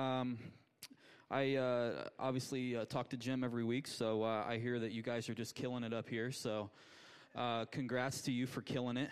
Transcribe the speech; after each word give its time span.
Um, 0.00 0.38
I 1.30 1.56
uh, 1.56 2.08
obviously 2.18 2.74
uh, 2.74 2.86
talk 2.86 3.10
to 3.10 3.18
Jim 3.18 3.44
every 3.44 3.64
week, 3.64 3.86
so 3.86 4.22
uh, 4.22 4.46
I 4.48 4.56
hear 4.56 4.78
that 4.78 4.92
you 4.92 5.02
guys 5.02 5.28
are 5.28 5.34
just 5.34 5.54
killing 5.54 5.84
it 5.84 5.92
up 5.92 6.08
here. 6.08 6.32
So, 6.32 6.70
uh, 7.36 7.66
congrats 7.66 8.22
to 8.22 8.32
you 8.32 8.46
for 8.46 8.62
killing 8.62 8.96
it, 8.96 9.10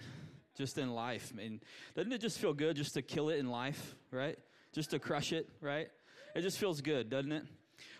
just 0.56 0.78
in 0.78 0.94
life. 0.94 1.30
I 1.30 1.36
mean, 1.36 1.60
doesn't 1.94 2.10
it 2.10 2.22
just 2.22 2.38
feel 2.38 2.54
good 2.54 2.74
just 2.74 2.94
to 2.94 3.02
kill 3.02 3.28
it 3.28 3.36
in 3.36 3.50
life, 3.50 3.96
right? 4.10 4.38
Just 4.72 4.88
to 4.92 4.98
crush 4.98 5.30
it, 5.30 5.46
right? 5.60 5.90
It 6.34 6.40
just 6.40 6.56
feels 6.56 6.80
good, 6.80 7.10
doesn't 7.10 7.32
it? 7.32 7.44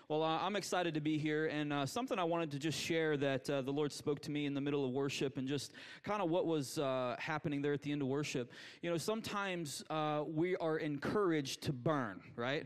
Well, 0.08 0.22
uh, 0.22 0.38
I'm 0.40 0.56
excited 0.56 0.94
to 0.94 1.02
be 1.02 1.18
here, 1.18 1.48
and 1.48 1.70
uh, 1.70 1.84
something 1.84 2.18
I 2.18 2.24
wanted 2.24 2.50
to 2.52 2.58
just 2.58 2.80
share 2.80 3.18
that 3.18 3.50
uh, 3.50 3.60
the 3.60 3.70
Lord 3.70 3.92
spoke 3.92 4.20
to 4.22 4.30
me 4.30 4.46
in 4.46 4.54
the 4.54 4.60
middle 4.62 4.86
of 4.86 4.92
worship, 4.92 5.36
and 5.36 5.46
just 5.46 5.74
kind 6.02 6.22
of 6.22 6.30
what 6.30 6.46
was 6.46 6.78
uh, 6.78 7.14
happening 7.18 7.60
there 7.60 7.74
at 7.74 7.82
the 7.82 7.92
end 7.92 8.00
of 8.00 8.08
worship. 8.08 8.50
You 8.80 8.90
know, 8.90 8.96
sometimes 8.96 9.84
uh, 9.90 10.24
we 10.26 10.56
are 10.56 10.78
encouraged 10.78 11.64
to 11.64 11.74
burn, 11.74 12.22
right? 12.36 12.64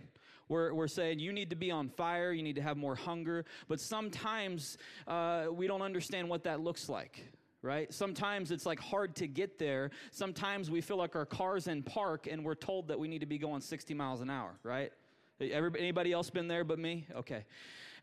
We're, 0.53 0.75
we're 0.75 0.87
saying 0.87 1.19
you 1.19 1.33
need 1.33 1.49
to 1.49 1.57
be 1.57 1.71
on 1.71 1.89
fire, 1.89 2.31
you 2.31 2.43
need 2.43 2.57
to 2.57 2.63
have 2.63 2.77
more 2.77 2.95
hunger, 2.95 3.47
but 3.69 3.81
sometimes 3.81 4.77
uh, 5.09 5.47
we 5.51 5.67
don't 5.67 5.81
understand 5.81 6.29
what 6.29 6.45
that 6.45 6.61
looks 6.61 6.89
like 6.89 7.25
right? 7.65 7.95
Sometimes 7.95 8.51
it's 8.51 8.67
like 8.67 8.81
hard 8.81 9.15
to 9.15 9.29
get 9.29 9.57
there. 9.57 9.91
Sometimes 10.11 10.69
we 10.69 10.81
feel 10.81 10.97
like 10.97 11.15
our 11.15 11.25
car's 11.25 11.69
in 11.69 11.85
park 11.85 12.27
and 12.29 12.45
we're 12.45 12.57
told 12.57 12.89
that 12.89 12.99
we 12.99 13.07
need 13.07 13.21
to 13.21 13.27
be 13.27 13.39
going 13.39 13.61
60 13.61 13.95
miles 13.95 14.21
an 14.21 14.31
hour, 14.31 14.59
right? 14.65 14.91
Everybody, 15.41 15.81
anybody 15.81 16.13
else 16.13 16.29
been 16.29 16.49
there 16.49 16.65
but 16.65 16.81
me? 16.81 17.07
Okay. 17.15 17.45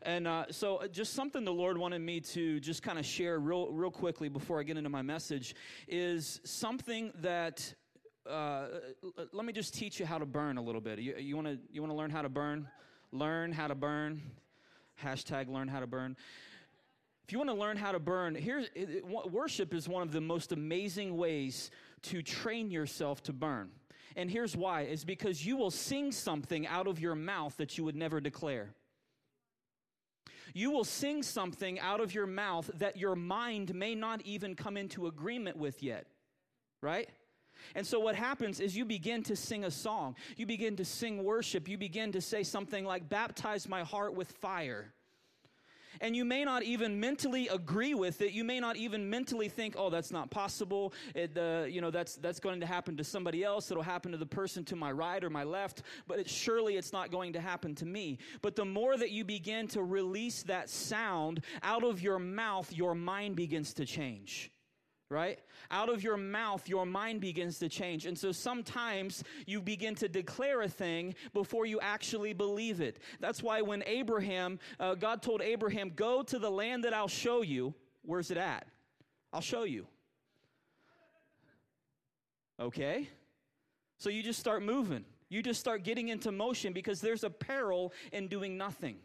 And 0.00 0.26
uh, 0.26 0.46
so, 0.50 0.76
uh, 0.76 0.88
just 0.88 1.12
something 1.12 1.44
the 1.44 1.52
Lord 1.52 1.76
wanted 1.76 2.00
me 2.00 2.20
to 2.20 2.58
just 2.58 2.82
kind 2.82 2.98
of 2.98 3.04
share 3.04 3.38
real, 3.38 3.70
real 3.70 3.90
quickly 3.90 4.30
before 4.30 4.58
I 4.58 4.62
get 4.62 4.78
into 4.78 4.88
my 4.88 5.02
message 5.02 5.54
is 5.86 6.40
something 6.44 7.12
that. 7.20 7.74
Uh, 8.30 8.68
let 9.32 9.44
me 9.44 9.52
just 9.52 9.74
teach 9.74 9.98
you 9.98 10.06
how 10.06 10.18
to 10.18 10.26
burn 10.26 10.56
a 10.56 10.62
little 10.62 10.80
bit. 10.80 10.98
You 10.98 11.34
want 11.34 11.48
to 11.48 11.58
you 11.72 11.82
want 11.82 11.92
to 11.92 11.96
learn 11.96 12.10
how 12.10 12.22
to 12.22 12.28
burn? 12.28 12.68
Learn 13.12 13.52
how 13.52 13.66
to 13.66 13.74
burn. 13.74 14.22
Hashtag 15.02 15.48
learn 15.48 15.66
how 15.66 15.80
to 15.80 15.86
burn. 15.86 16.16
If 17.24 17.32
you 17.32 17.38
want 17.38 17.50
to 17.50 17.56
learn 17.56 17.76
how 17.76 17.92
to 17.92 17.98
burn, 17.98 18.34
here's 18.34 18.68
worship 19.04 19.74
is 19.74 19.88
one 19.88 20.02
of 20.02 20.12
the 20.12 20.20
most 20.20 20.52
amazing 20.52 21.16
ways 21.16 21.70
to 22.02 22.22
train 22.22 22.70
yourself 22.70 23.22
to 23.24 23.32
burn. 23.32 23.70
And 24.16 24.30
here's 24.30 24.56
why 24.56 24.82
is 24.82 25.04
because 25.04 25.44
you 25.44 25.56
will 25.56 25.70
sing 25.70 26.12
something 26.12 26.66
out 26.66 26.86
of 26.86 27.00
your 27.00 27.14
mouth 27.14 27.56
that 27.56 27.78
you 27.78 27.84
would 27.84 27.96
never 27.96 28.20
declare. 28.20 28.74
You 30.52 30.70
will 30.70 30.84
sing 30.84 31.22
something 31.22 31.78
out 31.78 32.00
of 32.00 32.14
your 32.14 32.26
mouth 32.26 32.70
that 32.78 32.96
your 32.96 33.14
mind 33.14 33.74
may 33.74 33.94
not 33.94 34.22
even 34.22 34.54
come 34.56 34.76
into 34.76 35.06
agreement 35.06 35.56
with 35.56 35.82
yet, 35.82 36.06
right? 36.82 37.08
And 37.74 37.86
so, 37.86 38.00
what 38.00 38.14
happens 38.14 38.60
is 38.60 38.76
you 38.76 38.84
begin 38.84 39.22
to 39.24 39.36
sing 39.36 39.64
a 39.64 39.70
song, 39.70 40.16
you 40.36 40.46
begin 40.46 40.76
to 40.76 40.84
sing 40.84 41.24
worship, 41.24 41.68
you 41.68 41.78
begin 41.78 42.12
to 42.12 42.20
say 42.20 42.42
something 42.42 42.84
like, 42.84 43.08
Baptize 43.08 43.68
my 43.68 43.82
heart 43.82 44.14
with 44.14 44.30
fire 44.32 44.92
and 46.00 46.16
you 46.16 46.24
may 46.24 46.44
not 46.44 46.62
even 46.62 46.98
mentally 46.98 47.48
agree 47.48 47.94
with 47.94 48.20
it. 48.22 48.32
You 48.32 48.44
may 48.44 48.60
not 48.60 48.76
even 48.76 49.08
mentally 49.08 49.48
think, 49.48 49.74
"Oh, 49.76 49.90
that's 49.90 50.10
not 50.10 50.30
possible." 50.30 50.92
It, 51.14 51.36
uh, 51.36 51.66
you 51.68 51.80
know, 51.80 51.90
that's 51.90 52.16
that's 52.16 52.40
going 52.40 52.60
to 52.60 52.66
happen 52.66 52.96
to 52.96 53.04
somebody 53.04 53.44
else. 53.44 53.70
It'll 53.70 53.82
happen 53.82 54.12
to 54.12 54.18
the 54.18 54.26
person 54.26 54.64
to 54.66 54.76
my 54.76 54.92
right 54.92 55.22
or 55.22 55.30
my 55.30 55.44
left, 55.44 55.82
but 56.06 56.18
it, 56.18 56.30
surely 56.30 56.76
it's 56.76 56.92
not 56.92 57.10
going 57.10 57.32
to 57.34 57.40
happen 57.40 57.74
to 57.76 57.86
me. 57.86 58.18
But 58.42 58.56
the 58.56 58.64
more 58.64 58.96
that 58.96 59.10
you 59.10 59.24
begin 59.24 59.68
to 59.68 59.82
release 59.82 60.42
that 60.44 60.70
sound 60.70 61.42
out 61.62 61.84
of 61.84 62.00
your 62.00 62.18
mouth, 62.18 62.72
your 62.72 62.94
mind 62.94 63.36
begins 63.36 63.74
to 63.74 63.84
change 63.84 64.50
right? 65.10 65.40
Out 65.72 65.88
of 65.88 66.02
your 66.02 66.16
mouth, 66.16 66.68
your 66.68 66.86
mind 66.86 67.20
begins 67.20 67.58
to 67.58 67.68
change. 67.68 68.06
And 68.06 68.16
so 68.16 68.30
sometimes 68.30 69.24
you 69.44 69.60
begin 69.60 69.96
to 69.96 70.08
declare 70.08 70.62
a 70.62 70.68
thing 70.68 71.14
before 71.34 71.66
you 71.66 71.80
actually 71.80 72.32
believe 72.32 72.80
it. 72.80 73.00
That's 73.18 73.42
why 73.42 73.60
when 73.60 73.82
Abraham, 73.86 74.60
uh, 74.78 74.94
God 74.94 75.20
told 75.20 75.42
Abraham, 75.42 75.90
Go 75.90 76.22
to 76.22 76.38
the 76.38 76.50
land 76.50 76.84
that 76.84 76.94
I'll 76.94 77.08
show 77.08 77.42
you, 77.42 77.74
where's 78.02 78.30
it 78.30 78.36
at? 78.38 78.66
I'll 79.32 79.40
show 79.40 79.64
you. 79.64 79.86
Okay? 82.60 83.08
So 83.98 84.10
you 84.10 84.22
just 84.22 84.38
start 84.38 84.62
moving. 84.62 85.04
You 85.28 85.42
just 85.42 85.60
start 85.60 85.82
getting 85.82 86.08
into 86.08 86.30
motion 86.30 86.72
because 86.72 87.00
there's 87.00 87.24
a 87.24 87.30
peril 87.30 87.92
in 88.12 88.28
doing 88.28 88.56
nothing. 88.56 88.96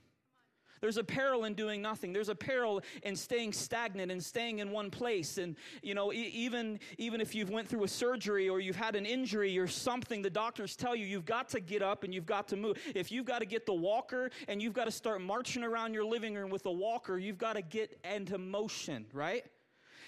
There's 0.85 0.97
a 0.97 1.03
peril 1.03 1.45
in 1.45 1.55
doing 1.55 1.81
nothing. 1.81 2.13
There's 2.13 2.29
a 2.29 2.35
peril 2.35 2.79
in 3.01 3.15
staying 3.15 3.53
stagnant 3.53 4.11
and 4.11 4.23
staying 4.23 4.59
in 4.59 4.69
one 4.69 4.91
place. 4.91 5.39
And, 5.39 5.55
you 5.81 5.95
know, 5.95 6.13
even, 6.13 6.79
even 6.99 7.21
if 7.21 7.33
you've 7.33 7.49
went 7.49 7.67
through 7.67 7.85
a 7.85 7.87
surgery 7.87 8.47
or 8.47 8.59
you've 8.59 8.75
had 8.75 8.95
an 8.95 9.03
injury 9.03 9.57
or 9.57 9.65
something, 9.65 10.21
the 10.21 10.29
doctors 10.29 10.75
tell 10.75 10.95
you 10.95 11.07
you've 11.07 11.25
got 11.25 11.49
to 11.49 11.59
get 11.59 11.81
up 11.81 12.03
and 12.03 12.13
you've 12.13 12.27
got 12.27 12.47
to 12.49 12.55
move. 12.55 12.77
If 12.93 13.11
you've 13.11 13.25
got 13.25 13.39
to 13.39 13.47
get 13.47 13.65
the 13.65 13.73
walker 13.73 14.29
and 14.47 14.61
you've 14.61 14.73
got 14.73 14.85
to 14.85 14.91
start 14.91 15.21
marching 15.21 15.63
around 15.63 15.95
your 15.95 16.05
living 16.05 16.35
room 16.35 16.51
with 16.51 16.67
a 16.67 16.71
walker, 16.71 17.17
you've 17.17 17.39
got 17.39 17.53
to 17.53 17.63
get 17.63 17.97
into 18.03 18.37
motion, 18.37 19.07
right? 19.11 19.43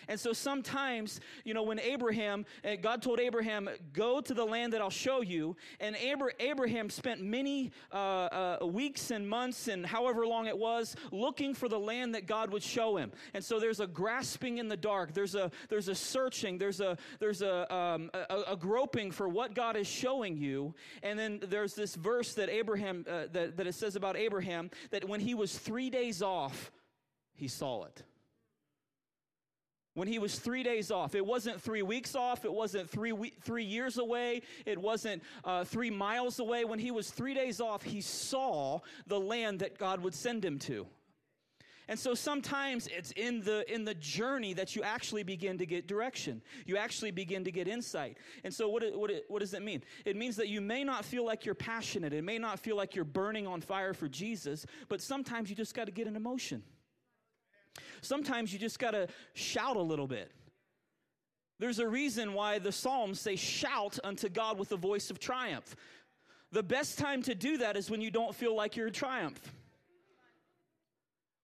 And 0.07 0.19
so 0.19 0.33
sometimes, 0.33 1.19
you 1.43 1.53
know, 1.53 1.63
when 1.63 1.79
Abraham, 1.79 2.45
eh, 2.63 2.75
God 2.75 3.01
told 3.01 3.19
Abraham, 3.19 3.69
go 3.93 4.21
to 4.21 4.33
the 4.33 4.45
land 4.45 4.73
that 4.73 4.81
I'll 4.81 4.89
show 4.89 5.21
you. 5.21 5.55
And 5.79 5.95
Abraham 6.39 6.89
spent 6.89 7.21
many 7.21 7.71
uh, 7.91 8.57
uh, 8.61 8.65
weeks 8.65 9.11
and 9.11 9.27
months 9.27 9.67
and 9.67 9.85
however 9.85 10.25
long 10.25 10.47
it 10.47 10.57
was 10.57 10.95
looking 11.11 11.53
for 11.53 11.67
the 11.67 11.79
land 11.79 12.15
that 12.15 12.25
God 12.25 12.51
would 12.51 12.63
show 12.63 12.97
him. 12.97 13.11
And 13.33 13.43
so 13.43 13.59
there's 13.59 13.79
a 13.79 13.87
grasping 13.87 14.57
in 14.57 14.67
the 14.67 14.77
dark. 14.77 15.13
There's 15.13 15.35
a, 15.35 15.51
there's 15.69 15.87
a 15.87 15.95
searching. 15.95 16.57
There's 16.57 16.79
a, 16.79 16.97
there's 17.19 17.41
a, 17.41 17.73
um, 17.73 18.09
a, 18.13 18.43
a, 18.49 18.57
groping 18.57 19.11
for 19.11 19.27
what 19.29 19.53
God 19.53 19.75
is 19.75 19.87
showing 19.87 20.37
you. 20.37 20.73
And 21.03 21.17
then 21.17 21.39
there's 21.43 21.73
this 21.73 21.95
verse 21.95 22.33
that 22.35 22.49
Abraham, 22.49 23.05
uh, 23.09 23.25
that, 23.31 23.57
that 23.57 23.67
it 23.67 23.75
says 23.75 23.95
about 23.95 24.17
Abraham 24.17 24.69
that 24.91 25.07
when 25.07 25.19
he 25.19 25.33
was 25.35 25.57
three 25.57 25.89
days 25.89 26.21
off, 26.21 26.71
he 27.33 27.47
saw 27.47 27.85
it 27.85 28.03
when 29.97 30.07
he 30.07 30.19
was 30.19 30.37
three 30.37 30.61
days 30.61 30.91
off. 30.91 31.15
It 31.15 31.25
wasn't 31.25 31.59
three 31.59 31.81
weeks 31.81 32.13
off. 32.13 32.45
It 32.45 32.53
wasn't 32.53 32.87
three, 32.87 33.13
we- 33.13 33.33
three 33.41 33.63
years 33.63 33.97
away. 33.97 34.43
It 34.67 34.77
wasn't 34.77 35.23
uh, 35.43 35.63
three 35.63 35.89
miles 35.89 36.37
away. 36.37 36.65
When 36.65 36.77
he 36.77 36.91
was 36.91 37.09
three 37.09 37.33
days 37.33 37.59
off, 37.59 37.81
he 37.81 38.01
saw 38.01 38.81
the 39.07 39.19
land 39.19 39.61
that 39.61 39.79
God 39.79 40.03
would 40.03 40.13
send 40.13 40.45
him 40.45 40.59
to. 40.59 40.85
And 41.87 41.97
so 41.97 42.13
sometimes 42.13 42.87
it's 42.95 43.11
in 43.11 43.41
the 43.41 43.65
in 43.73 43.85
the 43.85 43.95
journey 43.95 44.53
that 44.53 44.75
you 44.75 44.83
actually 44.83 45.23
begin 45.23 45.57
to 45.57 45.65
get 45.65 45.87
direction. 45.87 46.43
You 46.67 46.77
actually 46.77 47.11
begin 47.11 47.45
to 47.45 47.51
get 47.51 47.67
insight. 47.67 48.17
And 48.43 48.53
so 48.53 48.69
what 48.69 48.83
what 48.93 49.09
what 49.29 49.39
does 49.39 49.55
it 49.55 49.63
mean? 49.63 49.81
It 50.05 50.15
means 50.15 50.35
that 50.35 50.49
you 50.49 50.61
may 50.61 50.83
not 50.83 51.05
feel 51.05 51.25
like 51.25 51.43
you're 51.43 51.55
passionate. 51.55 52.13
It 52.13 52.23
may 52.23 52.37
not 52.37 52.59
feel 52.59 52.75
like 52.75 52.93
you're 52.93 53.05
burning 53.05 53.47
on 53.47 53.61
fire 53.61 53.93
for 53.93 54.07
Jesus, 54.07 54.65
but 54.89 55.01
sometimes 55.01 55.49
you 55.49 55.55
just 55.55 55.73
got 55.73 55.85
to 55.85 55.91
get 55.91 56.05
an 56.05 56.15
emotion. 56.15 56.61
Sometimes 58.01 58.51
you 58.53 58.59
just 58.59 58.79
got 58.79 58.91
to 58.91 59.07
shout 59.33 59.75
a 59.75 59.81
little 59.81 60.07
bit. 60.07 60.31
There's 61.59 61.79
a 61.79 61.87
reason 61.87 62.33
why 62.33 62.59
the 62.59 62.71
Psalms 62.71 63.19
say, 63.19 63.35
Shout 63.35 63.97
unto 64.03 64.29
God 64.29 64.59
with 64.59 64.71
a 64.71 64.77
voice 64.77 65.09
of 65.09 65.19
triumph. 65.19 65.75
The 66.51 66.63
best 66.63 66.97
time 66.97 67.23
to 67.23 67.35
do 67.35 67.57
that 67.57 67.75
is 67.75 67.89
when 67.89 68.01
you 68.01 68.11
don't 68.11 68.33
feel 68.33 68.55
like 68.55 68.75
you're 68.75 68.89
triumph. 68.89 69.39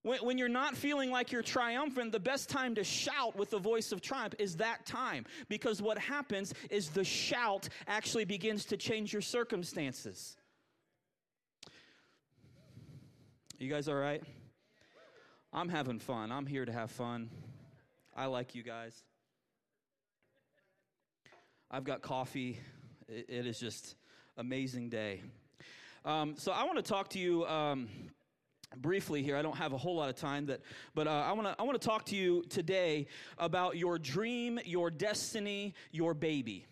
When, 0.04 0.20
when 0.20 0.38
you're 0.38 0.50
not 0.50 0.78
feeling 0.78 1.12
like 1.12 1.32
you're 1.32 1.42
triumphant, 1.42 2.12
the 2.12 2.20
best 2.20 2.50
time 2.50 2.76
to 2.76 2.84
shout 2.84 3.36
with 3.36 3.50
the 3.50 3.58
voice 3.58 3.92
of 3.92 4.02
triumph 4.02 4.36
is 4.38 4.58
that 4.58 4.86
time. 4.86 5.26
Because 5.50 5.82
what 5.82 5.98
happens 5.98 6.54
is 6.70 6.90
the 6.90 7.04
shout 7.04 7.68
actually 7.88 8.26
begins 8.26 8.66
to 8.66 8.78
change 8.78 9.12
your 9.12 9.22
circumstances. 9.22 10.38
You 13.58 13.70
guys 13.70 13.88
all 13.88 13.96
right? 13.96 14.22
I'm 15.56 15.70
having 15.70 16.00
fun. 16.00 16.32
I'm 16.32 16.48
here 16.48 16.66
to 16.66 16.72
have 16.72 16.90
fun. 16.90 17.30
I 18.16 18.26
like 18.26 18.56
you 18.56 18.64
guys. 18.64 19.04
I've 21.70 21.84
got 21.84 22.02
coffee. 22.02 22.58
it, 23.08 23.28
it 23.30 23.46
is 23.46 23.60
just 23.60 23.96
amazing 24.36 24.90
day. 24.90 25.22
Um, 26.06 26.34
so 26.38 26.52
I 26.52 26.64
want 26.64 26.78
to 26.78 26.82
talk 26.82 27.10
to 27.10 27.20
you 27.20 27.46
um, 27.46 27.88
briefly 28.78 29.22
here. 29.22 29.38
I 29.38 29.44
don't 29.44 29.56
have 29.56 29.74
a 29.74 29.78
whole 29.78 29.96
lot 29.96 30.10
of 30.10 30.16
time, 30.16 30.48
that, 30.48 30.62
but 30.96 31.06
uh, 31.06 31.12
I 31.12 31.34
want 31.34 31.48
to 31.48 31.56
I 31.60 31.62
want 31.62 31.80
to 31.80 31.88
talk 31.88 32.06
to 32.06 32.16
you 32.16 32.44
today 32.50 33.06
about 33.38 33.78
your 33.78 34.00
dream, 34.00 34.60
your 34.66 34.90
destiny, 34.90 35.76
your 35.92 36.16
baby. 36.16 36.66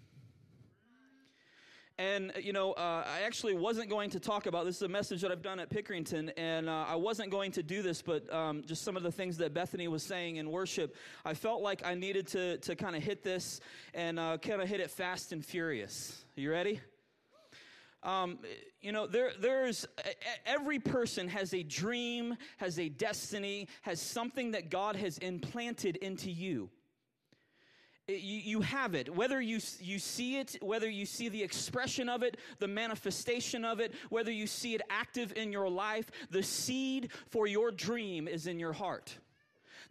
And, 2.02 2.34
you 2.42 2.52
know, 2.52 2.72
uh, 2.72 3.06
I 3.06 3.22
actually 3.28 3.54
wasn't 3.54 3.88
going 3.88 4.10
to 4.10 4.20
talk 4.20 4.48
about 4.48 4.66
this 4.66 4.78
is 4.78 4.82
a 4.82 4.88
message 4.88 5.22
that 5.22 5.32
I've 5.32 5.44
done 5.44 5.60
at 5.60 5.70
Pickerington, 5.70 6.32
and 6.36 6.68
uh, 6.68 6.86
I 6.88 6.96
wasn't 6.96 7.30
going 7.30 7.52
to 7.52 7.62
do 7.62 7.84
this, 7.84 8.02
but 8.02 8.28
um, 8.34 8.64
just 8.66 8.82
some 8.82 8.98
of 8.98 9.04
the 9.04 9.12
things 9.12 9.38
that 9.38 9.54
Bethany 9.54 9.88
was 9.88 10.02
saying 10.02 10.38
in 10.38 10.50
worship, 10.50 10.96
I 11.24 11.36
felt 11.36 11.62
like 11.62 11.86
I 11.86 11.94
needed 11.94 12.26
to, 12.30 12.58
to 12.58 12.76
kind 12.76 12.96
of 12.96 13.04
hit 13.04 13.24
this 13.24 13.60
and 13.94 14.18
uh, 14.18 14.40
kind 14.40 14.64
of 14.64 14.68
hit 14.68 14.80
it 14.80 14.90
fast 14.90 15.32
and 15.32 15.46
furious. 15.46 16.26
Are 16.36 16.42
you 16.42 16.50
ready? 16.50 16.82
Um, 18.02 18.40
you 18.82 18.92
know, 18.92 19.06
there, 19.06 19.34
there's 19.40 19.86
every 20.48 20.80
person 20.80 21.28
has 21.28 21.54
a 21.54 21.62
dream, 21.62 22.36
has 22.58 22.80
a 22.80 22.90
destiny, 22.90 23.68
has 23.84 24.02
something 24.02 24.54
that 24.54 24.72
God 24.72 24.96
has 24.96 25.20
implanted 25.20 25.98
into 25.98 26.32
you. 26.32 26.72
You, 28.08 28.16
you 28.18 28.62
have 28.62 28.96
it. 28.96 29.14
Whether 29.14 29.40
you, 29.42 29.60
you 29.80 30.00
see 30.00 30.38
it, 30.38 30.58
whether 30.62 30.90
you 30.90 31.06
see 31.06 31.30
the 31.30 31.44
expression 31.44 32.10
of 32.10 32.24
it, 32.24 32.38
the 32.60 32.68
manifestation 32.68 33.64
of 33.64 33.80
it, 33.80 33.94
whether 34.10 34.32
you 34.32 34.48
see 34.48 34.76
it 34.76 34.82
active 34.90 35.34
in 35.36 35.52
your 35.52 35.70
life, 35.70 36.10
the 36.30 36.44
seed 36.44 37.10
for 37.30 37.48
your 37.48 37.72
dream 37.72 38.28
is 38.28 38.48
in 38.48 38.60
your 38.60 38.74
heart. 38.74 39.18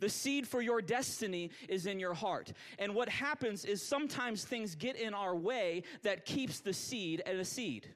The 0.01 0.09
seed 0.09 0.49
for 0.49 0.63
your 0.63 0.81
destiny 0.81 1.51
is 1.69 1.87
in 1.87 2.01
your 2.01 2.15
heart. 2.15 2.53
And 2.79 2.95
what 2.95 3.09
happens 3.09 3.65
is 3.65 3.87
sometimes 3.87 4.45
things 4.45 4.75
get 4.75 4.97
in 4.97 5.15
our 5.15 5.37
way 5.37 5.83
that 6.03 6.25
keeps 6.25 6.61
the 6.61 6.73
seed 6.73 7.23
at 7.27 7.37
a 7.37 7.45
seed. 7.45 7.87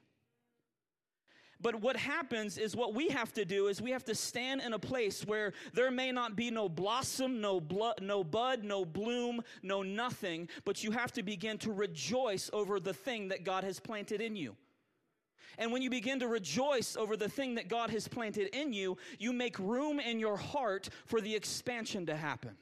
But 1.60 1.80
what 1.80 1.96
happens 1.96 2.58
is 2.58 2.76
what 2.76 2.94
we 2.94 3.08
have 3.08 3.32
to 3.34 3.44
do 3.44 3.68
is 3.68 3.80
we 3.80 3.92
have 3.92 4.04
to 4.04 4.14
stand 4.14 4.60
in 4.60 4.72
a 4.72 4.78
place 4.78 5.24
where 5.24 5.52
there 5.72 5.90
may 5.90 6.12
not 6.12 6.36
be 6.36 6.50
no 6.50 6.68
blossom, 6.68 7.40
no 7.40 7.60
blood, 7.60 8.00
no 8.02 8.22
bud, 8.24 8.64
no 8.64 8.84
bloom, 8.84 9.42
no 9.62 9.82
nothing, 9.82 10.48
but 10.64 10.84
you 10.84 10.90
have 10.90 11.12
to 11.12 11.22
begin 11.22 11.58
to 11.58 11.72
rejoice 11.72 12.50
over 12.52 12.80
the 12.80 12.92
thing 12.92 13.28
that 13.28 13.44
God 13.44 13.64
has 13.64 13.80
planted 13.80 14.20
in 14.20 14.36
you. 14.36 14.56
And 15.58 15.72
when 15.72 15.82
you 15.82 15.90
begin 15.90 16.18
to 16.20 16.28
rejoice 16.28 16.96
over 16.96 17.16
the 17.16 17.28
thing 17.28 17.54
that 17.54 17.68
God 17.68 17.90
has 17.90 18.08
planted 18.08 18.54
in 18.56 18.72
you, 18.72 18.96
you 19.18 19.32
make 19.32 19.58
room 19.58 20.00
in 20.00 20.18
your 20.18 20.36
heart 20.36 20.88
for 21.06 21.20
the 21.20 21.34
expansion 21.34 22.06
to 22.06 22.16
happen. 22.16 22.56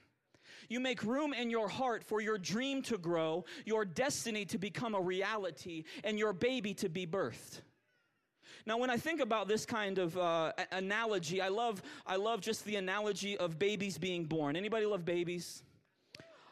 You 0.69 0.81
make 0.81 1.03
room 1.03 1.33
in 1.33 1.51
your 1.51 1.69
heart 1.69 2.05
for 2.05 2.21
your 2.21 2.39
dream 2.39 2.83
to 2.83 2.99
grow, 2.99 3.45
your 3.65 3.85
destiny 3.85 4.45
to 4.47 4.59
become 4.59 4.95
a 4.95 5.01
reality, 5.01 5.85
and 6.05 6.19
your 6.19 6.33
baby 6.33 6.75
to 6.75 6.89
be 6.89 7.07
birthed. 7.07 7.63
Now, 8.65 8.79
when 8.79 8.91
I 8.91 8.97
think 8.97 9.21
about 9.21 9.49
this 9.49 9.67
kind 9.67 9.99
of 9.99 10.17
uh, 10.17 10.53
analogy, 10.71 11.41
I 11.41 11.49
love, 11.49 11.83
I 12.07 12.17
love 12.17 12.41
just 12.41 12.65
the 12.65 12.77
analogy 12.77 13.37
of 13.37 13.59
babies 13.59 13.99
being 13.99 14.25
born. 14.25 14.57
Anybody 14.57 14.87
love 14.87 15.05
babies? 15.05 15.63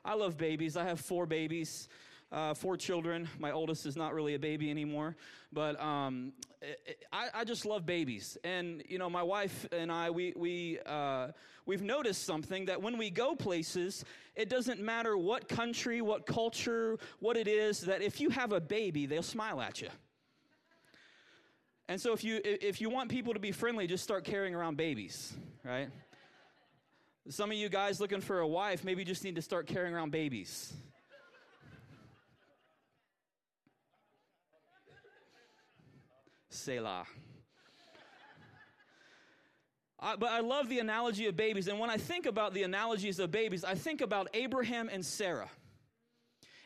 I 0.04 0.14
love 0.14 0.36
babies. 0.36 0.76
I 0.76 0.84
have 0.84 0.98
four 0.98 1.26
babies, 1.26 1.88
uh, 2.32 2.54
four 2.54 2.76
children. 2.76 3.28
My 3.38 3.52
oldest 3.52 3.86
is 3.86 3.96
not 3.96 4.14
really 4.14 4.34
a 4.34 4.38
baby 4.38 4.70
anymore, 4.70 5.16
but 5.52 5.80
um, 5.80 6.32
I, 7.12 7.28
I, 7.34 7.44
just 7.44 7.66
love 7.66 7.84
babies. 7.84 8.38
And 8.42 8.82
you 8.88 8.98
know, 8.98 9.10
my 9.10 9.22
wife 9.22 9.66
and 9.72 9.92
I, 9.92 10.10
we 10.10 10.32
we 10.36 10.78
uh, 10.86 11.28
we've 11.66 11.82
noticed 11.82 12.24
something 12.24 12.64
that 12.64 12.80
when 12.80 12.96
we 12.96 13.10
go 13.10 13.34
places, 13.34 14.04
it 14.34 14.48
doesn't 14.48 14.80
matter 14.80 15.18
what 15.18 15.48
country, 15.48 16.00
what 16.00 16.24
culture, 16.24 16.98
what 17.18 17.36
it 17.36 17.46
is. 17.46 17.82
That 17.82 18.00
if 18.00 18.20
you 18.20 18.30
have 18.30 18.52
a 18.52 18.60
baby, 18.60 19.04
they'll 19.04 19.22
smile 19.22 19.60
at 19.60 19.82
you. 19.82 19.90
And 21.90 22.00
so 22.00 22.12
if 22.12 22.22
you 22.22 22.40
if 22.44 22.80
you 22.80 22.88
want 22.88 23.10
people 23.10 23.34
to 23.34 23.40
be 23.40 23.50
friendly, 23.50 23.88
just 23.88 24.04
start 24.04 24.22
carrying 24.22 24.54
around 24.54 24.76
babies, 24.76 25.34
right? 25.64 25.88
Some 27.28 27.50
of 27.50 27.56
you 27.56 27.68
guys 27.68 28.00
looking 28.00 28.20
for 28.20 28.38
a 28.38 28.46
wife, 28.46 28.84
maybe 28.84 29.04
just 29.04 29.24
need 29.24 29.34
to 29.34 29.42
start 29.42 29.66
carrying 29.66 29.92
around 29.92 30.12
babies. 30.12 30.72
Selah. 36.48 37.06
I, 39.98 40.14
but 40.14 40.30
I 40.30 40.40
love 40.40 40.68
the 40.68 40.78
analogy 40.78 41.26
of 41.26 41.36
babies. 41.36 41.66
And 41.66 41.80
when 41.80 41.90
I 41.90 41.96
think 41.96 42.24
about 42.24 42.54
the 42.54 42.62
analogies 42.62 43.18
of 43.18 43.32
babies, 43.32 43.64
I 43.64 43.74
think 43.74 44.00
about 44.00 44.28
Abraham 44.32 44.88
and 44.92 45.04
Sarah. 45.04 45.50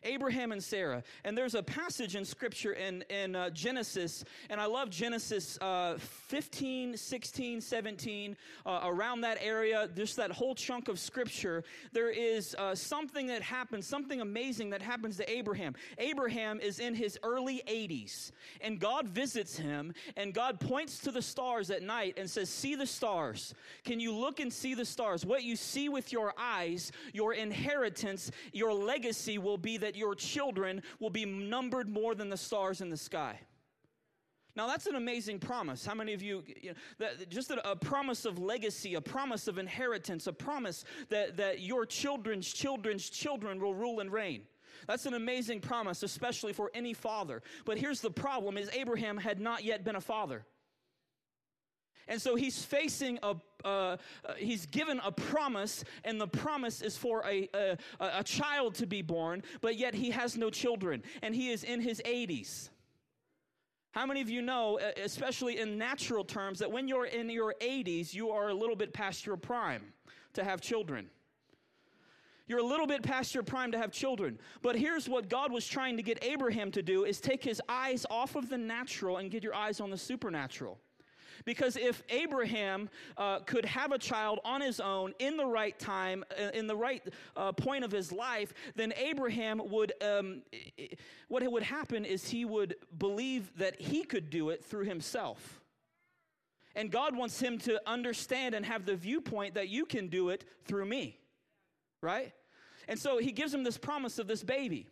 Abraham 0.05 0.53
and 0.53 0.62
Sarah. 0.62 1.03
And 1.25 1.37
there's 1.37 1.55
a 1.55 1.62
passage 1.62 2.17
in 2.17 2.25
scripture 2.25 2.73
in, 2.73 3.03
in 3.11 3.35
uh, 3.35 3.51
Genesis, 3.51 4.25
and 4.51 4.61
I 4.61 4.67
love 4.67 4.91
Genesis 4.91 5.59
uh, 5.61 5.97
15, 5.99 6.97
16, 6.97 7.61
17, 7.61 8.37
uh, 8.67 8.81
around 8.85 9.23
that 9.23 9.39
area, 9.41 9.89
just 9.97 10.17
that 10.17 10.31
whole 10.31 10.55
chunk 10.55 10.89
of 10.89 10.99
scripture. 10.99 11.65
There 11.93 12.11
is 12.11 12.55
uh, 12.59 12.75
something 12.75 13.27
that 13.29 13.43
happens, 13.43 13.87
something 13.87 14.21
amazing 14.21 14.71
that 14.71 14.83
happens 14.83 15.17
to 15.19 15.31
Abraham. 15.31 15.75
Abraham 15.99 16.61
is 16.61 16.79
in 16.79 16.95
his 16.95 17.19
early 17.23 17.62
80s, 17.67 18.33
and 18.61 18.79
God 18.79 19.09
visits 19.09 19.56
him, 19.56 19.93
and 20.17 20.35
God 20.35 20.61
points 20.61 20.99
to 21.01 21.11
the 21.11 21.23
stars 21.23 21.71
at 21.71 21.83
night 21.83 22.15
and 22.17 22.29
says, 22.29 22.49
See 22.49 22.75
the 22.75 22.87
stars. 22.87 23.55
Can 23.85 24.01
you 24.01 24.15
look 24.15 24.41
and 24.41 24.53
see 24.53 24.75
the 24.75 24.85
stars? 24.85 25.27
What 25.27 25.43
you 25.43 25.56
see 25.56 25.89
with 25.89 26.12
your 26.12 26.33
eyes, 26.39 26.93
your 27.12 27.35
inheritance, 27.35 28.31
your 28.53 28.73
legacy 28.73 29.39
will 29.39 29.59
be 29.59 29.77
that 29.79 29.94
that 29.94 29.99
your 29.99 30.14
children 30.14 30.82
will 30.99 31.11
be 31.11 31.25
numbered 31.25 31.88
more 31.88 32.14
than 32.14 32.29
the 32.29 32.37
stars 32.37 32.81
in 32.81 32.91
the 32.91 32.96
sky. 32.96 33.38
Now, 34.56 34.67
that's 34.69 34.87
an 34.87 34.94
amazing 34.94 35.41
promise. 35.41 35.85
How 35.85 35.94
many 35.94 36.14
of 36.14 36.23
you, 36.23 36.44
you 36.46 36.70
know, 36.70 36.76
that, 36.99 37.29
just 37.29 37.50
a, 37.50 37.70
a, 37.70 37.75
promise 37.75 38.25
of 38.25 38.38
legacy, 38.38 38.94
a 38.94 39.00
promise 39.00 39.49
of 39.49 39.58
inheritance, 39.58 40.29
a 40.29 40.32
promise 40.32 40.85
that, 41.08 41.37
that 41.38 41.61
your 41.61 41.87
children's 41.87 42.52
children's 42.52 43.08
children 43.11 43.61
will 43.61 43.75
rule 43.75 44.00
and 44.00 44.12
reign. 44.12 44.43
That's 44.87 45.06
an 45.06 45.14
amazing 45.14 45.61
promise, 45.61 46.02
especially 46.02 46.52
for 46.52 46.70
any 46.75 46.93
father. 46.93 47.43
But 47.64 47.79
here's 47.79 48.00
the 48.00 48.11
problem 48.11 48.56
is 48.56 48.70
Abraham 48.73 49.17
had 49.17 49.41
not 49.41 49.64
yet 49.64 49.85
been 49.85 49.96
a 49.96 50.00
father. 50.00 50.44
And 52.09 52.21
so 52.21 52.37
he's 52.37 52.65
facing 52.65 53.19
a, 53.23 53.37
uh, 53.65 53.69
uh, 53.69 53.97
he's 54.37 54.67
given 54.67 55.01
a 55.05 55.11
promise, 55.11 55.85
and 56.05 56.21
the 56.21 56.27
promise 56.27 56.83
is 56.83 56.97
for 56.97 57.25
a, 57.27 57.49
a, 57.55 57.79
a 58.01 58.25
child 58.25 58.75
to 58.77 58.87
be 58.87 59.03
born, 59.03 59.43
but 59.61 59.77
yet 59.77 59.95
he 59.95 60.11
has 60.11 60.37
no 60.37 60.51
children, 60.51 61.03
and 61.23 61.35
he 61.35 61.51
is 61.51 61.65
in 61.65 61.81
his 61.81 62.03
80s. 62.05 62.69
How 63.93 64.06
many 64.06 64.21
of 64.21 64.29
you 64.29 64.43
know, 64.43 64.81
especially 65.03 65.61
in 65.61 65.79
natural 65.79 66.25
terms, 66.25 66.59
that 66.59 66.71
when 66.71 66.89
you're 66.89 67.06
in 67.06 67.31
your 67.31 67.55
80s, 67.61 68.12
you 68.12 68.31
are 68.31 68.49
a 68.49 68.55
little 68.55 68.75
bit 68.75 68.93
past 68.93 69.25
your 69.25 69.37
prime 69.37 69.83
to 70.33 70.43
have 70.43 70.61
children? 70.61 71.09
You're 72.47 72.59
a 72.59 72.65
little 72.65 72.87
bit 72.87 73.03
past 73.03 73.35
your 73.35 73.43
prime 73.43 73.73
to 73.73 73.79
have 73.79 73.91
children. 73.91 74.39
But 74.61 74.77
here's 74.77 75.09
what 75.09 75.29
God 75.29 75.51
was 75.51 75.67
trying 75.67 75.97
to 75.97 76.03
get 76.03 76.23
Abraham 76.23 76.71
to 76.73 76.83
do 76.83 77.05
is 77.05 77.21
take 77.21 77.43
his 77.43 77.62
eyes 77.69 78.05
off 78.11 78.37
of 78.37 78.51
the 78.51 78.59
natural 78.59 79.17
and 79.17 79.31
get 79.31 79.43
your 79.43 79.55
eyes 79.55 79.81
on 79.81 79.91
the 79.91 79.97
supernatural. 79.97 80.79
Because 81.45 81.77
if 81.77 82.03
Abraham 82.09 82.89
uh, 83.17 83.41
could 83.41 83.65
have 83.65 83.93
a 83.93 83.99
child 83.99 84.41
on 84.45 84.61
his 84.61 84.81
own 84.81 85.13
in 85.19 85.37
the 85.37 85.47
right 85.47 85.79
time, 85.79 86.25
uh, 86.39 86.51
in 86.55 86.67
the 86.67 86.77
right 86.77 87.03
uh, 87.37 87.53
point 87.53 87.85
of 87.85 87.91
his 87.91 88.13
life, 88.13 88.53
then 88.75 88.93
Abraham 88.97 89.61
would, 89.71 89.93
um, 90.03 90.43
what 91.29 91.47
would 91.51 91.63
happen 91.63 92.05
is 92.05 92.29
he 92.29 92.45
would 92.45 92.77
believe 92.99 93.57
that 93.59 93.81
he 93.81 94.05
could 94.05 94.31
do 94.31 94.51
it 94.51 94.65
through 94.65 94.85
himself. 94.85 95.61
And 96.77 96.91
God 96.91 97.17
wants 97.17 97.41
him 97.41 97.59
to 97.61 97.81
understand 97.89 98.55
and 98.55 98.67
have 98.67 98.85
the 98.85 98.97
viewpoint 98.97 99.55
that 99.55 99.69
you 99.69 99.87
can 99.87 100.09
do 100.09 100.31
it 100.31 100.45
through 100.65 100.87
me, 100.87 101.19
right? 102.01 102.33
And 102.89 102.99
so 102.99 103.19
he 103.19 103.32
gives 103.32 103.55
him 103.55 103.63
this 103.63 103.79
promise 103.79 104.19
of 104.19 104.27
this 104.27 104.43
baby. 104.43 104.89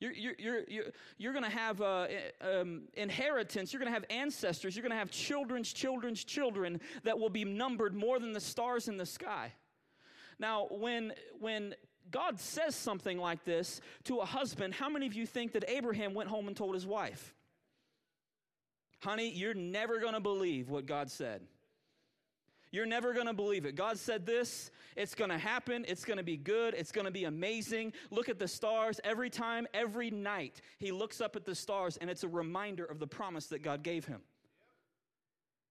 You're, 0.00 0.12
you're, 0.12 0.34
you're, 0.38 0.60
you're, 0.68 0.84
you're 1.16 1.32
going 1.32 1.44
to 1.44 1.50
have 1.50 1.80
uh, 1.80 2.06
um, 2.40 2.82
inheritance. 2.94 3.72
You're 3.72 3.80
going 3.80 3.92
to 3.92 3.94
have 3.94 4.04
ancestors. 4.10 4.76
You're 4.76 4.82
going 4.82 4.92
to 4.92 4.98
have 4.98 5.10
children's 5.10 5.72
children's 5.72 6.22
children 6.22 6.80
that 7.02 7.18
will 7.18 7.30
be 7.30 7.44
numbered 7.44 7.94
more 7.94 8.20
than 8.20 8.32
the 8.32 8.40
stars 8.40 8.88
in 8.88 8.96
the 8.96 9.06
sky. 9.06 9.52
Now, 10.38 10.68
when, 10.70 11.14
when 11.40 11.74
God 12.10 12.38
says 12.38 12.76
something 12.76 13.18
like 13.18 13.44
this 13.44 13.80
to 14.04 14.18
a 14.18 14.24
husband, 14.24 14.74
how 14.74 14.88
many 14.88 15.06
of 15.06 15.14
you 15.14 15.26
think 15.26 15.52
that 15.52 15.64
Abraham 15.68 16.14
went 16.14 16.28
home 16.28 16.46
and 16.46 16.56
told 16.56 16.74
his 16.74 16.86
wife? 16.86 17.34
Honey, 19.00 19.30
you're 19.30 19.54
never 19.54 19.98
going 19.98 20.14
to 20.14 20.20
believe 20.20 20.70
what 20.70 20.86
God 20.86 21.10
said. 21.10 21.42
You're 22.70 22.86
never 22.86 23.14
going 23.14 23.26
to 23.26 23.32
believe 23.32 23.64
it. 23.64 23.74
God 23.74 23.98
said 23.98 24.26
this, 24.26 24.70
it's 24.96 25.14
going 25.14 25.30
to 25.30 25.38
happen, 25.38 25.84
it's 25.88 26.04
going 26.04 26.18
to 26.18 26.24
be 26.24 26.36
good, 26.36 26.74
it's 26.74 26.92
going 26.92 27.06
to 27.06 27.10
be 27.10 27.24
amazing. 27.24 27.92
Look 28.10 28.28
at 28.28 28.38
the 28.38 28.48
stars 28.48 29.00
every 29.04 29.30
time, 29.30 29.66
every 29.72 30.10
night. 30.10 30.60
He 30.78 30.92
looks 30.92 31.20
up 31.20 31.36
at 31.36 31.44
the 31.44 31.54
stars 31.54 31.96
and 31.96 32.10
it's 32.10 32.24
a 32.24 32.28
reminder 32.28 32.84
of 32.84 32.98
the 32.98 33.06
promise 33.06 33.46
that 33.46 33.62
God 33.62 33.82
gave 33.82 34.04
him. 34.04 34.20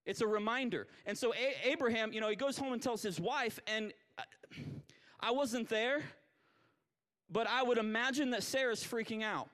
It's 0.05 0.21
a 0.21 0.27
reminder. 0.27 0.87
And 1.05 1.17
so 1.17 1.33
a- 1.33 1.69
Abraham, 1.69 2.13
you 2.13 2.21
know, 2.21 2.29
he 2.29 2.35
goes 2.35 2.57
home 2.57 2.73
and 2.73 2.81
tells 2.81 3.01
his 3.01 3.19
wife, 3.19 3.59
and 3.67 3.93
I, 4.17 4.23
I 5.19 5.31
wasn't 5.31 5.67
there, 5.67 6.01
but 7.29 7.45
I 7.45 7.61
would 7.61 7.77
imagine 7.77 8.31
that 8.31 8.43
Sarah's 8.43 8.83
freaking 8.83 9.21
out. 9.21 9.49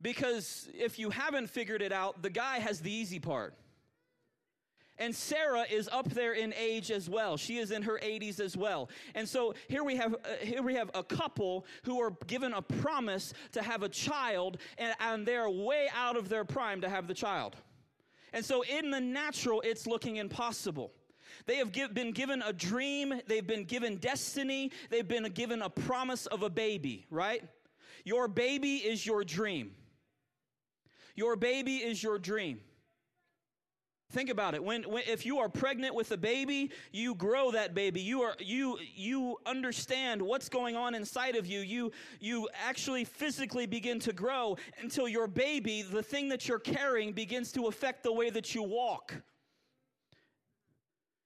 Because 0.00 0.68
if 0.72 0.98
you 0.98 1.10
haven't 1.10 1.50
figured 1.50 1.82
it 1.82 1.92
out, 1.92 2.22
the 2.22 2.30
guy 2.30 2.60
has 2.60 2.80
the 2.80 2.92
easy 2.92 3.18
part. 3.18 3.54
And 5.00 5.16
Sarah 5.16 5.64
is 5.70 5.88
up 5.90 6.10
there 6.10 6.34
in 6.34 6.52
age 6.52 6.90
as 6.90 7.08
well. 7.08 7.38
She 7.38 7.56
is 7.56 7.70
in 7.70 7.82
her 7.82 7.98
80s 8.02 8.38
as 8.38 8.54
well. 8.54 8.90
And 9.14 9.26
so 9.26 9.54
here 9.66 9.82
we 9.82 9.96
have 9.96 10.14
uh, 10.14 10.18
here 10.42 10.62
we 10.62 10.74
have 10.74 10.90
a 10.94 11.02
couple 11.02 11.64
who 11.84 12.00
are 12.02 12.12
given 12.26 12.52
a 12.52 12.60
promise 12.60 13.32
to 13.52 13.62
have 13.62 13.82
a 13.82 13.88
child 13.88 14.58
and, 14.76 14.94
and 15.00 15.26
they're 15.26 15.48
way 15.48 15.88
out 15.96 16.18
of 16.18 16.28
their 16.28 16.44
prime 16.44 16.82
to 16.82 16.88
have 16.90 17.08
the 17.08 17.14
child. 17.14 17.56
And 18.34 18.44
so 18.44 18.62
in 18.62 18.90
the 18.90 19.00
natural 19.00 19.62
it's 19.62 19.86
looking 19.86 20.16
impossible. 20.16 20.92
They 21.46 21.56
have 21.56 21.72
give, 21.72 21.94
been 21.94 22.12
given 22.12 22.42
a 22.42 22.52
dream, 22.52 23.14
they've 23.26 23.46
been 23.46 23.64
given 23.64 23.96
destiny, 23.96 24.70
they've 24.90 25.08
been 25.08 25.24
given 25.32 25.62
a 25.62 25.70
promise 25.70 26.26
of 26.26 26.42
a 26.42 26.50
baby, 26.50 27.06
right? 27.10 27.42
Your 28.04 28.28
baby 28.28 28.76
is 28.76 29.06
your 29.06 29.24
dream. 29.24 29.72
Your 31.14 31.36
baby 31.36 31.76
is 31.76 32.02
your 32.02 32.18
dream. 32.18 32.60
Think 34.10 34.28
about 34.28 34.54
it. 34.54 34.62
When, 34.62 34.82
when, 34.82 35.04
if 35.06 35.24
you 35.24 35.38
are 35.38 35.48
pregnant 35.48 35.94
with 35.94 36.10
a 36.10 36.16
baby, 36.16 36.72
you 36.92 37.14
grow 37.14 37.52
that 37.52 37.74
baby. 37.74 38.00
You 38.00 38.22
are 38.22 38.34
you 38.40 38.76
you 38.96 39.36
understand 39.46 40.20
what's 40.20 40.48
going 40.48 40.74
on 40.76 40.96
inside 40.96 41.36
of 41.36 41.46
you. 41.46 41.60
You 41.60 41.92
you 42.18 42.48
actually 42.66 43.04
physically 43.04 43.66
begin 43.66 44.00
to 44.00 44.12
grow 44.12 44.56
until 44.82 45.06
your 45.06 45.28
baby, 45.28 45.82
the 45.82 46.02
thing 46.02 46.28
that 46.30 46.48
you're 46.48 46.58
carrying 46.58 47.12
begins 47.12 47.52
to 47.52 47.68
affect 47.68 48.02
the 48.02 48.12
way 48.12 48.30
that 48.30 48.52
you 48.52 48.64
walk. 48.64 49.14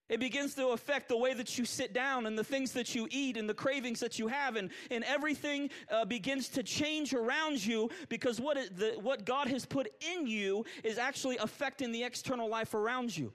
It 0.09 0.21
begins 0.21 0.55
to 0.57 0.69
affect 0.69 1.09
the 1.09 1.17
way 1.17 1.33
that 1.33 1.59
you 1.59 1.65
sit 1.65 1.95
down 1.95 2.27
and 2.27 2.39
the 2.39 2.45
things 2.45 2.73
that 2.73 2.95
you 2.95 3.09
eat 3.11 3.39
and 3.39 3.49
the 3.49 3.55
cravings 3.55 4.01
that 4.01 4.19
you 4.19 4.29
have, 4.29 4.57
and, 4.57 4.71
and 4.91 5.03
everything 5.05 5.71
uh, 5.91 6.05
begins 6.05 6.49
to 6.51 6.63
change 6.63 7.15
around 7.15 7.65
you 7.65 7.89
because 8.11 8.39
what, 8.39 8.59
it, 8.59 8.77
the, 8.77 8.97
what 9.01 9.25
God 9.25 9.49
has 9.49 9.65
put 9.65 9.91
in 10.15 10.27
you 10.27 10.67
is 10.83 10.99
actually 10.99 11.39
affecting 11.39 11.91
the 11.91 12.05
external 12.05 12.51
life 12.51 12.75
around 12.75 13.17
you. 13.17 13.33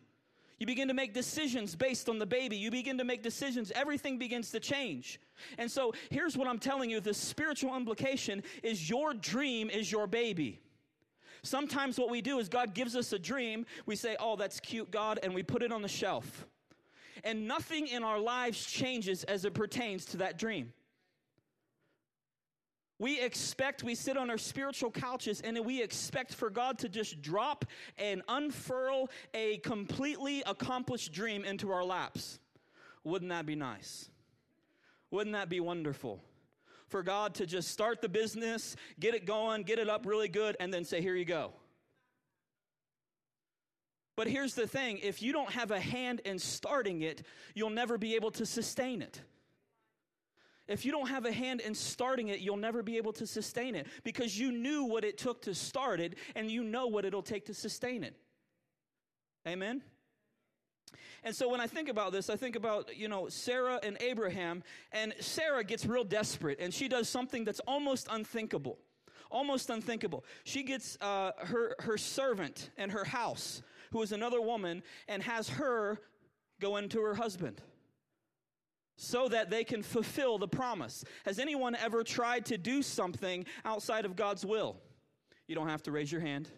You 0.59 0.67
begin 0.67 0.89
to 0.89 0.93
make 0.93 1.13
decisions 1.13 1.75
based 1.75 2.07
on 2.07 2.19
the 2.19 2.25
baby. 2.25 2.57
You 2.57 2.69
begin 2.69 2.97
to 2.99 3.05
make 3.05 3.23
decisions. 3.23 3.71
Everything 3.73 4.19
begins 4.19 4.51
to 4.51 4.59
change. 4.59 5.19
And 5.57 5.71
so 5.71 5.93
here's 6.11 6.37
what 6.37 6.47
I'm 6.47 6.59
telling 6.59 6.89
you 6.89 6.99
the 6.99 7.13
spiritual 7.13 7.75
implication 7.75 8.43
is 8.61 8.89
your 8.89 9.13
dream 9.15 9.69
is 9.69 9.91
your 9.91 10.05
baby. 10.05 10.59
Sometimes 11.41 11.97
what 11.97 12.09
we 12.09 12.21
do 12.21 12.39
is 12.39 12.49
God 12.49 12.75
gives 12.75 12.95
us 12.95 13.13
a 13.13 13.17
dream. 13.17 13.65
We 13.85 13.95
say, 13.95 14.17
Oh, 14.19 14.35
that's 14.35 14.59
cute, 14.59 14.91
God, 14.91 15.19
and 15.23 15.33
we 15.33 15.41
put 15.41 15.63
it 15.63 15.71
on 15.71 15.81
the 15.81 15.87
shelf 15.87 16.45
and 17.23 17.47
nothing 17.47 17.87
in 17.87 18.03
our 18.03 18.19
lives 18.19 18.63
changes 18.65 19.23
as 19.23 19.45
it 19.45 19.53
pertains 19.53 20.05
to 20.05 20.17
that 20.17 20.37
dream. 20.37 20.73
We 22.99 23.21
expect, 23.21 23.81
we 23.81 23.95
sit 23.95 24.17
on 24.17 24.29
our 24.29 24.37
spiritual 24.37 24.91
couches 24.91 25.39
and 25.39 25.57
we 25.65 25.81
expect 25.81 26.33
for 26.33 26.49
God 26.49 26.77
to 26.79 26.89
just 26.89 27.21
drop 27.21 27.63
and 27.97 28.21
unfurl 28.27 29.09
a 29.33 29.57
completely 29.59 30.43
accomplished 30.45 31.13
dream 31.13 31.45
into 31.45 31.71
our 31.71 31.83
laps. 31.83 32.39
Wouldn't 33.05 33.29
that 33.29 33.45
be 33.45 33.55
nice? 33.55 34.09
Wouldn't 35.11 35.33
that 35.33 35.47
be 35.47 35.61
wonderful? 35.61 36.19
For 36.89 37.01
God 37.01 37.35
to 37.35 37.45
just 37.45 37.69
start 37.69 38.01
the 38.01 38.09
business, 38.09 38.75
get 38.99 39.13
it 39.13 39.25
going, 39.25 39.63
get 39.63 39.79
it 39.79 39.89
up 39.89 40.05
really 40.05 40.27
good, 40.27 40.57
and 40.59 40.73
then 40.73 40.83
say, 40.83 41.01
Here 41.01 41.15
you 41.15 41.25
go. 41.25 41.53
But 44.19 44.27
here's 44.27 44.53
the 44.53 44.67
thing 44.67 44.99
if 45.01 45.21
you 45.21 45.31
don't 45.31 45.51
have 45.51 45.71
a 45.71 45.79
hand 45.79 46.19
in 46.25 46.39
starting 46.39 47.03
it, 47.03 47.23
you'll 47.55 47.69
never 47.69 47.97
be 47.97 48.15
able 48.15 48.31
to 48.31 48.45
sustain 48.45 49.01
it. 49.01 49.21
If 50.67 50.83
you 50.83 50.91
don't 50.91 51.07
have 51.07 51.25
a 51.25 51.31
hand 51.31 51.61
in 51.61 51.73
starting 51.73 52.27
it, 52.27 52.41
you'll 52.41 52.57
never 52.57 52.83
be 52.83 52.97
able 52.97 53.13
to 53.13 53.25
sustain 53.25 53.75
it 53.75 53.87
because 54.03 54.37
you 54.37 54.51
knew 54.51 54.83
what 54.83 55.05
it 55.05 55.17
took 55.17 55.43
to 55.43 55.55
start 55.55 56.01
it 56.01 56.15
and 56.35 56.51
you 56.51 56.65
know 56.65 56.87
what 56.87 57.05
it'll 57.05 57.21
take 57.21 57.45
to 57.45 57.53
sustain 57.53 58.03
it. 58.03 58.13
Amen? 59.47 59.81
And 61.23 61.33
so 61.33 61.47
when 61.47 61.61
I 61.61 61.67
think 61.67 61.87
about 61.87 62.11
this, 62.11 62.29
I 62.29 62.35
think 62.35 62.57
about, 62.57 62.97
you 62.97 63.07
know, 63.07 63.29
Sarah 63.29 63.79
and 63.81 63.95
Abraham, 64.01 64.63
and 64.91 65.13
Sarah 65.21 65.63
gets 65.63 65.85
real 65.85 66.03
desperate 66.03 66.59
and 66.59 66.73
she 66.73 66.89
does 66.89 67.07
something 67.07 67.45
that's 67.45 67.61
almost 67.61 68.09
unthinkable. 68.11 68.79
Almost 69.31 69.69
unthinkable. 69.69 70.25
She 70.43 70.63
gets 70.63 70.97
uh, 70.99 71.31
her, 71.37 71.75
her 71.79 71.97
servant 71.97 72.69
and 72.77 72.91
her 72.91 73.05
house 73.05 73.61
who 73.91 74.01
is 74.01 74.11
another 74.11 74.41
woman, 74.41 74.83
and 75.07 75.23
has 75.23 75.49
her 75.49 75.99
go 76.59 76.77
into 76.77 77.01
her 77.01 77.15
husband 77.15 77.61
so 78.97 79.29
that 79.29 79.49
they 79.49 79.63
can 79.63 79.81
fulfill 79.81 80.37
the 80.37 80.47
promise. 80.47 81.05
Has 81.25 81.39
anyone 81.39 81.73
ever 81.75 82.03
tried 82.03 82.45
to 82.47 82.57
do 82.57 82.81
something 82.81 83.45
outside 83.63 84.03
of 84.05 84.17
God's 84.17 84.45
will? 84.45 84.75
You 85.47 85.55
don't 85.55 85.69
have 85.69 85.83
to 85.83 85.91
raise 85.91 86.11
your 86.11 86.21
hand. 86.21 86.49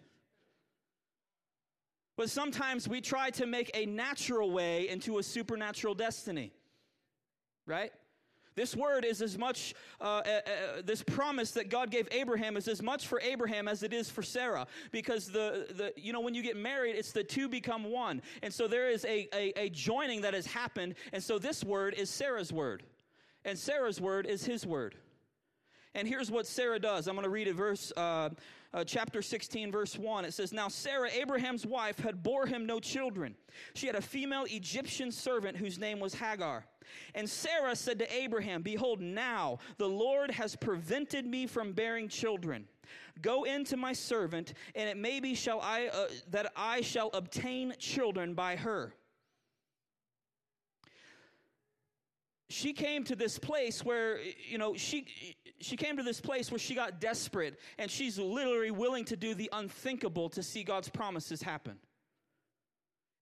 But 2.16 2.30
sometimes 2.30 2.88
we 2.88 3.00
try 3.00 3.30
to 3.30 3.46
make 3.46 3.70
a 3.74 3.86
natural 3.86 4.50
way 4.50 4.88
into 4.88 5.18
a 5.18 5.22
supernatural 5.22 5.94
destiny, 5.94 6.52
right? 7.66 7.92
This 8.54 8.76
word 8.76 9.04
is 9.04 9.22
as 9.22 9.38
much, 9.38 9.74
uh, 10.00 10.04
uh, 10.04 10.20
uh, 10.20 10.82
this 10.84 11.02
promise 11.02 11.52
that 11.52 11.70
God 11.70 11.90
gave 11.90 12.08
Abraham 12.10 12.56
is 12.56 12.68
as 12.68 12.82
much 12.82 13.06
for 13.06 13.20
Abraham 13.20 13.68
as 13.68 13.82
it 13.82 13.92
is 13.92 14.10
for 14.10 14.22
Sarah. 14.22 14.66
Because 14.90 15.28
the, 15.28 15.66
the 15.70 15.92
you 15.96 16.12
know, 16.12 16.20
when 16.20 16.34
you 16.34 16.42
get 16.42 16.56
married, 16.56 16.96
it's 16.96 17.12
the 17.12 17.24
two 17.24 17.48
become 17.48 17.84
one. 17.84 18.20
And 18.42 18.52
so 18.52 18.68
there 18.68 18.90
is 18.90 19.04
a, 19.04 19.28
a, 19.34 19.52
a 19.58 19.68
joining 19.70 20.22
that 20.22 20.34
has 20.34 20.46
happened. 20.46 20.94
And 21.12 21.22
so 21.22 21.38
this 21.38 21.64
word 21.64 21.94
is 21.94 22.10
Sarah's 22.10 22.52
word. 22.52 22.82
And 23.44 23.58
Sarah's 23.58 24.00
word 24.00 24.26
is 24.26 24.44
his 24.44 24.66
word. 24.66 24.94
And 25.94 26.08
here's 26.08 26.30
what 26.30 26.46
Sarah 26.46 26.78
does. 26.78 27.06
I'm 27.06 27.14
going 27.14 27.24
to 27.24 27.30
read 27.30 27.48
a 27.48 27.52
verse, 27.52 27.92
uh, 27.96 28.30
uh, 28.72 28.84
chapter 28.84 29.20
16, 29.20 29.70
verse 29.70 29.98
1. 29.98 30.24
It 30.24 30.32
says, 30.32 30.52
Now 30.52 30.68
Sarah, 30.68 31.10
Abraham's 31.10 31.66
wife, 31.66 31.98
had 31.98 32.22
bore 32.22 32.46
him 32.46 32.64
no 32.64 32.80
children. 32.80 33.34
She 33.74 33.86
had 33.86 33.96
a 33.96 34.00
female 34.00 34.44
Egyptian 34.48 35.12
servant 35.12 35.56
whose 35.56 35.78
name 35.78 36.00
was 36.00 36.14
Hagar. 36.14 36.64
And 37.14 37.28
Sarah 37.28 37.76
said 37.76 37.98
to 37.98 38.14
Abraham, 38.14 38.62
Behold, 38.62 39.00
now 39.00 39.58
the 39.76 39.88
Lord 39.88 40.30
has 40.30 40.56
prevented 40.56 41.26
me 41.26 41.46
from 41.46 41.72
bearing 41.72 42.08
children. 42.08 42.66
Go 43.20 43.44
into 43.44 43.76
my 43.76 43.92
servant, 43.92 44.54
and 44.74 44.88
it 44.88 44.96
may 44.96 45.20
be 45.20 45.34
shall 45.34 45.60
I, 45.60 45.88
uh, 45.92 46.06
that 46.30 46.52
I 46.56 46.80
shall 46.80 47.10
obtain 47.12 47.74
children 47.78 48.32
by 48.32 48.56
her. 48.56 48.94
She 52.48 52.74
came 52.74 53.04
to 53.04 53.16
this 53.16 53.38
place 53.38 53.82
where, 53.82 54.18
you 54.46 54.58
know, 54.58 54.74
she, 54.76 55.06
she 55.64 55.76
came 55.76 55.96
to 55.96 56.02
this 56.02 56.20
place 56.20 56.50
where 56.50 56.58
she 56.58 56.74
got 56.74 57.00
desperate, 57.00 57.58
and 57.78 57.90
she's 57.90 58.18
literally 58.18 58.70
willing 58.70 59.04
to 59.06 59.16
do 59.16 59.34
the 59.34 59.50
unthinkable 59.52 60.28
to 60.30 60.42
see 60.42 60.64
God's 60.64 60.88
promises 60.88 61.42
happen. 61.42 61.78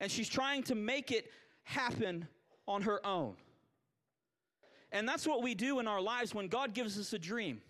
And 0.00 0.10
she's 0.10 0.28
trying 0.28 0.62
to 0.64 0.74
make 0.74 1.10
it 1.10 1.30
happen 1.62 2.26
on 2.66 2.82
her 2.82 3.04
own. 3.04 3.34
And 4.92 5.08
that's 5.08 5.26
what 5.26 5.42
we 5.42 5.54
do 5.54 5.78
in 5.78 5.86
our 5.86 6.00
lives 6.00 6.34
when 6.34 6.48
God 6.48 6.74
gives 6.74 6.98
us 6.98 7.12
a 7.12 7.18
dream. 7.18 7.60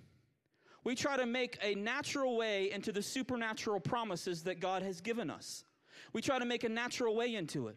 We 0.84 0.94
try 0.94 1.16
to 1.16 1.26
make 1.26 1.58
a 1.62 1.74
natural 1.74 2.36
way 2.36 2.70
into 2.70 2.92
the 2.92 3.02
supernatural 3.02 3.80
promises 3.80 4.44
that 4.44 4.60
God 4.60 4.82
has 4.82 5.00
given 5.00 5.30
us. 5.30 5.64
We 6.12 6.22
try 6.22 6.38
to 6.38 6.46
make 6.46 6.64
a 6.64 6.68
natural 6.68 7.14
way 7.14 7.34
into 7.34 7.68
it. 7.68 7.76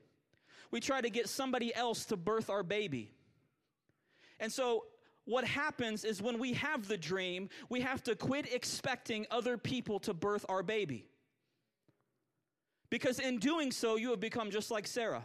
We 0.72 0.80
try 0.80 1.02
to 1.02 1.10
get 1.10 1.28
somebody 1.28 1.76
else 1.76 2.06
to 2.06 2.18
birth 2.18 2.50
our 2.50 2.64
baby. 2.64 3.12
And 4.40 4.52
so, 4.52 4.86
what 5.26 5.46
happens 5.46 6.04
is 6.04 6.22
when 6.22 6.38
we 6.40 6.54
have 6.54 6.88
the 6.88 6.98
dream, 6.98 7.50
we 7.70 7.82
have 7.82 8.04
to 8.04 8.16
quit 8.16 8.54
expecting 8.54 9.26
other 9.32 9.58
people 9.58 10.00
to 10.02 10.14
birth 10.14 10.46
our 10.50 10.64
baby. 10.64 11.06
Because 12.90 13.20
in 13.20 13.40
doing 13.40 13.72
so, 13.72 13.96
you 13.96 14.10
have 14.12 14.20
become 14.20 14.52
just 14.52 14.70
like 14.70 14.86
Sarah. 14.86 15.24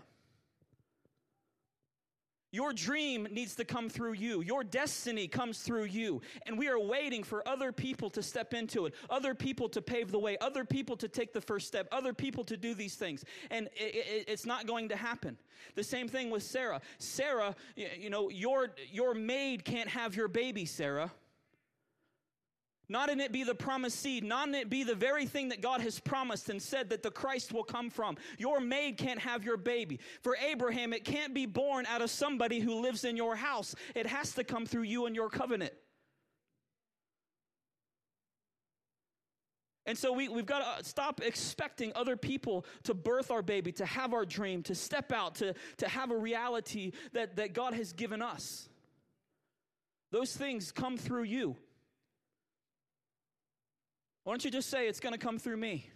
Your 2.50 2.72
dream 2.72 3.28
needs 3.30 3.54
to 3.56 3.64
come 3.64 3.88
through 3.88 4.14
you. 4.14 4.40
Your 4.40 4.64
destiny 4.64 5.28
comes 5.28 5.60
through 5.60 5.84
you. 5.84 6.22
And 6.46 6.58
we 6.58 6.68
are 6.68 6.78
waiting 6.78 7.22
for 7.22 7.46
other 7.46 7.72
people 7.72 8.08
to 8.10 8.22
step 8.22 8.54
into 8.54 8.86
it, 8.86 8.94
other 9.10 9.34
people 9.34 9.68
to 9.70 9.82
pave 9.82 10.10
the 10.10 10.18
way, 10.18 10.38
other 10.40 10.64
people 10.64 10.96
to 10.96 11.08
take 11.08 11.32
the 11.32 11.40
first 11.40 11.66
step, 11.66 11.88
other 11.92 12.14
people 12.14 12.44
to 12.44 12.56
do 12.56 12.74
these 12.74 12.94
things. 12.94 13.24
And 13.50 13.66
it, 13.76 13.94
it, 13.94 14.24
it's 14.28 14.46
not 14.46 14.66
going 14.66 14.88
to 14.88 14.96
happen. 14.96 15.36
The 15.74 15.84
same 15.84 16.08
thing 16.08 16.30
with 16.30 16.42
Sarah. 16.42 16.80
Sarah, 16.98 17.54
you 17.76 18.08
know, 18.08 18.30
your, 18.30 18.70
your 18.90 19.14
maid 19.14 19.64
can't 19.64 19.88
have 19.88 20.16
your 20.16 20.28
baby, 20.28 20.64
Sarah. 20.64 21.12
Not 22.90 23.10
in 23.10 23.20
it 23.20 23.32
be 23.32 23.44
the 23.44 23.54
promised 23.54 24.00
seed, 24.00 24.24
not 24.24 24.48
in 24.48 24.54
it 24.54 24.70
be 24.70 24.82
the 24.82 24.94
very 24.94 25.26
thing 25.26 25.50
that 25.50 25.60
God 25.60 25.82
has 25.82 26.00
promised 26.00 26.48
and 26.48 26.60
said 26.60 26.88
that 26.88 27.02
the 27.02 27.10
Christ 27.10 27.52
will 27.52 27.64
come 27.64 27.90
from. 27.90 28.16
Your 28.38 28.60
maid 28.60 28.96
can't 28.96 29.20
have 29.20 29.44
your 29.44 29.58
baby. 29.58 30.00
For 30.22 30.36
Abraham, 30.36 30.94
it 30.94 31.04
can't 31.04 31.34
be 31.34 31.44
born 31.44 31.84
out 31.84 32.00
of 32.00 32.10
somebody 32.10 32.60
who 32.60 32.80
lives 32.80 33.04
in 33.04 33.16
your 33.16 33.36
house. 33.36 33.74
It 33.94 34.06
has 34.06 34.32
to 34.34 34.44
come 34.44 34.64
through 34.64 34.84
you 34.84 35.04
and 35.04 35.14
your 35.14 35.28
covenant. 35.28 35.74
And 39.84 39.96
so 39.96 40.12
we, 40.12 40.28
we've 40.28 40.44
got 40.44 40.58
to 40.58 40.66
uh, 40.66 40.82
stop 40.82 41.22
expecting 41.22 41.92
other 41.94 42.14
people 42.14 42.66
to 42.84 42.92
birth 42.92 43.30
our 43.30 43.40
baby, 43.40 43.72
to 43.72 43.86
have 43.86 44.12
our 44.12 44.26
dream, 44.26 44.62
to 44.64 44.74
step 44.74 45.12
out, 45.12 45.36
to, 45.36 45.54
to 45.78 45.88
have 45.88 46.10
a 46.10 46.16
reality 46.16 46.92
that, 47.14 47.36
that 47.36 47.54
God 47.54 47.72
has 47.72 47.94
given 47.94 48.20
us. 48.20 48.68
Those 50.10 50.36
things 50.36 50.72
come 50.72 50.98
through 50.98 51.22
you. 51.22 51.56
Why 54.28 54.32
don't 54.32 54.44
you 54.44 54.50
just 54.50 54.68
say, 54.68 54.88
it's 54.88 55.00
going 55.00 55.14
to 55.14 55.18
come 55.18 55.38
through 55.38 55.56
me? 55.56 55.88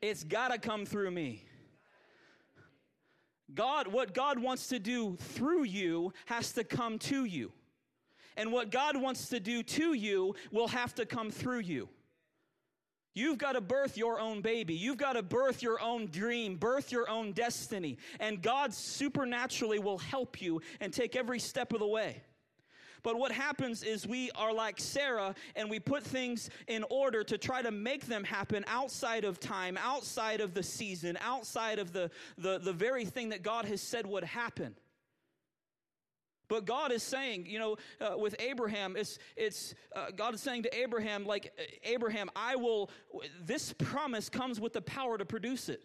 It's 0.00 0.24
got 0.24 0.52
to 0.52 0.58
come 0.58 0.86
through 0.86 1.10
me. 1.10 1.44
God, 3.54 3.88
what 3.88 4.14
God 4.14 4.38
wants 4.38 4.68
to 4.68 4.78
do 4.78 5.16
through 5.16 5.64
you 5.64 6.14
has 6.24 6.52
to 6.52 6.64
come 6.64 6.98
to 7.00 7.26
you. 7.26 7.52
And 8.38 8.52
what 8.52 8.70
God 8.70 8.96
wants 8.96 9.28
to 9.28 9.38
do 9.38 9.62
to 9.64 9.92
you 9.92 10.34
will 10.50 10.68
have 10.68 10.94
to 10.94 11.04
come 11.04 11.30
through 11.30 11.58
you. 11.58 11.90
You've 13.12 13.36
got 13.36 13.52
to 13.52 13.60
birth 13.60 13.98
your 13.98 14.18
own 14.18 14.40
baby. 14.40 14.72
You've 14.72 14.96
got 14.96 15.12
to 15.12 15.22
birth 15.22 15.62
your 15.62 15.78
own 15.82 16.06
dream, 16.06 16.56
birth 16.56 16.90
your 16.90 17.10
own 17.10 17.32
destiny. 17.32 17.98
And 18.18 18.40
God 18.40 18.72
supernaturally 18.72 19.78
will 19.78 19.98
help 19.98 20.40
you 20.40 20.62
and 20.80 20.90
take 20.90 21.16
every 21.16 21.38
step 21.38 21.74
of 21.74 21.80
the 21.80 21.86
way. 21.86 22.22
But 23.02 23.18
what 23.18 23.32
happens 23.32 23.82
is 23.82 24.06
we 24.06 24.30
are 24.32 24.52
like 24.52 24.80
Sarah 24.80 25.34
and 25.56 25.70
we 25.70 25.78
put 25.78 26.02
things 26.02 26.50
in 26.66 26.84
order 26.90 27.24
to 27.24 27.38
try 27.38 27.62
to 27.62 27.70
make 27.70 28.06
them 28.06 28.24
happen 28.24 28.64
outside 28.66 29.24
of 29.24 29.40
time, 29.40 29.78
outside 29.80 30.40
of 30.40 30.54
the 30.54 30.62
season, 30.62 31.18
outside 31.20 31.78
of 31.78 31.92
the, 31.92 32.10
the, 32.36 32.58
the 32.58 32.72
very 32.72 33.04
thing 33.04 33.30
that 33.30 33.42
God 33.42 33.64
has 33.64 33.80
said 33.80 34.06
would 34.06 34.24
happen. 34.24 34.74
But 36.48 36.64
God 36.64 36.92
is 36.92 37.02
saying, 37.02 37.44
you 37.46 37.58
know, 37.58 37.76
uh, 38.00 38.16
with 38.16 38.34
Abraham, 38.38 38.96
it's, 38.96 39.18
it's 39.36 39.74
uh, 39.94 40.06
God 40.16 40.34
is 40.34 40.40
saying 40.40 40.62
to 40.62 40.74
Abraham, 40.78 41.26
like, 41.26 41.52
Abraham, 41.84 42.30
I 42.34 42.56
will, 42.56 42.90
this 43.44 43.74
promise 43.74 44.30
comes 44.30 44.58
with 44.58 44.72
the 44.72 44.80
power 44.80 45.18
to 45.18 45.26
produce 45.26 45.68
it. 45.68 45.82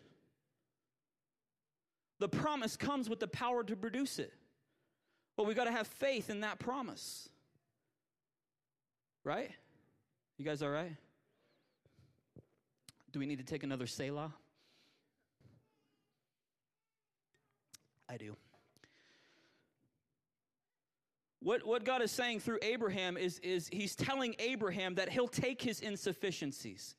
The 2.20 2.30
promise 2.30 2.78
comes 2.78 3.10
with 3.10 3.20
the 3.20 3.28
power 3.28 3.66
to 3.66 3.76
produce 3.76 4.20
it. 4.20 4.34
But 5.36 5.46
we 5.46 5.54
got 5.54 5.66
to 5.66 5.72
have 5.72 5.88
faith 5.88 6.30
in 6.30 6.42
that 6.42 6.60
promise. 6.60 7.30
Right? 9.24 9.52
You 10.38 10.46
guys 10.46 10.62
all 10.62 10.70
right? 10.70 10.96
Do 13.12 13.20
we 13.20 13.26
need 13.26 13.40
to 13.40 13.46
take 13.46 13.64
another 13.64 13.88
Selah? 13.88 14.34
I 18.10 18.18
do. 18.18 18.36
What, 21.40 21.66
what 21.66 21.84
God 21.84 22.02
is 22.02 22.12
saying 22.12 22.40
through 22.40 22.60
Abraham 22.62 23.18
is, 23.18 23.40
is 23.40 23.68
he's 23.68 23.96
telling 23.96 24.36
Abraham 24.40 24.96
that 24.96 25.10
he'll 25.10 25.28
take 25.28 25.62
his 25.62 25.82
insufficiencies. 25.82 26.96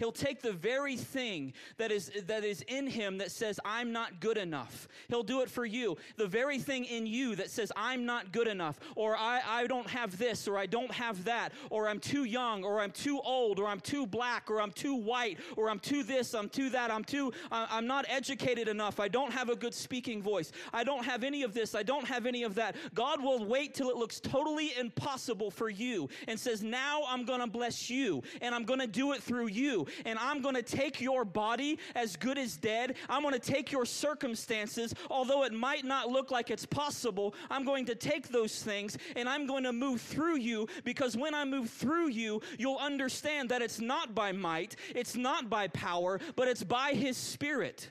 He'll 0.00 0.12
take 0.12 0.40
the 0.40 0.52
very 0.52 0.96
thing 0.96 1.52
that 1.76 1.92
is, 1.92 2.10
that 2.26 2.42
is 2.42 2.64
in 2.68 2.86
him 2.86 3.18
that 3.18 3.30
says, 3.30 3.60
I'm 3.66 3.92
not 3.92 4.18
good 4.18 4.38
enough. 4.38 4.88
He'll 5.08 5.22
do 5.22 5.42
it 5.42 5.50
for 5.50 5.66
you. 5.66 5.98
The 6.16 6.26
very 6.26 6.58
thing 6.58 6.86
in 6.86 7.06
you 7.06 7.36
that 7.36 7.50
says, 7.50 7.70
I'm 7.76 8.06
not 8.06 8.32
good 8.32 8.48
enough, 8.48 8.80
or 8.96 9.14
I, 9.14 9.42
I 9.46 9.66
don't 9.66 9.86
have 9.90 10.16
this, 10.16 10.48
or 10.48 10.56
I 10.56 10.64
don't 10.64 10.90
have 10.90 11.24
that, 11.24 11.52
or 11.68 11.86
I'm 11.86 12.00
too 12.00 12.24
young, 12.24 12.64
or 12.64 12.80
I'm 12.80 12.92
too 12.92 13.20
old, 13.20 13.58
or 13.58 13.66
I'm 13.66 13.78
too 13.78 14.06
black, 14.06 14.50
or 14.50 14.62
I'm 14.62 14.72
too 14.72 14.94
white, 14.94 15.38
or 15.58 15.68
I'm 15.68 15.78
too 15.78 16.02
this, 16.02 16.32
I'm 16.34 16.48
too 16.48 16.70
that, 16.70 16.90
I'm 16.90 17.04
too, 17.04 17.34
I'm 17.52 17.86
not 17.86 18.06
educated 18.08 18.68
enough, 18.68 19.00
I 19.00 19.08
don't 19.08 19.34
have 19.34 19.50
a 19.50 19.56
good 19.56 19.74
speaking 19.74 20.22
voice, 20.22 20.50
I 20.72 20.82
don't 20.82 21.04
have 21.04 21.24
any 21.24 21.42
of 21.42 21.52
this, 21.52 21.74
I 21.74 21.82
don't 21.82 22.08
have 22.08 22.24
any 22.24 22.42
of 22.44 22.54
that. 22.54 22.74
God 22.94 23.22
will 23.22 23.44
wait 23.44 23.74
till 23.74 23.90
it 23.90 23.96
looks 23.96 24.18
totally 24.18 24.72
impossible 24.78 25.50
for 25.50 25.68
you 25.68 26.08
and 26.26 26.40
says, 26.40 26.62
Now 26.62 27.02
I'm 27.06 27.26
gonna 27.26 27.46
bless 27.46 27.90
you, 27.90 28.22
and 28.40 28.54
I'm 28.54 28.64
gonna 28.64 28.86
do 28.86 29.12
it 29.12 29.22
through 29.22 29.48
you 29.48 29.88
and 30.04 30.18
I'm 30.18 30.42
going 30.42 30.54
to 30.54 30.62
take 30.62 31.00
your 31.00 31.24
body 31.24 31.78
as 31.94 32.16
good 32.16 32.38
as 32.38 32.56
dead. 32.56 32.96
I'm 33.08 33.22
going 33.22 33.34
to 33.34 33.40
take 33.40 33.72
your 33.72 33.84
circumstances, 33.84 34.94
although 35.10 35.44
it 35.44 35.52
might 35.52 35.84
not 35.84 36.08
look 36.08 36.30
like 36.30 36.50
it's 36.50 36.66
possible. 36.66 37.34
I'm 37.50 37.64
going 37.64 37.86
to 37.86 37.94
take 37.94 38.28
those 38.28 38.62
things 38.62 38.96
and 39.16 39.28
I'm 39.28 39.46
going 39.46 39.64
to 39.64 39.72
move 39.72 40.00
through 40.00 40.38
you 40.38 40.68
because 40.84 41.16
when 41.16 41.34
I 41.34 41.44
move 41.44 41.70
through 41.70 42.08
you, 42.08 42.40
you'll 42.58 42.78
understand 42.78 43.50
that 43.50 43.62
it's 43.62 43.80
not 43.80 44.14
by 44.14 44.32
might, 44.32 44.76
it's 44.94 45.16
not 45.16 45.48
by 45.48 45.68
power, 45.68 46.20
but 46.36 46.48
it's 46.48 46.64
by 46.64 46.92
His 46.92 47.16
Spirit. 47.16 47.90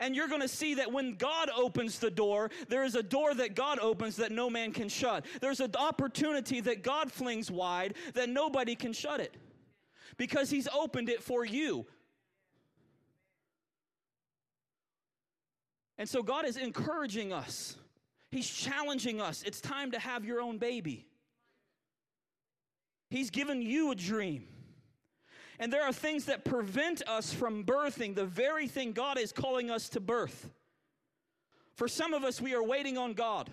And 0.00 0.16
you're 0.16 0.28
going 0.28 0.40
to 0.40 0.48
see 0.48 0.74
that 0.74 0.90
when 0.90 1.16
God 1.16 1.50
opens 1.54 1.98
the 1.98 2.10
door, 2.10 2.50
there 2.68 2.84
is 2.84 2.94
a 2.94 3.02
door 3.02 3.34
that 3.34 3.54
God 3.54 3.78
opens 3.78 4.16
that 4.16 4.32
no 4.32 4.48
man 4.48 4.72
can 4.72 4.88
shut. 4.88 5.26
There's 5.40 5.60
an 5.60 5.72
opportunity 5.78 6.60
that 6.60 6.82
God 6.82 7.12
flings 7.12 7.50
wide 7.50 7.94
that 8.14 8.28
nobody 8.28 8.74
can 8.74 8.92
shut 8.92 9.20
it 9.20 9.36
because 10.22 10.50
He's 10.50 10.68
opened 10.68 11.08
it 11.08 11.20
for 11.20 11.44
you. 11.44 11.84
And 15.98 16.08
so 16.08 16.22
God 16.22 16.46
is 16.46 16.56
encouraging 16.56 17.32
us. 17.32 17.76
He's 18.30 18.48
challenging 18.48 19.20
us. 19.20 19.42
It's 19.42 19.60
time 19.60 19.90
to 19.90 19.98
have 19.98 20.24
your 20.24 20.40
own 20.40 20.58
baby. 20.58 21.08
He's 23.10 23.30
given 23.30 23.62
you 23.62 23.90
a 23.90 23.96
dream. 23.96 24.46
And 25.58 25.72
there 25.72 25.82
are 25.82 25.92
things 25.92 26.26
that 26.26 26.44
prevent 26.44 27.02
us 27.08 27.34
from 27.34 27.64
birthing 27.64 28.14
the 28.14 28.24
very 28.24 28.68
thing 28.68 28.92
God 28.92 29.18
is 29.18 29.32
calling 29.32 29.72
us 29.72 29.88
to 29.88 29.98
birth. 29.98 30.50
For 31.74 31.88
some 31.88 32.14
of 32.14 32.22
us, 32.22 32.40
we 32.40 32.54
are 32.54 32.62
waiting 32.62 32.96
on 32.96 33.14
God. 33.14 33.50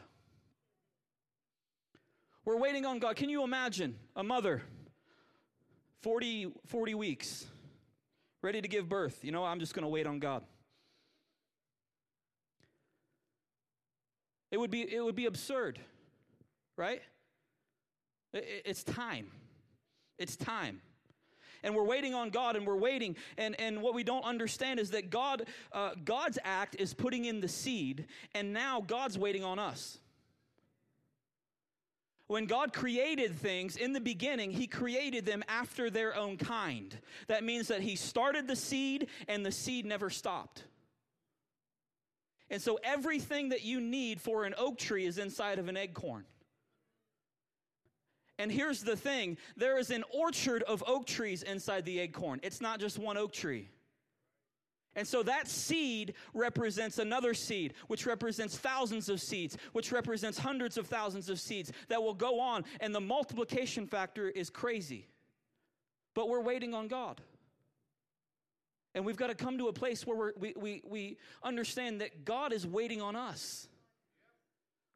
We're 2.46 2.58
waiting 2.60 2.86
on 2.86 3.00
God. 3.00 3.16
Can 3.16 3.30
you 3.30 3.44
imagine 3.44 3.96
a 4.16 4.24
mother 4.24 4.62
40, 6.02 6.54
40 6.68 6.96
weeks, 6.96 7.46
ready 8.42 8.62
to 8.62 8.68
give 8.68 8.88
birth. 8.88 9.24
You 9.24 9.32
know, 9.32 9.44
I'm 9.44 9.60
just 9.60 9.74
going 9.74 9.84
to 9.84 9.90
wait 9.90 10.08
on 10.08 10.20
God. 10.20 10.44
It 14.52 14.58
would 14.58 14.72
be, 14.72 14.82
it 14.82 15.04
would 15.04 15.16
be 15.16 15.26
absurd, 15.26 15.80
right? 16.76 17.02
It's 18.34 18.84
time. 18.84 19.28
It's 20.18 20.36
time. 20.36 20.82
And 21.64 21.76
we're 21.76 21.84
waiting 21.84 22.14
on 22.14 22.30
God 22.30 22.56
and 22.56 22.66
we're 22.66 22.78
waiting. 22.78 23.16
And, 23.38 23.60
and 23.60 23.82
what 23.82 23.94
we 23.94 24.04
don't 24.04 24.24
understand 24.24 24.80
is 24.80 24.92
that 24.92 25.10
God, 25.10 25.46
uh, 25.72 25.92
God's 26.04 26.40
act 26.44 26.76
is 26.80 26.94
putting 26.94 27.26
in 27.26 27.42
the 27.42 27.48
seed, 27.48 28.06
and 28.34 28.54
now 28.54 28.82
God's 28.82 29.18
waiting 29.18 29.44
on 29.44 29.60
us. 29.60 29.98
When 32.30 32.46
God 32.46 32.74
created 32.74 33.34
things 33.40 33.76
in 33.76 33.92
the 33.92 34.00
beginning, 34.00 34.52
He 34.52 34.68
created 34.68 35.26
them 35.26 35.44
after 35.48 35.90
their 35.90 36.16
own 36.16 36.38
kind. 36.38 36.96
That 37.26 37.44
means 37.44 37.70
that 37.70 37.82
He 37.82 37.96
started 37.96 38.48
the 38.48 38.56
seed 38.56 39.08
and 39.28 39.44
the 39.44 39.52
seed 39.52 39.84
never 39.84 40.12
stopped. 40.12 40.64
And 42.52 42.62
so 42.62 42.78
everything 42.84 43.50
that 43.50 43.64
you 43.64 43.82
need 43.82 44.22
for 44.22 44.46
an 44.46 44.54
oak 44.60 44.78
tree 44.78 45.08
is 45.08 45.18
inside 45.18 45.58
of 45.58 45.70
an 45.70 45.76
acorn. 45.76 46.24
And 48.38 48.52
here's 48.52 48.84
the 48.84 48.96
thing 48.96 49.36
there 49.58 49.80
is 49.80 49.90
an 49.90 50.04
orchard 50.14 50.62
of 50.62 50.84
oak 50.86 51.08
trees 51.08 51.42
inside 51.42 51.84
the 51.84 51.98
acorn. 51.98 52.42
It's 52.44 52.62
not 52.62 52.80
just 52.80 53.00
one 53.00 53.18
oak 53.18 53.34
tree. 53.34 53.70
And 55.00 55.08
so 55.08 55.24
that 55.24 55.48
seed 55.48 56.14
represents 56.34 56.98
another 56.98 57.34
seed, 57.34 57.74
which 57.88 58.06
represents 58.06 58.58
thousands 58.58 59.08
of 59.08 59.22
seeds, 59.22 59.58
which 59.72 59.94
represents 59.94 60.38
hundreds 60.38 60.78
of 60.78 60.88
thousands 60.88 61.30
of 61.30 61.40
seeds 61.40 61.72
that 61.88 62.04
will 62.04 62.14
go 62.14 62.42
on. 62.42 62.66
And 62.82 62.94
the 62.94 63.00
multiplication 63.00 63.88
factor 63.88 64.28
is 64.28 64.50
crazy. 64.50 65.08
But 66.16 66.28
we're 66.28 66.42
waiting 66.42 66.74
on 66.74 66.90
God. 66.90 67.22
And 68.94 69.06
we've 69.06 69.16
got 69.16 69.28
to 69.28 69.36
come 69.36 69.58
to 69.60 69.70
a 69.70 69.74
place 69.74 70.06
where 70.06 70.34
we 70.38 70.54
we, 70.58 70.82
we 70.86 71.18
understand 71.44 72.02
that 72.02 72.26
God 72.26 72.52
is 72.52 72.68
waiting 72.68 73.02
on 73.02 73.16
us. 73.16 73.69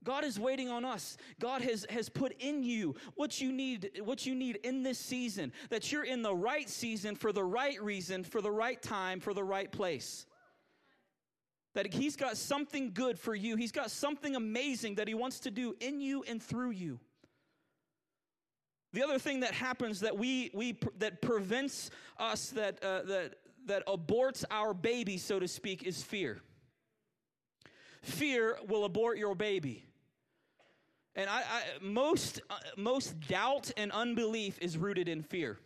God 0.03 0.23
is 0.23 0.39
waiting 0.39 0.69
on 0.69 0.85
us. 0.85 1.17
God 1.39 1.61
has, 1.61 1.85
has 1.89 2.09
put 2.09 2.33
in 2.39 2.63
you 2.63 2.95
what 3.15 3.39
you 3.41 3.51
need, 3.51 4.01
what 4.03 4.25
you 4.25 4.35
need 4.35 4.57
in 4.63 4.83
this 4.83 4.99
season, 4.99 5.51
that 5.69 5.91
you're 5.91 6.03
in 6.03 6.21
the 6.21 6.35
right 6.35 6.69
season 6.69 7.15
for 7.15 7.31
the 7.31 7.43
right 7.43 7.81
reason, 7.81 8.23
for 8.23 8.41
the 8.41 8.51
right 8.51 8.81
time, 8.81 9.19
for 9.19 9.33
the 9.33 9.43
right 9.43 9.71
place. 9.71 10.25
That 11.73 11.93
He's 11.93 12.15
got 12.15 12.37
something 12.37 12.91
good 12.93 13.17
for 13.17 13.33
you. 13.33 13.55
He's 13.55 13.71
got 13.71 13.91
something 13.91 14.35
amazing 14.35 14.95
that 14.95 15.07
He 15.07 15.13
wants 15.13 15.39
to 15.41 15.51
do 15.51 15.75
in 15.79 15.99
you 15.99 16.23
and 16.27 16.41
through 16.41 16.71
you. 16.71 16.99
The 18.91 19.03
other 19.03 19.17
thing 19.17 19.39
that 19.39 19.53
happens 19.53 20.01
that 20.01 20.17
we, 20.17 20.51
we 20.53 20.77
that 20.99 21.21
prevents 21.21 21.89
us 22.19 22.49
that 22.51 22.83
uh, 22.83 23.01
that 23.03 23.35
that 23.65 23.85
aborts 23.87 24.43
our 24.51 24.73
baby, 24.73 25.17
so 25.17 25.39
to 25.39 25.47
speak, 25.47 25.83
is 25.83 26.03
fear. 26.03 26.41
Fear 28.01 28.57
will 28.67 28.85
abort 28.85 29.17
your 29.17 29.35
baby. 29.35 29.85
And 31.15 31.30
I, 31.30 31.39
I 31.39 31.62
most, 31.82 32.41
uh, 32.49 32.56
most 32.76 33.19
doubt 33.28 33.71
and 33.78 33.91
unbelief 33.91 34.58
is 34.60 34.78
rooted 34.78 35.08
in 35.08 35.21
fear. 35.21 35.60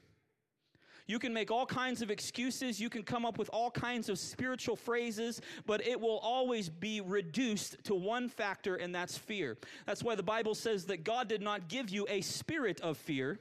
You 1.08 1.20
can 1.20 1.34
make 1.34 1.52
all 1.52 1.66
kinds 1.66 2.02
of 2.02 2.12
excuses. 2.12 2.82
You 2.82 2.90
can 2.90 3.04
come 3.04 3.26
up 3.26 3.38
with 3.38 3.50
all 3.54 3.72
kinds 3.72 4.10
of 4.10 4.20
spiritual 4.20 4.76
phrases, 4.76 5.42
but 5.66 5.86
it 5.88 6.00
will 6.00 6.20
always 6.20 6.68
be 6.68 7.00
reduced 7.00 7.82
to 7.86 7.96
one 7.96 8.28
factor, 8.28 8.76
and 8.76 8.94
that's 8.94 9.18
fear. 9.18 9.58
That's 9.86 10.04
why 10.04 10.16
the 10.16 10.24
Bible 10.24 10.54
says 10.54 10.86
that 10.88 11.06
God 11.06 11.30
did 11.30 11.42
not 11.42 11.70
give 11.70 11.90
you 11.90 12.06
a 12.10 12.20
spirit 12.20 12.82
of 12.82 12.98
fear, 12.98 13.40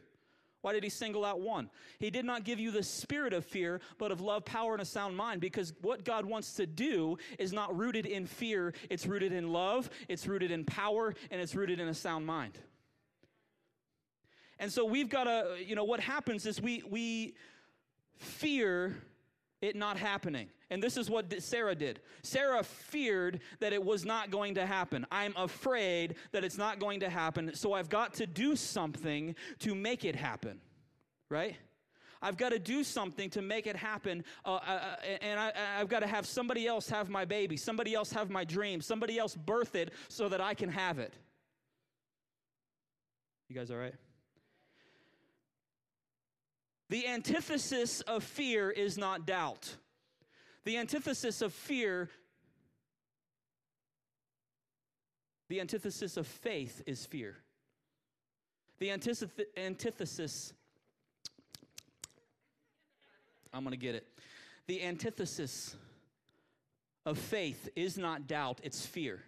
why 0.66 0.72
did 0.72 0.83
he 0.83 0.90
single 0.90 1.24
out 1.24 1.40
one? 1.40 1.70
He 2.00 2.11
did 2.11 2.24
not 2.24 2.42
give 2.42 2.59
you 2.59 2.72
the 2.72 2.83
spirit 2.83 3.33
of 3.33 3.44
fear, 3.44 3.81
but 3.98 4.11
of 4.11 4.20
love, 4.20 4.44
power, 4.44 4.72
and 4.72 4.83
a 4.83 4.85
sound 4.85 5.16
mind, 5.16 5.40
because 5.40 5.72
what 5.81 6.05
God 6.05 6.26
wants 6.26 6.55
to 6.55 6.66
do 6.66 7.18
is 7.38 7.52
not 7.52 7.79
rooted 7.79 8.05
in 8.05 8.26
fear. 8.26 8.74
It's 8.90 9.07
rooted 9.07 9.33
in 9.33 9.52
love, 9.52 9.88
it's 10.09 10.26
rooted 10.26 10.50
in 10.50 10.64
power, 10.64 11.14
and 11.31 11.40
it's 11.40 11.55
rooted 11.55 11.79
in 11.79 11.87
a 11.87 11.94
sound 11.94 12.26
mind. 12.26 12.59
And 14.59 14.72
so 14.72 14.85
we've 14.85 15.09
got 15.09 15.24
to, 15.24 15.55
you 15.64 15.76
know, 15.76 15.85
what 15.85 16.00
happens 16.00 16.46
is 16.46 16.61
we, 16.61 16.83
we 16.90 17.37
fear 18.16 18.96
it 19.62 19.77
not 19.77 19.97
happening. 19.97 20.49
And 20.71 20.83
this 20.83 20.97
is 20.97 21.09
what 21.09 21.33
Sarah 21.42 21.75
did. 21.75 22.01
Sarah 22.23 22.62
feared 22.62 23.40
that 23.61 23.73
it 23.73 23.83
was 23.83 24.05
not 24.05 24.31
going 24.31 24.55
to 24.57 24.66
happen. 24.66 25.07
I'm 25.11 25.35
afraid 25.37 26.16
that 26.33 26.45
it's 26.45 26.59
not 26.59 26.79
going 26.79 27.01
to 27.01 27.11
happen, 27.11 27.55
so 27.55 27.73
I've 27.73 27.88
got 27.88 28.14
to 28.14 28.27
do 28.27 28.57
something 28.57 29.35
to 29.61 29.75
make 29.75 30.05
it 30.05 30.16
happen, 30.16 30.61
right? 31.31 31.57
I've 32.21 32.37
got 32.37 32.51
to 32.51 32.59
do 32.59 32.83
something 32.83 33.31
to 33.31 33.42
make 33.42 33.66
it 33.66 33.77
happen, 33.77 34.25
uh, 34.45 34.55
uh, 34.55 34.59
uh 34.59 34.97
and 35.21 35.38
I, 35.38 35.53
have 35.79 35.88
got 35.88 36.01
to 36.01 36.07
have 36.07 36.27
somebody 36.27 36.66
else 36.66 36.88
have 36.88 37.09
my 37.09 37.25
baby, 37.25 37.57
somebody 37.57 37.95
else 37.95 38.11
have 38.12 38.31
my 38.31 38.45
dream, 38.45 38.81
somebody 38.81 39.19
else 39.19 39.35
birth 39.35 39.75
it 39.75 39.92
so 40.09 40.29
that 40.29 40.40
I 40.40 40.55
can 40.55 40.71
have 40.71 40.99
it. 40.99 41.14
You 43.49 43.55
guys 43.55 43.71
all 43.71 43.77
right? 43.77 43.95
The 46.88 47.09
antithesis 47.09 48.01
of 48.03 48.22
fear 48.22 48.70
is 48.70 48.96
not 48.96 49.27
doubt. 49.27 49.77
The 50.64 50.77
antithesis 50.77 51.42
of 51.42 51.53
fear, 51.53 52.09
the 55.49 55.61
antithesis 55.61 56.16
of 56.16 56.27
faith 56.27 56.83
is 56.87 57.05
fear. 57.07 57.37
The 58.79 58.90
antithesis, 58.90 60.53
I'm 63.53 63.62
going 63.64 63.72
to 63.72 63.77
get 63.77 63.94
it. 63.94 64.07
The 64.66 64.83
antithesis 64.83 65.77
of 67.05 67.18
faith 67.18 67.68
is 67.75 67.96
not 67.96 68.27
doubt, 68.27 68.61
it's 68.62 68.85
fear. 68.85 69.22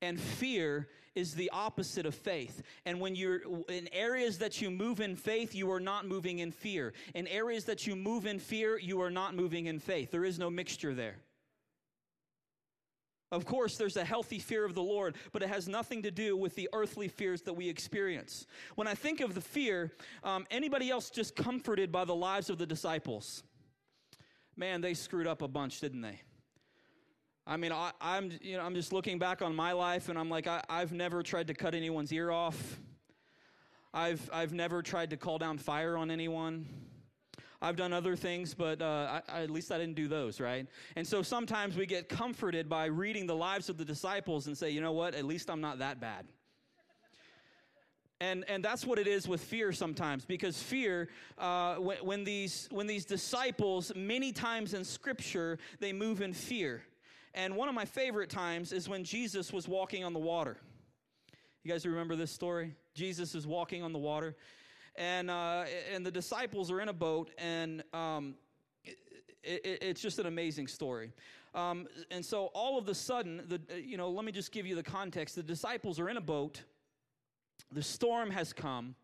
And 0.00 0.18
fear 0.20 0.88
is 1.18 1.34
the 1.34 1.50
opposite 1.52 2.06
of 2.06 2.14
faith. 2.14 2.62
And 2.86 3.00
when 3.00 3.16
you're 3.16 3.40
in 3.68 3.88
areas 3.92 4.38
that 4.38 4.62
you 4.62 4.70
move 4.70 5.00
in 5.00 5.16
faith, 5.16 5.54
you 5.54 5.70
are 5.72 5.80
not 5.80 6.06
moving 6.06 6.38
in 6.38 6.52
fear. 6.52 6.92
In 7.14 7.26
areas 7.26 7.64
that 7.64 7.86
you 7.86 7.96
move 7.96 8.24
in 8.24 8.38
fear, 8.38 8.78
you 8.78 9.02
are 9.02 9.10
not 9.10 9.34
moving 9.34 9.66
in 9.66 9.80
faith. 9.80 10.12
There 10.12 10.24
is 10.24 10.38
no 10.38 10.48
mixture 10.48 10.94
there. 10.94 11.16
Of 13.30 13.44
course, 13.44 13.76
there's 13.76 13.98
a 13.98 14.04
healthy 14.04 14.38
fear 14.38 14.64
of 14.64 14.74
the 14.74 14.82
Lord, 14.82 15.16
but 15.32 15.42
it 15.42 15.50
has 15.50 15.68
nothing 15.68 16.02
to 16.02 16.10
do 16.10 16.36
with 16.36 16.54
the 16.54 16.68
earthly 16.72 17.08
fears 17.08 17.42
that 17.42 17.52
we 17.52 17.68
experience. 17.68 18.46
When 18.74 18.86
I 18.86 18.94
think 18.94 19.20
of 19.20 19.34
the 19.34 19.40
fear, 19.40 19.92
um, 20.24 20.46
anybody 20.50 20.88
else 20.88 21.10
just 21.10 21.36
comforted 21.36 21.92
by 21.92 22.04
the 22.06 22.14
lives 22.14 22.48
of 22.48 22.56
the 22.56 22.66
disciples? 22.66 23.42
Man, 24.56 24.80
they 24.80 24.94
screwed 24.94 25.26
up 25.26 25.42
a 25.42 25.48
bunch, 25.48 25.80
didn't 25.80 26.00
they? 26.00 26.22
I 27.50 27.56
mean, 27.56 27.72
I, 27.72 27.92
am 28.02 28.30
you 28.42 28.58
know 28.58 28.62
I'm 28.62 28.74
just 28.74 28.92
looking 28.92 29.18
back 29.18 29.40
on 29.40 29.56
my 29.56 29.72
life, 29.72 30.10
and 30.10 30.18
I'm 30.18 30.28
like, 30.28 30.46
I, 30.46 30.62
I've 30.68 30.92
never 30.92 31.22
tried 31.22 31.46
to 31.46 31.54
cut 31.54 31.74
anyone's 31.74 32.12
ear 32.12 32.30
off. 32.30 32.78
I've 33.94 34.28
I've 34.30 34.52
never 34.52 34.82
tried 34.82 35.08
to 35.10 35.16
call 35.16 35.38
down 35.38 35.56
fire 35.56 35.96
on 35.96 36.10
anyone. 36.10 36.66
I've 37.62 37.74
done 37.74 37.94
other 37.94 38.16
things, 38.16 38.52
but 38.52 38.82
uh, 38.82 39.22
I, 39.26 39.42
at 39.42 39.50
least 39.50 39.72
I 39.72 39.78
didn't 39.78 39.96
do 39.96 40.08
those, 40.08 40.40
right? 40.40 40.66
And 40.94 41.06
so 41.06 41.22
sometimes 41.22 41.74
we 41.74 41.86
get 41.86 42.08
comforted 42.08 42.68
by 42.68 42.84
reading 42.84 43.26
the 43.26 43.34
lives 43.34 43.68
of 43.70 43.78
the 43.78 43.84
disciples 43.84 44.46
and 44.46 44.56
say, 44.56 44.70
you 44.70 44.80
know 44.80 44.92
what? 44.92 45.16
At 45.16 45.24
least 45.24 45.50
I'm 45.50 45.60
not 45.60 45.80
that 45.80 46.00
bad. 46.00 46.26
And, 48.20 48.44
and 48.48 48.64
that's 48.64 48.86
what 48.86 49.00
it 49.00 49.08
is 49.08 49.26
with 49.26 49.40
fear 49.40 49.72
sometimes, 49.72 50.24
because 50.24 50.62
fear, 50.62 51.08
uh, 51.36 51.76
when, 51.76 51.96
when, 51.98 52.24
these, 52.24 52.68
when 52.70 52.86
these 52.86 53.04
disciples, 53.04 53.90
many 53.96 54.30
times 54.30 54.72
in 54.72 54.84
Scripture, 54.84 55.58
they 55.80 55.92
move 55.92 56.20
in 56.20 56.34
fear. 56.34 56.82
And 57.34 57.56
one 57.56 57.68
of 57.68 57.74
my 57.74 57.84
favorite 57.84 58.30
times 58.30 58.72
is 58.72 58.88
when 58.88 59.04
Jesus 59.04 59.52
was 59.52 59.68
walking 59.68 60.04
on 60.04 60.12
the 60.12 60.18
water. 60.18 60.56
You 61.62 61.72
guys 61.72 61.84
remember 61.84 62.16
this 62.16 62.30
story? 62.30 62.74
Jesus 62.94 63.34
is 63.34 63.46
walking 63.46 63.82
on 63.82 63.92
the 63.92 63.98
water, 63.98 64.36
and 64.96 65.30
uh, 65.30 65.64
and 65.92 66.04
the 66.04 66.10
disciples 66.10 66.70
are 66.70 66.80
in 66.80 66.88
a 66.88 66.92
boat, 66.92 67.30
and 67.36 67.82
um, 67.92 68.34
it, 68.84 68.96
it, 69.64 69.78
it's 69.82 70.00
just 70.00 70.18
an 70.18 70.26
amazing 70.26 70.66
story. 70.66 71.12
Um, 71.54 71.86
and 72.10 72.24
so 72.24 72.46
all 72.54 72.78
of 72.78 72.86
the 72.86 72.94
sudden, 72.94 73.42
the 73.46 73.60
you 73.80 73.96
know, 73.96 74.10
let 74.10 74.24
me 74.24 74.32
just 74.32 74.52
give 74.52 74.66
you 74.66 74.74
the 74.74 74.82
context. 74.82 75.34
The 75.34 75.42
disciples 75.42 75.98
are 76.00 76.08
in 76.08 76.16
a 76.16 76.22
boat. 76.22 76.62
The 77.72 77.82
storm 77.82 78.30
has 78.30 78.52
come, 78.52 78.94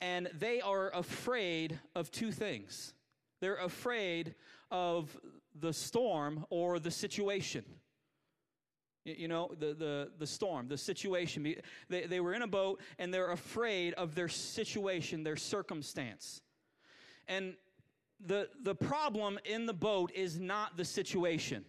and 0.00 0.28
they 0.38 0.60
are 0.60 0.90
afraid 0.94 1.78
of 1.94 2.10
two 2.10 2.32
things. 2.32 2.92
They're 3.40 3.56
afraid 3.56 4.34
of 4.70 5.16
the 5.54 5.72
storm 5.72 6.44
or 6.50 6.78
the 6.78 6.90
situation. 6.90 7.64
You 9.04 9.28
know, 9.28 9.50
the, 9.58 9.74
the, 9.74 10.10
the 10.18 10.26
storm, 10.26 10.68
the 10.68 10.78
situation. 10.78 11.54
They, 11.90 12.06
they 12.06 12.20
were 12.20 12.32
in 12.32 12.40
a 12.40 12.46
boat 12.46 12.80
and 12.98 13.12
they're 13.12 13.32
afraid 13.32 13.92
of 13.94 14.14
their 14.14 14.28
situation, 14.28 15.24
their 15.24 15.36
circumstance. 15.36 16.40
And 17.28 17.54
the, 18.24 18.48
the 18.62 18.74
problem 18.74 19.38
in 19.44 19.66
the 19.66 19.74
boat 19.74 20.10
is 20.14 20.40
not 20.40 20.76
the 20.78 20.84
situation. 20.84 21.64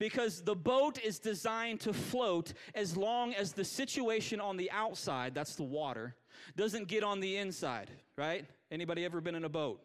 Because 0.00 0.42
the 0.42 0.56
boat 0.56 0.98
is 1.04 1.18
designed 1.18 1.80
to 1.80 1.92
float 1.92 2.54
as 2.74 2.96
long 2.96 3.34
as 3.34 3.52
the 3.52 3.64
situation 3.64 4.40
on 4.40 4.56
the 4.56 4.70
outside, 4.70 5.34
that's 5.34 5.54
the 5.54 5.62
water, 5.62 6.16
doesn't 6.56 6.88
get 6.88 7.04
on 7.04 7.20
the 7.20 7.36
inside, 7.36 7.90
right? 8.16 8.46
Anybody 8.70 9.04
ever 9.04 9.20
been 9.20 9.34
in 9.34 9.44
a 9.44 9.48
boat? 9.48 9.82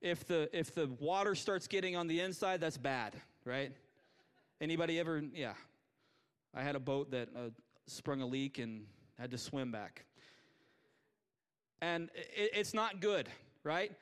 If 0.00 0.26
the 0.26 0.48
if 0.56 0.74
the 0.74 0.88
water 0.98 1.34
starts 1.34 1.66
getting 1.66 1.96
on 1.96 2.06
the 2.06 2.20
inside, 2.20 2.60
that's 2.60 2.76
bad, 2.76 3.14
right? 3.44 3.72
Anybody 4.60 4.98
ever? 4.98 5.22
Yeah, 5.34 5.54
I 6.54 6.62
had 6.62 6.76
a 6.76 6.80
boat 6.80 7.10
that 7.10 7.28
uh, 7.36 7.50
sprung 7.86 8.20
a 8.20 8.26
leak 8.26 8.58
and 8.58 8.86
had 9.18 9.30
to 9.30 9.38
swim 9.38 9.72
back, 9.72 10.04
and 11.80 12.10
it, 12.14 12.50
it's 12.54 12.74
not 12.74 13.00
good, 13.00 13.28
right? 13.64 13.92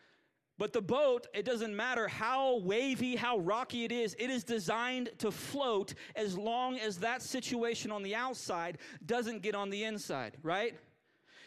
But 0.59 0.72
the 0.72 0.80
boat, 0.80 1.26
it 1.35 1.44
doesn't 1.44 1.76
matter 1.76 2.09
how 2.09 2.61
wavy, 2.61 3.14
how 3.14 3.38
rocky 3.38 3.85
it 3.85 3.92
is, 3.92 4.16
it 4.18 4.30
is 4.30 4.42
designed 4.42 5.11
to 5.18 5.30
float 5.30 5.92
as 6.14 6.38
long 6.38 6.78
as 6.78 6.98
that 6.98 7.20
situation 7.20 7.90
on 7.90 8.02
the 8.02 8.14
outside 8.14 8.78
doesn't 9.04 9.42
get 9.42 9.54
on 9.54 9.68
the 9.68 9.85
inside, 9.85 10.38
right? 10.42 10.74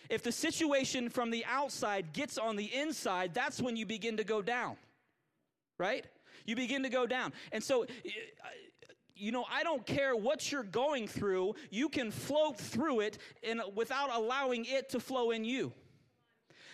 If 0.10 0.24
the 0.24 0.32
situation 0.32 1.10
from 1.10 1.30
the 1.30 1.46
outside 1.46 2.14
gets 2.14 2.38
on 2.38 2.56
the 2.56 2.66
inside, 2.74 3.34
that's 3.34 3.62
when 3.62 3.76
you 3.76 3.86
begin 3.86 4.18
to 4.18 4.24
go 4.24 4.42
down, 4.42 4.76
right? 5.78 6.06
You 6.46 6.56
begin 6.56 6.84
to 6.84 6.90
go 6.90 7.06
down. 7.06 7.32
And 7.52 7.64
so, 7.64 7.86
you 9.16 9.32
know, 9.32 9.46
I 9.52 9.64
don't 9.64 9.86
care 9.86 10.16
what 10.16 10.52
you're 10.52 10.64
going 10.64 11.08
through, 11.08 11.54
you 11.70 11.90
can 11.90 12.10
float 12.10 12.58
through 12.58 13.02
it 13.02 13.18
in, 13.44 13.62
without 13.76 14.10
allowing 14.12 14.66
it 14.66 14.90
to 14.90 15.00
flow 15.00 15.32
in 15.32 15.46
you 15.46 15.74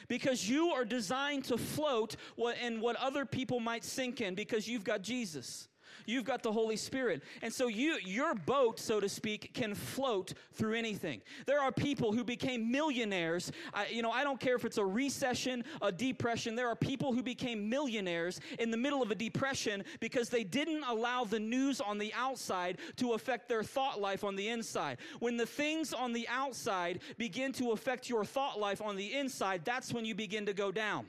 because 0.07 0.47
you 0.47 0.69
are 0.69 0.85
designed 0.85 1.45
to 1.45 1.57
float 1.57 2.15
in 2.63 2.79
what 2.79 2.95
other 2.97 3.25
people 3.25 3.59
might 3.59 3.83
sink 3.83 4.21
in 4.21 4.35
because 4.35 4.67
you've 4.67 4.83
got 4.83 5.01
Jesus. 5.01 5.67
You've 6.05 6.23
got 6.23 6.43
the 6.43 6.51
Holy 6.51 6.77
Spirit. 6.77 7.23
And 7.41 7.53
so 7.53 7.67
you 7.67 7.97
your 8.03 8.35
boat, 8.35 8.79
so 8.79 8.99
to 8.99 9.09
speak, 9.09 9.53
can 9.53 9.73
float 9.73 10.33
through 10.53 10.75
anything. 10.75 11.21
There 11.45 11.59
are 11.59 11.71
people 11.71 12.11
who 12.11 12.23
became 12.23 12.71
millionaires. 12.71 13.51
I, 13.73 13.87
you 13.87 14.01
know, 14.01 14.11
I 14.11 14.23
don't 14.23 14.39
care 14.39 14.55
if 14.55 14.65
it's 14.65 14.77
a 14.77 14.85
recession, 14.85 15.63
a 15.81 15.91
depression. 15.91 16.55
There 16.55 16.67
are 16.67 16.75
people 16.75 17.13
who 17.13 17.23
became 17.23 17.69
millionaires 17.69 18.39
in 18.59 18.71
the 18.71 18.77
middle 18.77 19.01
of 19.01 19.11
a 19.11 19.15
depression 19.15 19.83
because 19.99 20.29
they 20.29 20.43
didn't 20.43 20.83
allow 20.83 21.23
the 21.23 21.39
news 21.39 21.81
on 21.81 21.97
the 21.97 22.13
outside 22.13 22.79
to 22.97 23.13
affect 23.13 23.49
their 23.49 23.63
thought 23.63 23.99
life 23.99 24.23
on 24.23 24.35
the 24.35 24.49
inside. 24.49 24.97
When 25.19 25.37
the 25.37 25.45
things 25.45 25.93
on 25.93 26.13
the 26.13 26.27
outside 26.27 26.99
begin 27.17 27.51
to 27.53 27.71
affect 27.71 28.09
your 28.09 28.25
thought 28.25 28.59
life 28.59 28.81
on 28.81 28.95
the 28.95 29.13
inside, 29.13 29.65
that's 29.65 29.93
when 29.93 30.05
you 30.05 30.15
begin 30.15 30.45
to 30.45 30.53
go 30.53 30.71
down. 30.71 31.07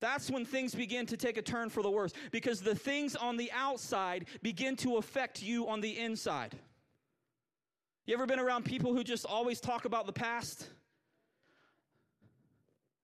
That's 0.00 0.30
when 0.30 0.44
things 0.44 0.74
begin 0.74 1.04
to 1.06 1.16
take 1.16 1.36
a 1.36 1.42
turn 1.42 1.68
for 1.68 1.82
the 1.82 1.90
worse 1.90 2.12
because 2.30 2.62
the 2.62 2.74
things 2.74 3.14
on 3.14 3.36
the 3.36 3.50
outside 3.52 4.26
begin 4.42 4.76
to 4.76 4.96
affect 4.96 5.42
you 5.42 5.68
on 5.68 5.80
the 5.80 5.98
inside. 5.98 6.56
You 8.06 8.14
ever 8.14 8.26
been 8.26 8.40
around 8.40 8.64
people 8.64 8.94
who 8.94 9.04
just 9.04 9.26
always 9.26 9.60
talk 9.60 9.84
about 9.84 10.06
the 10.06 10.12
past? 10.12 10.66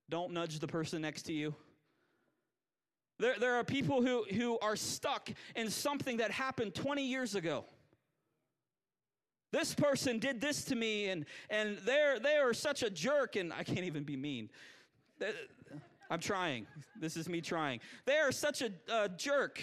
Don't 0.09 0.31
nudge 0.31 0.59
the 0.59 0.67
person 0.67 1.01
next 1.01 1.23
to 1.23 1.33
you. 1.33 1.53
There, 3.19 3.35
there 3.39 3.55
are 3.55 3.63
people 3.63 4.01
who, 4.01 4.23
who 4.23 4.57
are 4.59 4.75
stuck 4.75 5.29
in 5.55 5.69
something 5.69 6.17
that 6.17 6.31
happened 6.31 6.75
20 6.75 7.05
years 7.05 7.35
ago. 7.35 7.65
This 9.51 9.73
person 9.73 10.19
did 10.19 10.41
this 10.41 10.65
to 10.65 10.75
me, 10.75 11.07
and, 11.07 11.25
and 11.49 11.77
they're, 11.79 12.19
they 12.19 12.35
are 12.35 12.53
such 12.53 12.83
a 12.83 12.89
jerk, 12.89 13.35
and 13.35 13.53
I 13.53 13.63
can't 13.63 13.85
even 13.85 14.03
be 14.03 14.17
mean. 14.17 14.49
I'm 16.09 16.19
trying. 16.19 16.67
This 16.99 17.17
is 17.17 17.27
me 17.27 17.41
trying. 17.41 17.79
They 18.05 18.17
are 18.17 18.31
such 18.31 18.61
a, 18.61 18.71
a 18.91 19.09
jerk. 19.09 19.61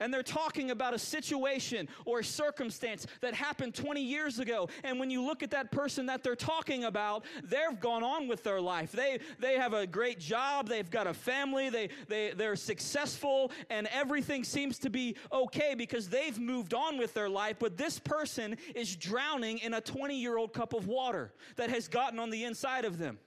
And 0.00 0.14
they're 0.14 0.22
talking 0.22 0.70
about 0.70 0.94
a 0.94 0.98
situation 0.98 1.88
or 2.04 2.20
a 2.20 2.24
circumstance 2.24 3.06
that 3.20 3.34
happened 3.34 3.74
20 3.74 4.02
years 4.02 4.38
ago. 4.38 4.68
And 4.84 5.00
when 5.00 5.10
you 5.10 5.22
look 5.22 5.42
at 5.42 5.50
that 5.50 5.72
person 5.72 6.06
that 6.06 6.22
they're 6.22 6.36
talking 6.36 6.84
about, 6.84 7.24
they've 7.42 7.78
gone 7.80 8.04
on 8.04 8.28
with 8.28 8.44
their 8.44 8.60
life. 8.60 8.92
They, 8.92 9.18
they 9.38 9.54
have 9.54 9.72
a 9.72 9.86
great 9.86 10.20
job, 10.20 10.68
they've 10.68 10.90
got 10.90 11.06
a 11.06 11.14
family, 11.14 11.68
they, 11.68 11.88
they, 12.06 12.32
they're 12.36 12.56
successful, 12.56 13.50
and 13.70 13.88
everything 13.88 14.44
seems 14.44 14.78
to 14.80 14.90
be 14.90 15.16
okay 15.32 15.74
because 15.74 16.08
they've 16.08 16.38
moved 16.38 16.74
on 16.74 16.98
with 16.98 17.14
their 17.14 17.28
life. 17.28 17.56
But 17.58 17.76
this 17.76 17.98
person 17.98 18.56
is 18.74 18.94
drowning 18.94 19.58
in 19.58 19.74
a 19.74 19.80
20 19.80 20.16
year 20.16 20.36
old 20.36 20.52
cup 20.52 20.74
of 20.74 20.86
water 20.86 21.32
that 21.56 21.70
has 21.70 21.88
gotten 21.88 22.18
on 22.18 22.30
the 22.30 22.44
inside 22.44 22.84
of 22.84 22.98
them 22.98 23.18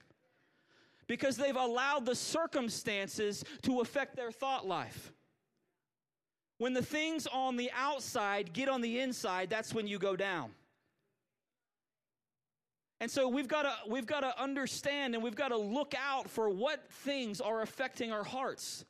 because 1.06 1.36
they've 1.36 1.56
allowed 1.56 2.06
the 2.06 2.14
circumstances 2.14 3.44
to 3.62 3.80
affect 3.80 4.16
their 4.16 4.32
thought 4.32 4.66
life. 4.66 5.12
When 6.62 6.74
the 6.74 6.80
things 6.80 7.26
on 7.26 7.56
the 7.56 7.72
outside 7.74 8.52
get 8.52 8.68
on 8.68 8.82
the 8.82 9.00
inside, 9.00 9.50
that's 9.50 9.74
when 9.74 9.88
you 9.88 9.98
go 9.98 10.14
down. 10.14 10.52
And 13.00 13.10
so 13.10 13.26
we've 13.26 13.48
got 13.48 13.62
to 13.62 13.74
we've 13.90 14.06
got 14.06 14.20
to 14.20 14.40
understand 14.40 15.16
and 15.16 15.24
we've 15.24 15.34
got 15.34 15.48
to 15.48 15.56
look 15.56 15.92
out 15.98 16.30
for 16.30 16.48
what 16.48 16.88
things 16.88 17.40
are 17.40 17.62
affecting 17.62 18.12
our 18.12 18.22
hearts. 18.22 18.84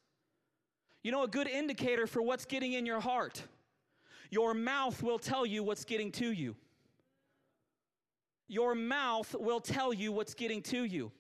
You 1.02 1.12
know, 1.12 1.22
a 1.22 1.26
good 1.26 1.48
indicator 1.48 2.06
for 2.06 2.20
what's 2.20 2.44
getting 2.44 2.74
in 2.74 2.85
your 2.85 3.00
heart. 3.00 3.42
Your 4.28 4.52
mouth 4.52 5.02
will 5.02 5.18
tell 5.18 5.46
you 5.46 5.62
what's 5.62 5.87
getting 5.87 6.12
to 6.12 6.30
you. 6.30 6.54
Your 8.48 8.74
mouth 8.74 9.35
will 9.35 9.61
tell 9.61 9.94
you 9.94 10.12
what's 10.12 10.35
getting 10.35 10.61
to 10.64 10.85
you 10.85 11.11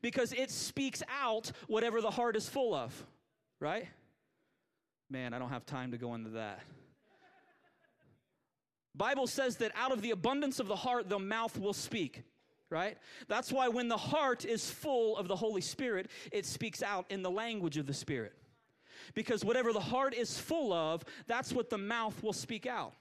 because 0.00 0.32
it 0.32 0.52
speaks 0.52 1.02
out 1.10 1.50
whatever 1.66 2.00
the 2.00 2.12
heart 2.12 2.36
is 2.36 2.48
full 2.48 2.72
of, 2.72 3.04
right? 3.58 3.88
Man, 5.10 5.32
I 5.32 5.38
don't 5.38 5.48
have 5.48 5.64
time 5.64 5.92
to 5.92 5.98
go 5.98 6.14
into 6.14 6.30
that. 6.30 6.60
Bible 8.94 9.26
says 9.26 9.56
that 9.58 9.72
out 9.74 9.92
of 9.92 10.02
the 10.02 10.10
abundance 10.10 10.60
of 10.60 10.66
the 10.66 10.76
heart 10.76 11.08
the 11.08 11.18
mouth 11.18 11.58
will 11.58 11.72
speak, 11.72 12.24
right? 12.68 12.98
That's 13.28 13.50
why 13.52 13.68
when 13.68 13.88
the 13.88 13.96
heart 13.96 14.44
is 14.44 14.70
full 14.70 15.16
of 15.16 15.28
the 15.28 15.36
Holy 15.36 15.60
Spirit, 15.60 16.10
it 16.32 16.44
speaks 16.44 16.82
out 16.82 17.06
in 17.08 17.22
the 17.22 17.30
language 17.30 17.76
of 17.76 17.86
the 17.86 17.94
Spirit. 17.94 18.34
Because 19.14 19.44
whatever 19.44 19.72
the 19.72 19.80
heart 19.80 20.14
is 20.14 20.38
full 20.38 20.72
of, 20.72 21.04
that's 21.26 21.52
what 21.52 21.70
the 21.70 21.78
mouth 21.78 22.22
will 22.22 22.32
speak 22.32 22.66
out. 22.66 22.92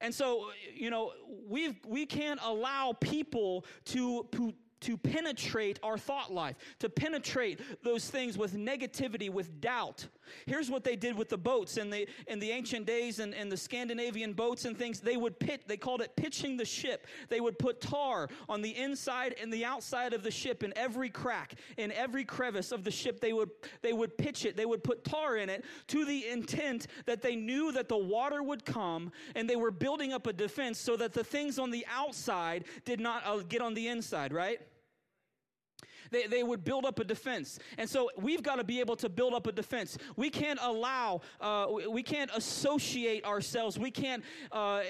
And 0.00 0.12
so, 0.12 0.50
you 0.74 0.90
know, 0.90 1.12
we 1.48 1.78
we 1.86 2.04
can't 2.04 2.40
allow 2.42 2.92
people 3.00 3.64
to, 3.86 4.26
to 4.80 4.96
penetrate 4.96 5.78
our 5.82 5.96
thought 5.96 6.32
life, 6.32 6.56
to 6.80 6.88
penetrate 6.88 7.60
those 7.82 8.10
things 8.10 8.36
with 8.36 8.54
negativity, 8.54 9.30
with 9.30 9.60
doubt. 9.60 10.08
Here's 10.46 10.70
what 10.70 10.84
they 10.84 10.96
did 10.96 11.16
with 11.16 11.28
the 11.28 11.38
boats 11.38 11.76
in 11.76 11.90
the 11.90 12.08
in 12.26 12.38
the 12.38 12.50
ancient 12.50 12.86
days 12.86 13.18
and, 13.18 13.34
and 13.34 13.50
the 13.50 13.56
Scandinavian 13.56 14.32
boats 14.32 14.64
and 14.64 14.76
things. 14.76 15.00
They 15.00 15.16
would 15.16 15.38
pit, 15.38 15.62
they 15.66 15.76
called 15.76 16.00
it 16.00 16.14
pitching 16.16 16.56
the 16.56 16.64
ship. 16.64 17.06
They 17.28 17.40
would 17.40 17.58
put 17.58 17.80
tar 17.80 18.28
on 18.48 18.62
the 18.62 18.76
inside 18.76 19.34
and 19.40 19.52
the 19.52 19.64
outside 19.64 20.12
of 20.12 20.22
the 20.22 20.30
ship 20.30 20.62
in 20.62 20.72
every 20.76 21.10
crack, 21.10 21.54
in 21.76 21.92
every 21.92 22.24
crevice 22.24 22.72
of 22.72 22.84
the 22.84 22.90
ship. 22.90 23.20
They 23.20 23.32
would 23.32 23.50
they 23.82 23.92
would 23.92 24.16
pitch 24.16 24.44
it, 24.44 24.56
they 24.56 24.66
would 24.66 24.84
put 24.84 25.04
tar 25.04 25.36
in 25.36 25.48
it 25.48 25.64
to 25.88 26.04
the 26.04 26.28
intent 26.28 26.86
that 27.06 27.22
they 27.22 27.36
knew 27.36 27.72
that 27.72 27.88
the 27.88 27.96
water 27.96 28.42
would 28.42 28.64
come 28.64 29.12
and 29.34 29.48
they 29.48 29.56
were 29.56 29.70
building 29.70 30.12
up 30.12 30.26
a 30.26 30.32
defense 30.32 30.78
so 30.78 30.96
that 30.96 31.12
the 31.12 31.24
things 31.24 31.58
on 31.58 31.70
the 31.70 31.86
outside 31.90 32.64
did 32.84 33.00
not 33.00 33.22
uh, 33.26 33.38
get 33.48 33.60
on 33.60 33.74
the 33.74 33.88
inside, 33.88 34.32
right? 34.32 34.60
They, 36.10 36.26
they 36.26 36.42
would 36.42 36.64
build 36.64 36.84
up 36.84 36.98
a 36.98 37.04
defense. 37.04 37.58
And 37.78 37.88
so 37.88 38.10
we've 38.16 38.42
got 38.42 38.56
to 38.56 38.64
be 38.64 38.80
able 38.80 38.96
to 38.96 39.08
build 39.08 39.34
up 39.34 39.46
a 39.46 39.52
defense. 39.52 39.98
We 40.16 40.30
can't 40.30 40.58
allow, 40.62 41.20
uh, 41.40 41.66
we 41.90 42.02
can't 42.02 42.30
associate 42.34 43.24
ourselves, 43.24 43.78
we 43.78 43.90
can't 43.90 44.22
uh, 44.50 44.82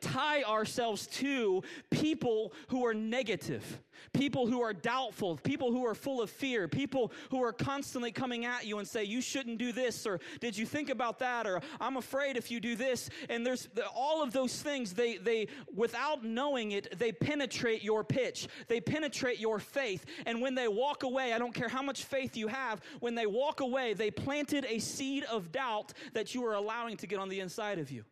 tie 0.00 0.42
ourselves 0.42 1.06
to 1.08 1.62
people 1.90 2.52
who 2.68 2.86
are 2.86 2.94
negative, 2.94 3.80
people 4.12 4.46
who 4.46 4.62
are 4.62 4.72
doubtful, 4.72 5.36
people 5.36 5.72
who 5.72 5.86
are 5.86 5.94
full 5.94 6.20
of 6.20 6.30
fear, 6.30 6.68
people 6.68 7.12
who 7.30 7.42
are 7.42 7.52
constantly 7.52 8.12
coming 8.12 8.44
at 8.44 8.66
you 8.66 8.78
and 8.78 8.86
say, 8.86 9.04
You 9.04 9.20
shouldn't 9.20 9.58
do 9.58 9.72
this, 9.72 10.06
or 10.06 10.20
Did 10.40 10.56
you 10.56 10.66
think 10.66 10.90
about 10.90 11.18
that, 11.20 11.46
or 11.46 11.60
I'm 11.80 11.96
afraid 11.96 12.36
if 12.36 12.50
you 12.50 12.60
do 12.60 12.76
this. 12.76 13.08
And 13.28 13.46
there's 13.46 13.68
all 13.94 14.22
of 14.22 14.32
those 14.32 14.60
things, 14.60 14.94
they, 14.94 15.16
they 15.16 15.48
without 15.74 16.24
knowing 16.24 16.72
it, 16.72 16.98
they 16.98 17.12
penetrate 17.12 17.82
your 17.82 18.04
pitch, 18.04 18.48
they 18.68 18.80
penetrate 18.80 19.38
your 19.38 19.58
faith. 19.58 20.04
And 20.26 20.40
when 20.40 20.54
they 20.54 20.68
walk 20.68 21.02
away, 21.02 21.32
I 21.32 21.38
don't 21.38 21.54
care 21.54 21.68
how 21.68 21.82
much 21.82 22.04
faith 22.04 22.36
you 22.36 22.48
have, 22.48 22.80
when 23.00 23.14
they 23.14 23.26
walk 23.26 23.60
away, 23.60 23.94
they 23.94 24.10
planted 24.10 24.66
a 24.68 24.78
seed 24.78 25.24
of 25.24 25.52
doubt 25.52 25.92
that 26.12 26.34
you 26.34 26.44
are 26.46 26.54
allowing 26.54 26.96
to 26.98 27.06
get 27.06 27.18
on 27.18 27.28
the 27.28 27.40
inside 27.40 27.78
of 27.78 27.90
you. 27.90 28.04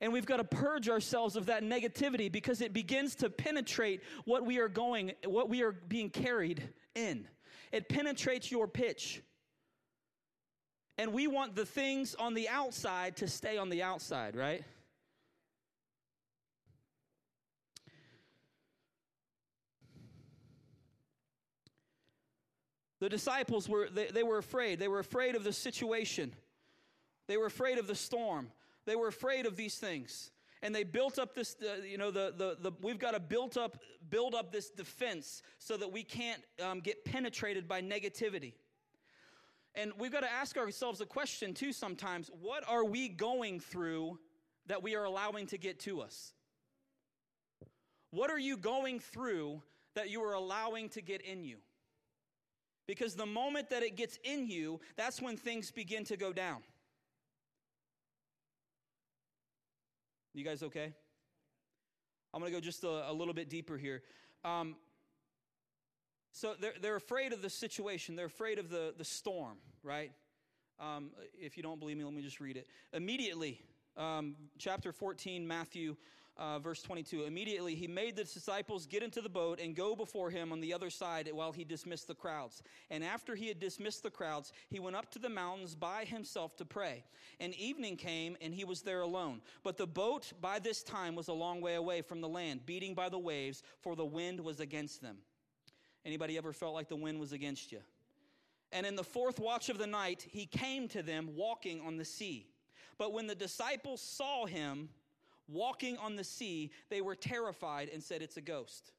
And 0.00 0.12
we've 0.12 0.26
got 0.26 0.36
to 0.36 0.44
purge 0.44 0.88
ourselves 0.88 1.36
of 1.36 1.46
that 1.46 1.62
negativity 1.62 2.30
because 2.30 2.60
it 2.60 2.72
begins 2.72 3.14
to 3.16 3.30
penetrate 3.30 4.02
what 4.24 4.44
we 4.44 4.58
are 4.58 4.68
going, 4.68 5.12
what 5.24 5.48
we 5.48 5.62
are 5.62 5.72
being 5.72 6.10
carried 6.10 6.68
in. 6.94 7.26
It 7.72 7.88
penetrates 7.88 8.50
your 8.50 8.68
pitch. 8.68 9.22
And 10.98 11.12
we 11.12 11.26
want 11.26 11.56
the 11.56 11.66
things 11.66 12.14
on 12.14 12.34
the 12.34 12.48
outside 12.48 13.16
to 13.16 13.28
stay 13.28 13.58
on 13.58 13.68
the 13.68 13.82
outside, 13.82 14.36
right? 14.36 14.62
The 22.98 23.10
disciples 23.10 23.68
were, 23.68 23.88
they, 23.90 24.06
they 24.06 24.22
were 24.22 24.38
afraid. 24.38 24.78
They 24.78 24.88
were 24.88 24.98
afraid 24.98 25.36
of 25.36 25.44
the 25.44 25.52
situation. 25.52 26.32
They 27.28 27.36
were 27.36 27.46
afraid 27.46 27.78
of 27.78 27.86
the 27.86 27.94
storm. 27.94 28.48
They 28.86 28.96
were 28.96 29.08
afraid 29.08 29.46
of 29.46 29.56
these 29.56 29.76
things. 29.76 30.30
And 30.62 30.74
they 30.74 30.84
built 30.84 31.18
up 31.18 31.34
this, 31.34 31.56
uh, 31.62 31.82
you 31.82 31.98
know, 31.98 32.10
the, 32.10 32.32
the, 32.36 32.56
the, 32.58 32.72
we've 32.80 32.98
got 32.98 33.12
to 33.12 33.20
build 33.20 33.58
up, 33.58 33.78
build 34.08 34.34
up 34.34 34.52
this 34.52 34.70
defense 34.70 35.42
so 35.58 35.76
that 35.76 35.92
we 35.92 36.02
can't 36.02 36.42
um, 36.64 36.80
get 36.80 37.04
penetrated 37.04 37.68
by 37.68 37.82
negativity. 37.82 38.54
And 39.74 39.92
we've 39.98 40.12
got 40.12 40.20
to 40.20 40.32
ask 40.32 40.56
ourselves 40.56 41.00
a 41.02 41.06
question 41.06 41.52
too 41.52 41.72
sometimes 41.72 42.30
what 42.40 42.66
are 42.66 42.84
we 42.84 43.08
going 43.08 43.60
through 43.60 44.18
that 44.66 44.82
we 44.82 44.96
are 44.96 45.04
allowing 45.04 45.46
to 45.48 45.58
get 45.58 45.78
to 45.80 46.00
us? 46.00 46.32
What 48.10 48.30
are 48.30 48.38
you 48.38 48.56
going 48.56 49.00
through 49.00 49.62
that 49.94 50.08
you 50.08 50.22
are 50.22 50.32
allowing 50.32 50.88
to 50.90 51.02
get 51.02 51.20
in 51.20 51.44
you? 51.44 51.58
Because 52.86 53.14
the 53.14 53.26
moment 53.26 53.68
that 53.70 53.82
it 53.82 53.96
gets 53.96 54.18
in 54.24 54.46
you, 54.46 54.80
that's 54.96 55.20
when 55.20 55.36
things 55.36 55.70
begin 55.70 56.04
to 56.04 56.16
go 56.16 56.32
down. 56.32 56.62
You 60.36 60.44
guys 60.44 60.62
okay? 60.62 60.92
I'm 62.34 62.40
going 62.40 62.52
to 62.52 62.58
go 62.58 62.60
just 62.60 62.84
a, 62.84 63.10
a, 63.10 63.12
little 63.12 63.32
bit 63.32 63.48
deeper 63.48 63.78
here. 63.78 64.02
Um, 64.44 64.76
so 66.30 66.52
they're, 66.60 66.74
they're 66.78 66.96
afraid 66.96 67.32
of 67.32 67.40
the 67.40 67.48
situation, 67.48 68.16
they're 68.16 68.26
afraid 68.26 68.58
of 68.58 68.68
the, 68.68 68.92
the 68.98 69.04
storm, 69.04 69.56
right? 69.82 70.12
Um, 70.78 71.08
if 71.40 71.56
you 71.56 71.62
don't 71.62 71.80
believe 71.80 71.96
me, 71.96 72.04
let 72.04 72.12
me 72.12 72.20
just 72.20 72.38
read 72.38 72.58
it. 72.58 72.66
Immediately, 72.92 73.62
um, 73.96 74.36
chapter 74.58 74.92
14, 74.92 75.48
Matthew 75.48 75.96
uh, 76.38 76.58
verse 76.58 76.82
22 76.82 77.24
Immediately 77.24 77.74
he 77.74 77.86
made 77.86 78.16
the 78.16 78.24
disciples 78.24 78.86
get 78.86 79.02
into 79.02 79.20
the 79.20 79.28
boat 79.28 79.60
and 79.60 79.74
go 79.74 79.96
before 79.96 80.30
him 80.30 80.52
on 80.52 80.60
the 80.60 80.72
other 80.72 80.90
side 80.90 81.28
while 81.32 81.52
he 81.52 81.64
dismissed 81.64 82.08
the 82.08 82.14
crowds. 82.14 82.62
And 82.90 83.02
after 83.02 83.34
he 83.34 83.48
had 83.48 83.58
dismissed 83.58 84.02
the 84.02 84.10
crowds, 84.10 84.52
he 84.68 84.80
went 84.80 84.96
up 84.96 85.10
to 85.12 85.18
the 85.18 85.28
mountains 85.28 85.74
by 85.74 86.04
himself 86.04 86.56
to 86.56 86.64
pray. 86.64 87.04
And 87.40 87.54
evening 87.54 87.96
came 87.96 88.36
and 88.40 88.54
he 88.54 88.64
was 88.64 88.82
there 88.82 89.00
alone. 89.00 89.40
But 89.62 89.76
the 89.76 89.86
boat 89.86 90.32
by 90.40 90.58
this 90.58 90.82
time 90.82 91.14
was 91.14 91.28
a 91.28 91.32
long 91.32 91.60
way 91.60 91.74
away 91.74 92.02
from 92.02 92.20
the 92.20 92.28
land, 92.28 92.66
beating 92.66 92.94
by 92.94 93.08
the 93.08 93.18
waves, 93.18 93.62
for 93.80 93.96
the 93.96 94.04
wind 94.04 94.40
was 94.40 94.60
against 94.60 95.02
them. 95.02 95.18
Anybody 96.04 96.38
ever 96.38 96.52
felt 96.52 96.74
like 96.74 96.88
the 96.88 96.96
wind 96.96 97.18
was 97.18 97.32
against 97.32 97.72
you? 97.72 97.80
And 98.72 98.84
in 98.86 98.96
the 98.96 99.04
fourth 99.04 99.38
watch 99.38 99.68
of 99.68 99.78
the 99.78 99.86
night, 99.86 100.26
he 100.28 100.46
came 100.46 100.88
to 100.88 101.02
them 101.02 101.30
walking 101.34 101.80
on 101.80 101.96
the 101.96 102.04
sea. 102.04 102.46
But 102.98 103.12
when 103.12 103.26
the 103.26 103.34
disciples 103.34 104.00
saw 104.00 104.46
him, 104.46 104.88
walking 105.48 105.96
on 105.98 106.16
the 106.16 106.24
sea, 106.24 106.70
they 106.90 107.00
were 107.00 107.14
terrified 107.14 107.90
and 107.92 108.02
said, 108.02 108.22
It's 108.22 108.36
a 108.36 108.42
ghost. 108.42 108.92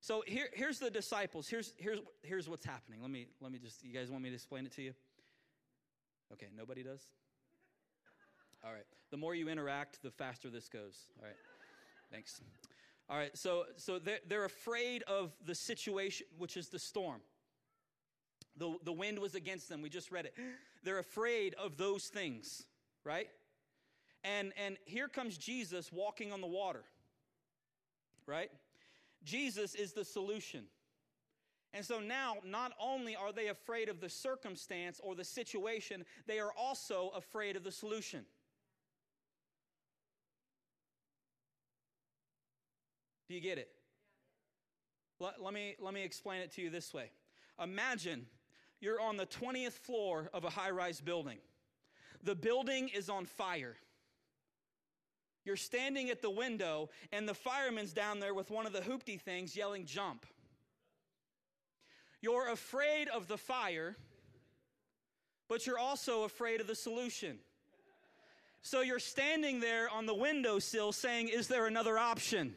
So 0.00 0.22
here, 0.26 0.48
here's 0.54 0.78
the 0.78 0.90
disciples. 0.90 1.46
Here's, 1.46 1.74
here's, 1.76 1.98
here's 2.22 2.48
what's 2.48 2.64
happening. 2.64 3.02
Let 3.02 3.10
me, 3.10 3.28
let 3.40 3.52
me 3.52 3.58
just, 3.58 3.84
you 3.84 3.92
guys 3.92 4.10
want 4.10 4.22
me 4.22 4.30
to 4.30 4.34
explain 4.34 4.64
it 4.64 4.72
to 4.72 4.82
you? 4.82 4.94
Okay, 6.32 6.46
nobody 6.56 6.82
does? 6.82 7.06
All 8.64 8.72
right. 8.72 8.86
The 9.10 9.18
more 9.18 9.34
you 9.34 9.48
interact, 9.48 10.02
the 10.02 10.10
faster 10.10 10.48
this 10.48 10.68
goes. 10.68 10.96
All 11.18 11.26
right. 11.26 11.36
Thanks. 12.10 12.40
All 13.10 13.16
right. 13.16 13.36
So, 13.36 13.64
so 13.76 13.98
they're, 13.98 14.20
they're 14.26 14.44
afraid 14.46 15.02
of 15.02 15.32
the 15.44 15.54
situation, 15.54 16.26
which 16.38 16.56
is 16.56 16.68
the 16.68 16.78
storm. 16.78 17.20
The, 18.56 18.76
the 18.84 18.92
wind 18.92 19.18
was 19.18 19.34
against 19.34 19.68
them. 19.68 19.82
We 19.82 19.90
just 19.90 20.10
read 20.10 20.26
it. 20.26 20.34
They're 20.82 20.98
afraid 20.98 21.54
of 21.54 21.76
those 21.76 22.04
things, 22.04 22.64
right? 23.04 23.28
And, 24.22 24.52
and 24.62 24.76
here 24.84 25.08
comes 25.08 25.38
Jesus 25.38 25.90
walking 25.92 26.32
on 26.32 26.40
the 26.40 26.46
water, 26.46 26.84
right? 28.26 28.50
Jesus 29.24 29.74
is 29.74 29.92
the 29.92 30.04
solution. 30.04 30.64
And 31.72 31.84
so 31.84 32.00
now, 32.00 32.36
not 32.44 32.72
only 32.80 33.14
are 33.14 33.32
they 33.32 33.48
afraid 33.48 33.88
of 33.88 34.00
the 34.00 34.08
circumstance 34.08 35.00
or 35.02 35.14
the 35.14 35.24
situation, 35.24 36.04
they 36.26 36.40
are 36.40 36.52
also 36.58 37.12
afraid 37.14 37.56
of 37.56 37.62
the 37.62 37.70
solution. 37.70 38.24
Do 43.28 43.34
you 43.34 43.40
get 43.40 43.58
it? 43.58 43.68
Let, 45.20 45.40
let, 45.40 45.54
me, 45.54 45.76
let 45.78 45.94
me 45.94 46.02
explain 46.02 46.40
it 46.40 46.50
to 46.52 46.62
you 46.62 46.70
this 46.70 46.92
way. 46.92 47.10
Imagine 47.62 48.26
you're 48.80 49.00
on 49.00 49.16
the 49.16 49.26
20th 49.26 49.74
floor 49.74 50.28
of 50.34 50.44
a 50.44 50.50
high 50.50 50.70
rise 50.70 51.00
building, 51.00 51.38
the 52.24 52.34
building 52.34 52.88
is 52.88 53.08
on 53.08 53.24
fire. 53.26 53.76
You're 55.44 55.56
standing 55.56 56.10
at 56.10 56.22
the 56.22 56.30
window, 56.30 56.90
and 57.12 57.28
the 57.28 57.34
fireman's 57.34 57.92
down 57.92 58.20
there 58.20 58.34
with 58.34 58.50
one 58.50 58.66
of 58.66 58.72
the 58.72 58.80
hoopty 58.80 59.20
things 59.20 59.56
yelling, 59.56 59.86
Jump. 59.86 60.26
You're 62.20 62.48
afraid 62.48 63.08
of 63.08 63.28
the 63.28 63.38
fire, 63.38 63.96
but 65.48 65.66
you're 65.66 65.78
also 65.78 66.24
afraid 66.24 66.60
of 66.60 66.66
the 66.66 66.74
solution. 66.74 67.38
So 68.62 68.82
you're 68.82 68.98
standing 68.98 69.60
there 69.60 69.88
on 69.88 70.04
the 70.04 70.14
windowsill 70.14 70.92
saying, 70.92 71.28
Is 71.28 71.48
there 71.48 71.66
another 71.66 71.98
option? 71.98 72.54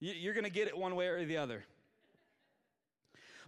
You're 0.00 0.32
going 0.32 0.44
to 0.44 0.50
get 0.50 0.66
it 0.66 0.76
one 0.76 0.96
way 0.96 1.08
or 1.08 1.26
the 1.26 1.36
other. 1.36 1.64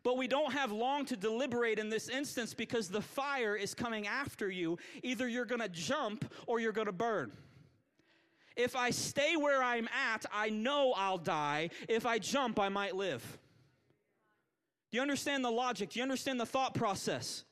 But 0.04 0.16
we 0.16 0.26
don't 0.26 0.52
have 0.52 0.72
long 0.72 1.04
to 1.06 1.16
deliberate 1.16 1.78
in 1.78 1.88
this 1.88 2.08
instance 2.08 2.54
because 2.54 2.88
the 2.88 3.00
fire 3.00 3.54
is 3.54 3.74
coming 3.74 4.06
after 4.06 4.50
you. 4.50 4.78
Either 5.02 5.28
you're 5.28 5.44
going 5.44 5.60
to 5.60 5.68
jump 5.68 6.32
or 6.46 6.58
you're 6.58 6.72
going 6.72 6.86
to 6.86 6.92
burn. 6.92 7.30
If 8.56 8.76
I 8.76 8.90
stay 8.90 9.36
where 9.36 9.62
I'm 9.62 9.88
at, 9.88 10.26
I 10.32 10.50
know 10.50 10.92
I'll 10.96 11.18
die. 11.18 11.70
If 11.88 12.04
I 12.04 12.18
jump, 12.18 12.58
I 12.58 12.68
might 12.68 12.96
live. 12.96 13.22
Do 14.90 14.96
you 14.96 15.02
understand 15.02 15.44
the 15.44 15.50
logic? 15.50 15.90
Do 15.90 16.00
you 16.00 16.02
understand 16.02 16.38
the 16.38 16.46
thought 16.46 16.74
process? 16.74 17.44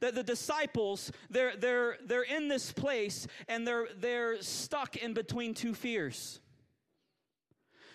That 0.00 0.14
the 0.14 0.22
disciples, 0.22 1.12
they're, 1.28 1.54
they're, 1.56 1.98
they're 2.04 2.22
in 2.22 2.48
this 2.48 2.72
place 2.72 3.28
and 3.46 3.66
they're, 3.66 3.86
they're 4.00 4.40
stuck 4.40 4.96
in 4.96 5.12
between 5.12 5.54
two 5.54 5.74
fears. 5.74 6.40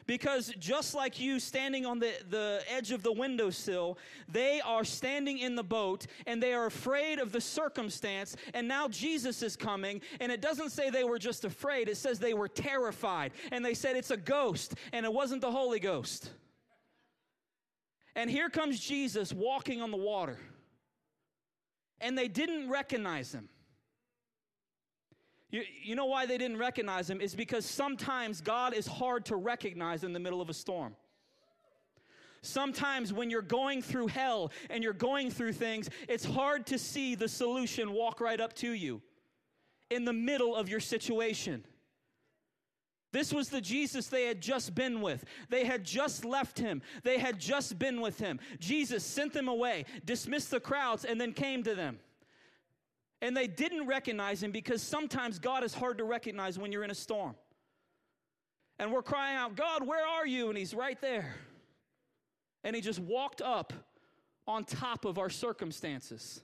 Because 0.07 0.53
just 0.59 0.93
like 0.93 1.19
you 1.19 1.39
standing 1.39 1.85
on 1.85 1.97
the, 1.99 2.13
the 2.29 2.61
edge 2.69 2.91
of 2.91 3.01
the 3.01 3.11
windowsill, 3.11 3.97
they 4.31 4.61
are 4.61 4.83
standing 4.83 5.39
in 5.39 5.55
the 5.55 5.63
boat 5.63 6.05
and 6.27 6.41
they 6.41 6.53
are 6.53 6.67
afraid 6.67 7.17
of 7.17 7.31
the 7.31 7.41
circumstance. 7.41 8.35
And 8.53 8.67
now 8.67 8.87
Jesus 8.87 9.41
is 9.41 9.55
coming. 9.55 10.01
And 10.19 10.31
it 10.31 10.41
doesn't 10.41 10.69
say 10.69 10.91
they 10.91 11.03
were 11.03 11.17
just 11.17 11.43
afraid, 11.43 11.89
it 11.89 11.97
says 11.97 12.19
they 12.19 12.35
were 12.35 12.47
terrified. 12.47 13.31
And 13.51 13.65
they 13.65 13.73
said 13.73 13.95
it's 13.95 14.11
a 14.11 14.17
ghost, 14.17 14.75
and 14.93 15.05
it 15.05 15.13
wasn't 15.13 15.41
the 15.41 15.51
Holy 15.51 15.79
Ghost. 15.79 16.29
And 18.15 18.29
here 18.29 18.49
comes 18.49 18.79
Jesus 18.79 19.33
walking 19.33 19.81
on 19.81 19.91
the 19.91 19.97
water. 19.97 20.37
And 21.99 22.17
they 22.17 22.27
didn't 22.27 22.69
recognize 22.69 23.33
him. 23.33 23.49
You, 25.51 25.63
you 25.83 25.95
know 25.95 26.05
why 26.05 26.25
they 26.25 26.37
didn't 26.37 26.57
recognize 26.57 27.09
him? 27.09 27.21
Is 27.21 27.35
because 27.35 27.65
sometimes 27.65 28.41
God 28.41 28.73
is 28.73 28.87
hard 28.87 29.25
to 29.25 29.35
recognize 29.35 30.03
in 30.03 30.13
the 30.13 30.19
middle 30.19 30.41
of 30.41 30.49
a 30.49 30.53
storm. 30.53 30.95
Sometimes 32.41 33.11
when 33.11 33.29
you're 33.29 33.41
going 33.41 33.81
through 33.81 34.07
hell 34.07 34.51
and 34.69 34.83
you're 34.83 34.93
going 34.93 35.31
through 35.31 35.53
things, 35.53 35.89
it's 36.07 36.25
hard 36.25 36.67
to 36.67 36.77
see 36.77 37.15
the 37.15 37.27
solution 37.27 37.91
walk 37.91 38.21
right 38.21 38.39
up 38.39 38.53
to 38.53 38.71
you 38.71 39.01
in 39.89 40.05
the 40.05 40.13
middle 40.13 40.55
of 40.55 40.69
your 40.69 40.79
situation. 40.79 41.63
This 43.11 43.33
was 43.33 43.49
the 43.49 43.61
Jesus 43.61 44.07
they 44.07 44.25
had 44.25 44.41
just 44.41 44.75
been 44.75 44.99
with. 44.99 45.23
They 45.49 45.63
had 45.63 45.85
just 45.85 46.25
left 46.25 46.59
him. 46.59 46.81
They 47.03 47.17
had 47.17 47.39
just 47.39 47.79
been 47.79 48.01
with 48.01 48.19
him. 48.19 48.39
Jesus 48.59 49.05
sent 49.05 49.31
them 49.31 49.47
away, 49.47 49.85
dismissed 50.03 50.51
the 50.51 50.59
crowds, 50.59 51.05
and 51.05 51.19
then 51.19 51.31
came 51.31 51.63
to 51.63 51.75
them. 51.75 51.99
And 53.25 53.35
they 53.35 53.47
didn't 53.47 53.87
recognize 53.87 54.43
him 54.43 54.51
because 54.51 54.83
sometimes 54.83 55.39
God 55.39 55.63
is 55.63 55.73
hard 55.73 55.97
to 55.97 56.03
recognize 56.03 56.59
when 56.59 56.71
you're 56.71 56.83
in 56.83 56.91
a 56.91 56.95
storm. 56.95 57.33
And 58.77 58.91
we're 58.91 59.01
crying 59.01 59.35
out, 59.35 59.55
God, 59.55 59.87
where 59.87 60.05
are 60.05 60.27
you? 60.27 60.49
And 60.49 60.55
he's 60.55 60.75
right 60.75 61.01
there. 61.01 61.33
And 62.63 62.75
he 62.75 62.83
just 62.83 62.99
walked 62.99 63.41
up 63.41 63.73
on 64.45 64.63
top 64.63 65.05
of 65.05 65.17
our 65.17 65.31
circumstances. 65.31 66.43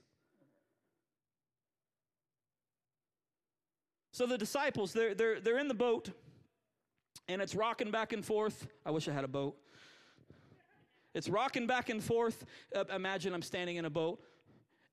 So 4.12 4.26
the 4.26 4.40
disciples, 4.40 4.92
they're, 4.92 5.14
they're, 5.14 5.40
they're 5.40 5.60
in 5.60 5.68
the 5.68 5.76
boat 5.76 6.10
and 7.28 7.44
it's 7.44 7.54
rocking 7.54 7.92
back 7.92 8.12
and 8.12 8.26
forth. 8.26 8.68
I 8.88 8.90
wish 8.90 9.08
I 9.08 9.12
had 9.12 9.24
a 9.24 9.28
boat. 9.28 9.56
It's 11.14 11.30
rocking 11.30 11.68
back 11.68 11.90
and 11.90 12.04
forth. 12.04 12.44
Uh, 12.76 12.86
imagine 12.92 13.36
I'm 13.36 13.44
standing 13.44 13.76
in 13.76 13.86
a 13.86 13.92
boat 13.92 14.20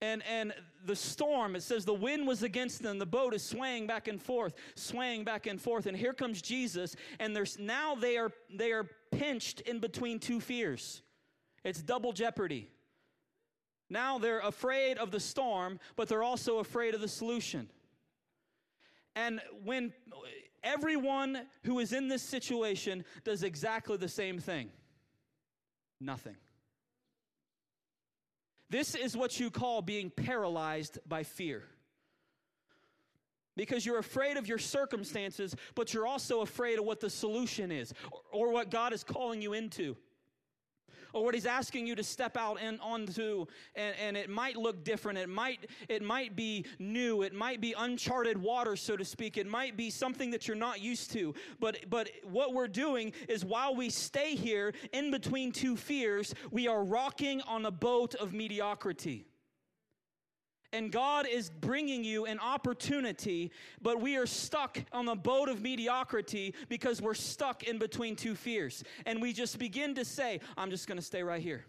and 0.01 0.23
and 0.31 0.53
the 0.85 0.97
storm 0.97 1.57
it 1.57 1.63
says 1.63 1.85
the 1.85 1.93
wind 1.93 2.27
was 2.27 2.43
against 2.43 2.83
them 2.83 2.99
the 2.99 3.07
boat 3.07 3.35
is 3.35 3.43
swaying 3.43 3.87
back 3.87 4.09
and 4.09 4.23
forth 4.23 4.55
swaying 4.75 5.25
back 5.25 5.47
and 5.47 5.61
forth 5.61 5.87
and 5.87 5.97
here 5.97 6.13
comes 6.13 6.41
jesus 6.41 6.95
and 7.19 7.35
there's 7.35 7.59
now 7.59 7.95
they 7.95 8.17
are 8.17 8.31
they 8.51 8.73
are 8.73 8.89
pinched 9.11 9.61
in 9.63 9.79
between 9.79 10.19
two 10.19 10.41
fears. 10.41 11.03
It's 11.65 11.83
double 11.83 12.13
jeopardy. 12.13 12.71
Now 13.91 14.19
they're 14.19 14.41
afraid 14.41 14.99
of 14.99 15.11
the 15.11 15.21
storm 15.21 15.81
but 15.97 16.09
they're 16.09 16.23
also 16.23 16.59
afraid 16.59 16.95
of 16.95 17.01
the 17.01 17.09
solution. 17.09 17.69
And 19.17 19.41
when 19.65 19.93
everyone 20.63 21.47
who 21.65 21.79
is 21.79 21.93
in 21.93 22.09
this 22.09 22.23
situation 22.23 23.05
does 23.25 23.43
exactly 23.43 23.97
the 23.97 24.09
same 24.09 24.39
thing 24.39 24.71
nothing 26.01 26.37
this 28.71 28.95
is 28.95 29.17
what 29.17 29.41
you 29.41 29.51
call 29.51 29.83
being 29.83 30.11
paralyzed 30.11 30.99
by 31.07 31.23
fear. 31.23 31.65
Because 33.57 33.85
you're 33.85 33.99
afraid 33.99 34.37
of 34.37 34.47
your 34.47 34.59
circumstances, 34.59 35.57
but 35.75 35.93
you're 35.93 36.07
also 36.07 36.43
afraid 36.43 36.79
of 36.79 36.85
what 36.85 37.01
the 37.01 37.11
solution 37.11 37.73
is 37.73 37.93
or, 38.13 38.21
or 38.31 38.53
what 38.53 38.71
God 38.71 38.93
is 38.93 39.03
calling 39.03 39.43
you 39.43 39.53
into 39.53 39.97
or 41.13 41.25
what 41.25 41.35
he's 41.35 41.47
asking 41.47 41.87
you 41.87 41.95
to 41.95 42.05
step 42.05 42.37
out 42.37 42.59
and 42.61 42.79
onto 42.81 43.47
and, 43.75 43.95
and 44.01 44.17
it 44.17 44.31
might 44.31 44.57
look 44.57 44.85
different. 44.85 45.19
It 45.19 45.29
might 45.29 45.71
it 45.89 46.03
might 46.03 46.37
be 46.37 46.65
new. 46.79 47.23
It 47.23 47.35
might 47.35 47.61
be 47.61 47.75
uncharted 47.77 48.39
water 48.41 48.77
so 48.77 48.97
to 48.97 49.05
speak. 49.05 49.37
It 49.37 49.47
might 49.47 49.77
be 49.77 49.91
something 49.91 50.31
that 50.31 50.47
you're 50.47 50.57
not 50.57 50.81
used 50.81 51.11
to. 51.13 51.35
But 51.61 51.89
but 51.89 52.11
what 52.25 52.55
we're 52.55 52.69
doing 52.69 53.13
is 53.29 53.45
while 53.45 53.75
we 53.75 53.91
stay 53.91 54.35
here 54.35 54.73
in 54.93 55.11
between 55.11 55.53
two 55.53 55.77
fears 55.77 56.35
we 56.51 56.69
are 56.69 56.85
rocking 56.85 57.41
on 57.43 57.67
a 57.67 57.71
boat 57.71 58.15
of 58.15 58.33
mediocrity 58.33 59.27
and 60.73 60.93
God 60.93 61.27
is 61.27 61.51
bringing 61.51 62.05
you 62.05 62.27
an 62.27 62.39
opportunity, 62.39 63.51
but 63.81 64.01
we 64.01 64.17
are 64.17 64.27
stuck 64.27 64.79
on 64.93 65.07
the 65.07 65.15
boat 65.15 65.49
of 65.49 65.63
mediocrity 65.63 66.55
because 66.69 67.01
we're 67.01 67.15
stuck 67.15 67.63
in 67.65 67.79
between 67.79 68.17
two 68.17 68.35
fears. 68.35 68.85
And 69.07 69.23
we 69.23 69.33
just 69.33 69.59
begin 69.59 69.95
to 69.95 70.05
say, 70.05 70.41
I'm 70.57 70.71
just 70.71 70.87
going 70.87 70.99
to 70.99 71.05
stay 71.05 71.23
right 71.23 71.43
here. 71.43 71.65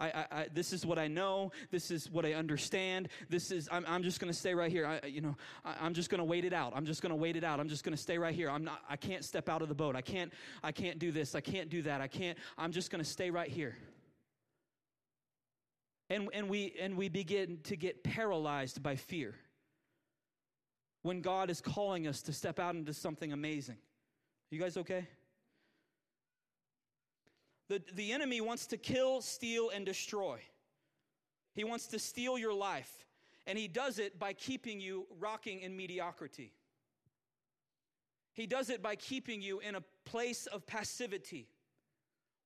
I, 0.00 0.06
I, 0.06 0.26
I, 0.30 0.46
this 0.52 0.72
is 0.72 0.84
what 0.84 0.98
I 0.98 1.06
know. 1.06 1.52
This 1.70 1.90
is 1.90 2.10
what 2.10 2.26
I 2.26 2.32
understand. 2.34 3.08
This 3.28 3.50
is, 3.50 3.68
I'm, 3.70 3.84
I'm 3.86 4.02
just 4.02 4.20
going 4.20 4.32
to 4.32 4.38
stay 4.38 4.54
right 4.54 4.70
here. 4.70 4.86
I, 4.86 5.06
you 5.06 5.20
know, 5.20 5.36
I, 5.64 5.86
am 5.86 5.94
just 5.94 6.10
going 6.10 6.18
to 6.18 6.24
wait 6.24 6.44
it 6.44 6.52
out. 6.52 6.72
I'm 6.74 6.84
just 6.84 7.00
going 7.00 7.10
to 7.10 7.16
wait 7.16 7.36
it 7.36 7.44
out. 7.44 7.60
I'm 7.60 7.68
just 7.68 7.84
going 7.84 7.96
to 7.96 8.02
stay 8.02 8.18
right 8.18 8.34
here. 8.34 8.50
I'm 8.50 8.64
not, 8.64 8.82
I 8.88 8.96
can't 8.96 9.24
step 9.24 9.48
out 9.48 9.62
of 9.62 9.68
the 9.68 9.74
boat. 9.74 9.94
I 9.94 10.00
can't, 10.00 10.32
I 10.62 10.72
can't 10.72 10.98
do 10.98 11.12
this. 11.12 11.34
I 11.34 11.40
can't 11.40 11.70
do 11.70 11.82
that. 11.82 12.00
I 12.00 12.08
can't, 12.08 12.36
I'm 12.58 12.72
just 12.72 12.90
going 12.90 13.02
to 13.02 13.08
stay 13.08 13.30
right 13.30 13.48
here. 13.48 13.76
And, 16.10 16.28
and, 16.32 16.48
we, 16.48 16.74
and 16.80 16.96
we 16.96 17.08
begin 17.08 17.58
to 17.64 17.76
get 17.76 18.04
paralyzed 18.04 18.82
by 18.82 18.96
fear 18.96 19.34
when 21.02 21.20
God 21.20 21.50
is 21.50 21.60
calling 21.60 22.06
us 22.06 22.22
to 22.22 22.32
step 22.32 22.58
out 22.58 22.74
into 22.74 22.92
something 22.92 23.32
amazing. 23.32 23.78
You 24.50 24.60
guys 24.60 24.76
okay? 24.76 25.08
The, 27.68 27.82
the 27.94 28.12
enemy 28.12 28.40
wants 28.40 28.66
to 28.68 28.76
kill, 28.76 29.22
steal, 29.22 29.70
and 29.70 29.86
destroy. 29.86 30.40
He 31.54 31.64
wants 31.64 31.86
to 31.88 31.98
steal 31.98 32.36
your 32.36 32.54
life. 32.54 33.06
And 33.46 33.58
he 33.58 33.68
does 33.68 33.98
it 33.98 34.18
by 34.18 34.32
keeping 34.32 34.80
you 34.80 35.06
rocking 35.18 35.60
in 35.60 35.76
mediocrity. 35.76 36.52
He 38.32 38.46
does 38.46 38.68
it 38.68 38.82
by 38.82 38.96
keeping 38.96 39.40
you 39.40 39.60
in 39.60 39.74
a 39.74 39.82
place 40.04 40.46
of 40.46 40.66
passivity 40.66 41.48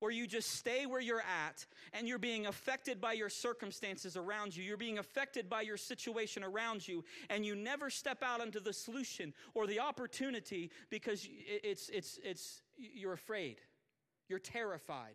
where 0.01 0.11
you 0.11 0.27
just 0.27 0.53
stay 0.53 0.87
where 0.87 1.01
you're 1.01 1.21
at 1.21 1.67
and 1.93 2.07
you're 2.07 2.19
being 2.19 2.47
affected 2.47 3.01
by 3.01 3.13
your 3.13 3.29
circumstances 3.29 4.17
around 4.17 4.57
you. 4.57 4.63
You're 4.63 4.77
being 4.77 4.99
affected 4.99 5.49
by 5.49 5.63
your 5.63 5.77
situation 5.77 6.45
around 6.45 6.87
you, 6.87 7.05
and 7.31 7.45
you 7.45 7.57
never 7.57 7.91
step 7.91 8.23
out 8.23 8.41
into 8.41 8.61
the 8.61 8.73
solution 8.73 9.33
or 9.55 9.67
the 9.67 9.81
opportunity 9.81 10.71
because 10.91 11.29
it's, 11.31 11.89
it's, 11.89 12.19
it's, 12.25 12.63
you're 12.77 13.13
afraid, 13.13 13.57
you're 14.29 14.39
terrified. 14.39 15.15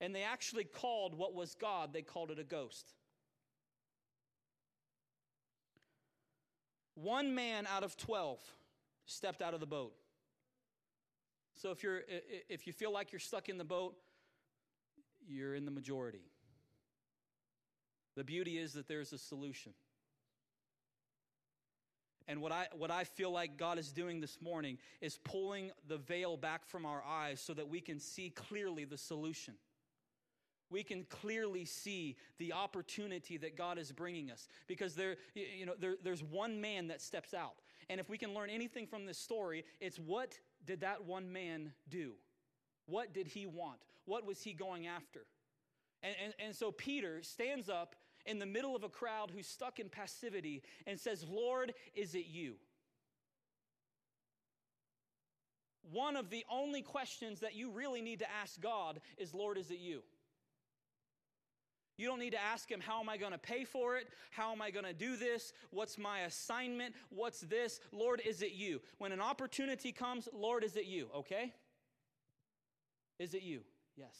And 0.00 0.14
they 0.14 0.22
actually 0.22 0.64
called 0.64 1.14
what 1.14 1.34
was 1.34 1.54
God, 1.54 1.92
they 1.92 2.02
called 2.02 2.30
it 2.30 2.38
a 2.38 2.44
ghost. 2.44 2.94
One 6.94 7.34
man 7.34 7.66
out 7.66 7.82
of 7.82 7.96
12 7.96 8.40
stepped 9.06 9.40
out 9.40 9.54
of 9.54 9.60
the 9.60 9.66
boat. 9.66 9.94
So 11.60 11.70
if 11.72 11.82
you're 11.82 12.00
if 12.48 12.66
you 12.66 12.72
feel 12.72 12.90
like 12.90 13.12
you're 13.12 13.20
stuck 13.20 13.50
in 13.50 13.58
the 13.58 13.64
boat, 13.64 13.94
you're 15.28 15.54
in 15.54 15.66
the 15.66 15.70
majority. 15.70 16.22
The 18.16 18.24
beauty 18.24 18.56
is 18.56 18.72
that 18.72 18.88
there's 18.88 19.12
a 19.12 19.18
solution. 19.18 19.72
And 22.26 22.40
what 22.40 22.50
I, 22.50 22.68
what 22.72 22.90
I 22.90 23.04
feel 23.04 23.30
like 23.30 23.58
God 23.58 23.78
is 23.78 23.92
doing 23.92 24.20
this 24.20 24.38
morning 24.40 24.78
is 25.02 25.18
pulling 25.18 25.70
the 25.86 25.98
veil 25.98 26.36
back 26.38 26.64
from 26.64 26.86
our 26.86 27.02
eyes 27.04 27.40
so 27.40 27.52
that 27.54 27.68
we 27.68 27.80
can 27.80 27.98
see 27.98 28.30
clearly 28.30 28.84
the 28.84 28.96
solution. 28.96 29.54
We 30.70 30.82
can 30.82 31.04
clearly 31.10 31.64
see 31.64 32.16
the 32.38 32.52
opportunity 32.52 33.36
that 33.38 33.56
God 33.56 33.78
is 33.78 33.92
bringing 33.92 34.30
us 34.30 34.48
because 34.66 34.94
there, 34.94 35.16
you 35.34 35.66
know, 35.66 35.74
there, 35.78 35.96
there's 36.02 36.22
one 36.22 36.60
man 36.60 36.88
that 36.88 37.02
steps 37.02 37.34
out. 37.34 37.56
And 37.90 38.00
if 38.00 38.08
we 38.08 38.16
can 38.16 38.32
learn 38.32 38.48
anything 38.48 38.86
from 38.86 39.04
this 39.04 39.18
story, 39.18 39.64
it's 39.80 39.98
what 39.98 40.38
did 40.64 40.80
that 40.80 41.04
one 41.04 41.32
man 41.32 41.72
do? 41.88 42.12
What 42.86 43.14
did 43.14 43.26
he 43.26 43.46
want? 43.46 43.80
What 44.04 44.26
was 44.26 44.42
he 44.42 44.52
going 44.52 44.86
after? 44.86 45.20
And, 46.02 46.14
and, 46.24 46.34
and 46.38 46.54
so 46.54 46.72
Peter 46.72 47.22
stands 47.22 47.68
up 47.68 47.94
in 48.26 48.38
the 48.38 48.46
middle 48.46 48.76
of 48.76 48.82
a 48.82 48.88
crowd 48.88 49.30
who's 49.34 49.46
stuck 49.46 49.78
in 49.78 49.88
passivity 49.88 50.62
and 50.86 50.98
says, 50.98 51.24
Lord, 51.28 51.74
is 51.94 52.14
it 52.14 52.26
you? 52.26 52.54
One 55.90 56.16
of 56.16 56.30
the 56.30 56.44
only 56.50 56.82
questions 56.82 57.40
that 57.40 57.54
you 57.54 57.70
really 57.70 58.00
need 58.00 58.20
to 58.20 58.30
ask 58.30 58.60
God 58.60 59.00
is, 59.18 59.34
Lord, 59.34 59.58
is 59.58 59.70
it 59.70 59.78
you? 59.78 60.02
You 62.00 62.06
don't 62.06 62.18
need 62.18 62.30
to 62.30 62.42
ask 62.42 62.70
him, 62.70 62.80
How 62.80 62.98
am 63.00 63.10
I 63.10 63.18
going 63.18 63.32
to 63.32 63.38
pay 63.38 63.64
for 63.64 63.98
it? 63.98 64.08
How 64.30 64.52
am 64.52 64.62
I 64.62 64.70
going 64.70 64.86
to 64.86 64.94
do 64.94 65.16
this? 65.16 65.52
What's 65.70 65.98
my 65.98 66.20
assignment? 66.20 66.94
What's 67.10 67.40
this? 67.40 67.78
Lord, 67.92 68.22
is 68.24 68.40
it 68.40 68.52
you? 68.52 68.80
When 68.96 69.12
an 69.12 69.20
opportunity 69.20 69.92
comes, 69.92 70.26
Lord, 70.32 70.64
is 70.64 70.76
it 70.76 70.86
you? 70.86 71.08
Okay? 71.14 71.52
Is 73.18 73.34
it 73.34 73.42
you? 73.42 73.60
Yes. 73.96 74.16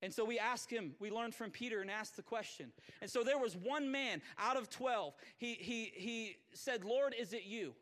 And 0.00 0.14
so 0.14 0.24
we 0.24 0.38
ask 0.38 0.70
him, 0.70 0.94
we 0.98 1.10
learned 1.10 1.34
from 1.34 1.50
Peter 1.50 1.82
and 1.82 1.90
asked 1.90 2.16
the 2.16 2.22
question. 2.22 2.72
And 3.02 3.10
so 3.10 3.22
there 3.22 3.38
was 3.38 3.54
one 3.54 3.90
man 3.90 4.22
out 4.38 4.56
of 4.56 4.70
12. 4.70 5.14
He, 5.36 5.54
he, 5.54 5.92
he 5.94 6.36
said, 6.54 6.84
Lord, 6.84 7.14
is 7.18 7.34
it 7.34 7.44
you? 7.44 7.74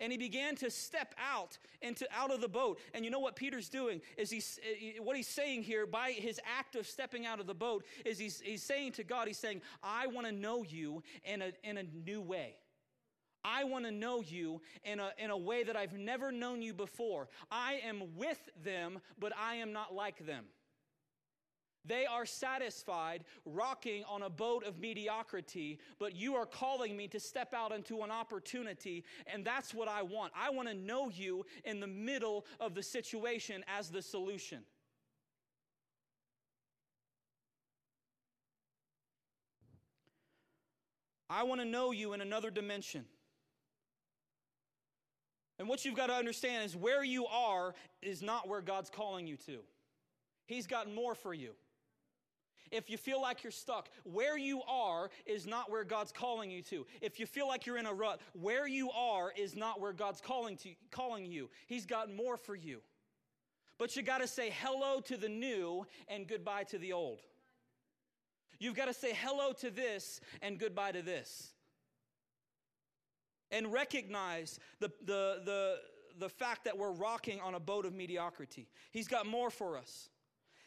And 0.00 0.10
he 0.10 0.18
began 0.18 0.56
to 0.56 0.70
step 0.70 1.14
out 1.18 1.58
into 1.82 2.06
out 2.12 2.32
of 2.32 2.40
the 2.40 2.48
boat 2.48 2.78
and 2.94 3.04
you 3.04 3.10
know 3.10 3.18
what 3.18 3.36
peter's 3.36 3.68
doing 3.68 4.00
is 4.16 4.30
he's 4.30 4.58
eh, 4.62 4.98
what 5.00 5.16
he's 5.16 5.28
saying 5.28 5.62
here 5.62 5.86
by 5.86 6.10
his 6.10 6.40
act 6.58 6.74
of 6.76 6.86
stepping 6.86 7.26
out 7.26 7.40
of 7.40 7.46
the 7.46 7.54
boat 7.54 7.84
is 8.04 8.18
he's, 8.18 8.40
he's 8.40 8.62
saying 8.62 8.92
to 8.92 9.04
god 9.04 9.28
he's 9.28 9.38
saying 9.38 9.60
i 9.82 10.06
want 10.06 10.26
to 10.26 10.32
know 10.32 10.64
you 10.64 11.02
in 11.24 11.42
a, 11.42 11.52
in 11.62 11.78
a 11.78 11.82
new 12.04 12.20
way 12.20 12.56
I 13.42 13.64
want 13.64 13.86
to 13.86 13.90
know 13.90 14.20
you 14.20 14.60
in 14.84 15.00
a, 15.00 15.12
in 15.18 15.30
a 15.30 15.36
way 15.36 15.64
that 15.64 15.76
I've 15.76 15.94
never 15.94 16.30
known 16.30 16.60
you 16.60 16.74
before. 16.74 17.28
I 17.50 17.80
am 17.84 18.02
with 18.16 18.38
them, 18.62 19.00
but 19.18 19.32
I 19.34 19.56
am 19.56 19.72
not 19.72 19.94
like 19.94 20.26
them. 20.26 20.44
They 21.84 22.04
are 22.04 22.26
satisfied 22.26 23.24
rocking 23.44 24.04
on 24.04 24.22
a 24.22 24.30
boat 24.30 24.64
of 24.66 24.78
mediocrity, 24.78 25.78
but 25.98 26.14
you 26.14 26.34
are 26.34 26.46
calling 26.46 26.96
me 26.96 27.08
to 27.08 27.18
step 27.18 27.54
out 27.54 27.72
into 27.72 28.02
an 28.02 28.10
opportunity, 28.10 29.04
and 29.26 29.44
that's 29.44 29.72
what 29.72 29.88
I 29.88 30.02
want. 30.02 30.32
I 30.36 30.50
want 30.50 30.68
to 30.68 30.74
know 30.74 31.08
you 31.08 31.46
in 31.64 31.80
the 31.80 31.86
middle 31.86 32.44
of 32.60 32.74
the 32.74 32.82
situation 32.82 33.64
as 33.66 33.88
the 33.88 34.02
solution. 34.02 34.60
I 41.30 41.44
want 41.44 41.60
to 41.60 41.64
know 41.64 41.92
you 41.92 42.12
in 42.12 42.20
another 42.20 42.50
dimension. 42.50 43.04
And 45.60 45.68
what 45.68 45.84
you've 45.84 45.94
got 45.94 46.08
to 46.08 46.14
understand 46.14 46.64
is 46.64 46.76
where 46.76 47.04
you 47.04 47.26
are 47.26 47.74
is 48.02 48.20
not 48.20 48.48
where 48.48 48.60
God's 48.60 48.90
calling 48.90 49.26
you 49.26 49.36
to. 49.46 49.58
He's 50.46 50.66
got 50.66 50.92
more 50.92 51.14
for 51.14 51.32
you. 51.32 51.52
If 52.70 52.88
you 52.88 52.96
feel 52.96 53.20
like 53.20 53.42
you're 53.42 53.50
stuck, 53.50 53.88
where 54.04 54.38
you 54.38 54.62
are 54.68 55.10
is 55.26 55.46
not 55.46 55.70
where 55.70 55.84
God's 55.84 56.12
calling 56.12 56.50
you 56.50 56.62
to. 56.62 56.86
If 57.00 57.18
you 57.18 57.26
feel 57.26 57.48
like 57.48 57.66
you're 57.66 57.78
in 57.78 57.86
a 57.86 57.92
rut, 57.92 58.20
where 58.32 58.68
you 58.68 58.90
are 58.92 59.32
is 59.36 59.56
not 59.56 59.80
where 59.80 59.92
God's 59.92 60.20
calling 60.20 60.56
to 60.58 60.70
calling 60.90 61.26
you. 61.26 61.50
He's 61.66 61.86
got 61.86 62.12
more 62.12 62.36
for 62.36 62.54
you. 62.54 62.80
But 63.78 63.96
you 63.96 64.02
got 64.02 64.18
to 64.18 64.28
say 64.28 64.54
hello 64.62 65.00
to 65.00 65.16
the 65.16 65.28
new 65.28 65.86
and 66.06 66.28
goodbye 66.28 66.64
to 66.64 66.78
the 66.78 66.92
old. 66.92 67.22
You've 68.58 68.76
got 68.76 68.86
to 68.86 68.94
say 68.94 69.14
hello 69.14 69.52
to 69.54 69.70
this 69.70 70.20
and 70.42 70.58
goodbye 70.58 70.92
to 70.92 71.02
this. 71.02 71.54
And 73.50 73.72
recognize 73.72 74.60
the, 74.78 74.92
the, 75.04 75.40
the, 75.44 75.76
the 76.18 76.28
fact 76.28 76.64
that 76.66 76.76
we're 76.76 76.92
rocking 76.92 77.40
on 77.40 77.54
a 77.54 77.60
boat 77.60 77.86
of 77.86 77.94
mediocrity. 77.94 78.68
He's 78.92 79.08
got 79.08 79.26
more 79.26 79.50
for 79.50 79.78
us. 79.78 80.10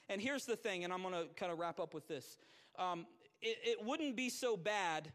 And 0.09 0.21
here's 0.21 0.45
the 0.45 0.55
thing, 0.55 0.83
and 0.83 0.91
I'm 0.91 1.01
going 1.01 1.13
to 1.13 1.27
kind 1.35 1.51
of 1.51 1.59
wrap 1.59 1.79
up 1.79 1.93
with 1.93 2.07
this. 2.07 2.37
Um, 2.77 3.05
it, 3.41 3.57
it 3.63 3.85
wouldn't 3.85 4.15
be 4.15 4.29
so 4.29 4.57
bad 4.57 5.11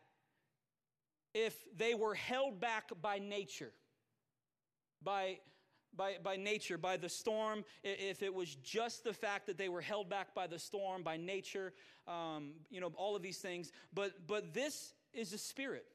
if 1.35 1.55
they 1.77 1.95
were 1.95 2.15
held 2.15 2.61
back 2.61 2.91
by 3.01 3.19
nature, 3.19 3.71
by, 5.03 5.39
by, 5.95 6.17
by 6.23 6.37
nature, 6.37 6.79
by 6.79 6.97
the 6.97 7.09
storm, 7.09 7.65
if 7.85 8.23
it 8.23 8.33
was 8.33 8.55
just 8.57 9.05
the 9.05 9.13
fact 9.13 9.47
that 9.47 9.59
they 9.59 9.69
were 9.69 9.81
held 9.81 10.09
back 10.09 10.35
by 10.35 10.47
the 10.47 10.59
storm, 10.59 11.03
by 11.03 11.17
nature, 11.17 11.75
um, 12.07 12.53
you 12.71 12.81
know, 12.81 12.91
all 12.97 13.15
of 13.15 13.23
these 13.23 13.39
things. 13.39 13.71
But, 13.93 14.27
but 14.27 14.55
this 14.55 14.95
is 15.13 15.33
a 15.33 15.39
spirit. 15.39 15.87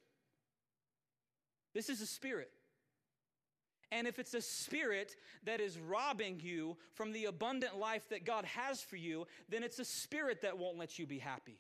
This 1.74 1.90
is 1.90 2.02
a 2.02 2.08
spirit. 2.08 2.52
And 3.94 4.08
if 4.08 4.18
it's 4.18 4.34
a 4.34 4.42
spirit 4.42 5.16
that 5.44 5.62
is 5.62 5.78
robbing 5.78 6.40
you 6.42 6.78
from 6.96 7.12
the 7.12 7.26
abundant 7.26 7.78
life 7.78 8.10
that 8.10 8.26
God 8.26 8.44
has 8.46 8.82
for 8.82 8.96
you, 8.96 9.28
then 9.50 9.62
it's 9.62 9.78
a 9.78 9.86
spirit 9.86 10.42
that 10.42 10.58
won't 10.58 10.80
let 10.80 10.98
you 10.98 11.06
be 11.06 11.20
happy. 11.20 11.60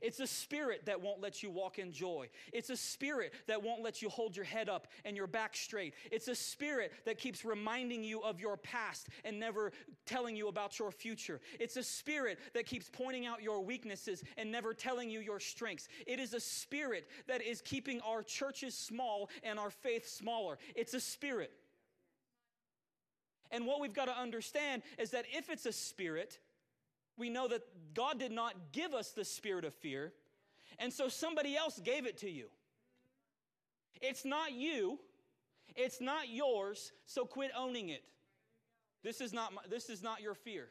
It's 0.00 0.20
a 0.20 0.26
spirit 0.26 0.86
that 0.86 1.00
won't 1.00 1.20
let 1.20 1.42
you 1.42 1.50
walk 1.50 1.78
in 1.78 1.92
joy. 1.92 2.28
It's 2.52 2.70
a 2.70 2.76
spirit 2.76 3.34
that 3.46 3.62
won't 3.62 3.82
let 3.82 4.00
you 4.00 4.08
hold 4.08 4.36
your 4.36 4.44
head 4.44 4.68
up 4.68 4.88
and 5.04 5.16
your 5.16 5.26
back 5.26 5.54
straight. 5.56 5.94
It's 6.10 6.28
a 6.28 6.34
spirit 6.34 6.92
that 7.04 7.18
keeps 7.18 7.44
reminding 7.44 8.02
you 8.02 8.22
of 8.22 8.40
your 8.40 8.56
past 8.56 9.08
and 9.24 9.38
never 9.38 9.72
telling 10.06 10.36
you 10.36 10.48
about 10.48 10.78
your 10.78 10.90
future. 10.90 11.40
It's 11.60 11.76
a 11.76 11.82
spirit 11.82 12.38
that 12.54 12.66
keeps 12.66 12.88
pointing 12.90 13.26
out 13.26 13.42
your 13.42 13.62
weaknesses 13.62 14.22
and 14.36 14.50
never 14.50 14.74
telling 14.74 15.10
you 15.10 15.20
your 15.20 15.40
strengths. 15.40 15.88
It 16.06 16.20
is 16.20 16.32
a 16.34 16.40
spirit 16.40 17.08
that 17.26 17.42
is 17.42 17.60
keeping 17.60 18.00
our 18.00 18.22
churches 18.22 18.74
small 18.74 19.28
and 19.42 19.58
our 19.58 19.70
faith 19.70 20.08
smaller. 20.08 20.58
It's 20.74 20.94
a 20.94 21.00
spirit. 21.00 21.52
And 23.50 23.66
what 23.66 23.80
we've 23.80 23.94
got 23.94 24.06
to 24.06 24.18
understand 24.18 24.82
is 24.98 25.10
that 25.10 25.24
if 25.32 25.50
it's 25.50 25.66
a 25.66 25.72
spirit, 25.72 26.38
we 27.16 27.30
know 27.30 27.48
that 27.48 27.62
God 27.94 28.18
did 28.18 28.32
not 28.32 28.54
give 28.72 28.94
us 28.94 29.12
the 29.12 29.24
spirit 29.24 29.64
of 29.64 29.74
fear, 29.74 30.12
and 30.78 30.92
so 30.92 31.08
somebody 31.08 31.56
else 31.56 31.80
gave 31.82 32.06
it 32.06 32.18
to 32.18 32.30
you. 32.30 32.46
It's 34.02 34.24
not 34.24 34.52
you, 34.52 34.98
it's 35.74 36.00
not 36.00 36.28
yours, 36.28 36.92
so 37.06 37.24
quit 37.24 37.50
owning 37.56 37.88
it. 37.88 38.02
This 39.02 39.20
is 39.20 39.32
not, 39.32 39.54
my, 39.54 39.62
this 39.70 39.88
is 39.88 40.02
not 40.02 40.20
your 40.20 40.34
fear. 40.34 40.68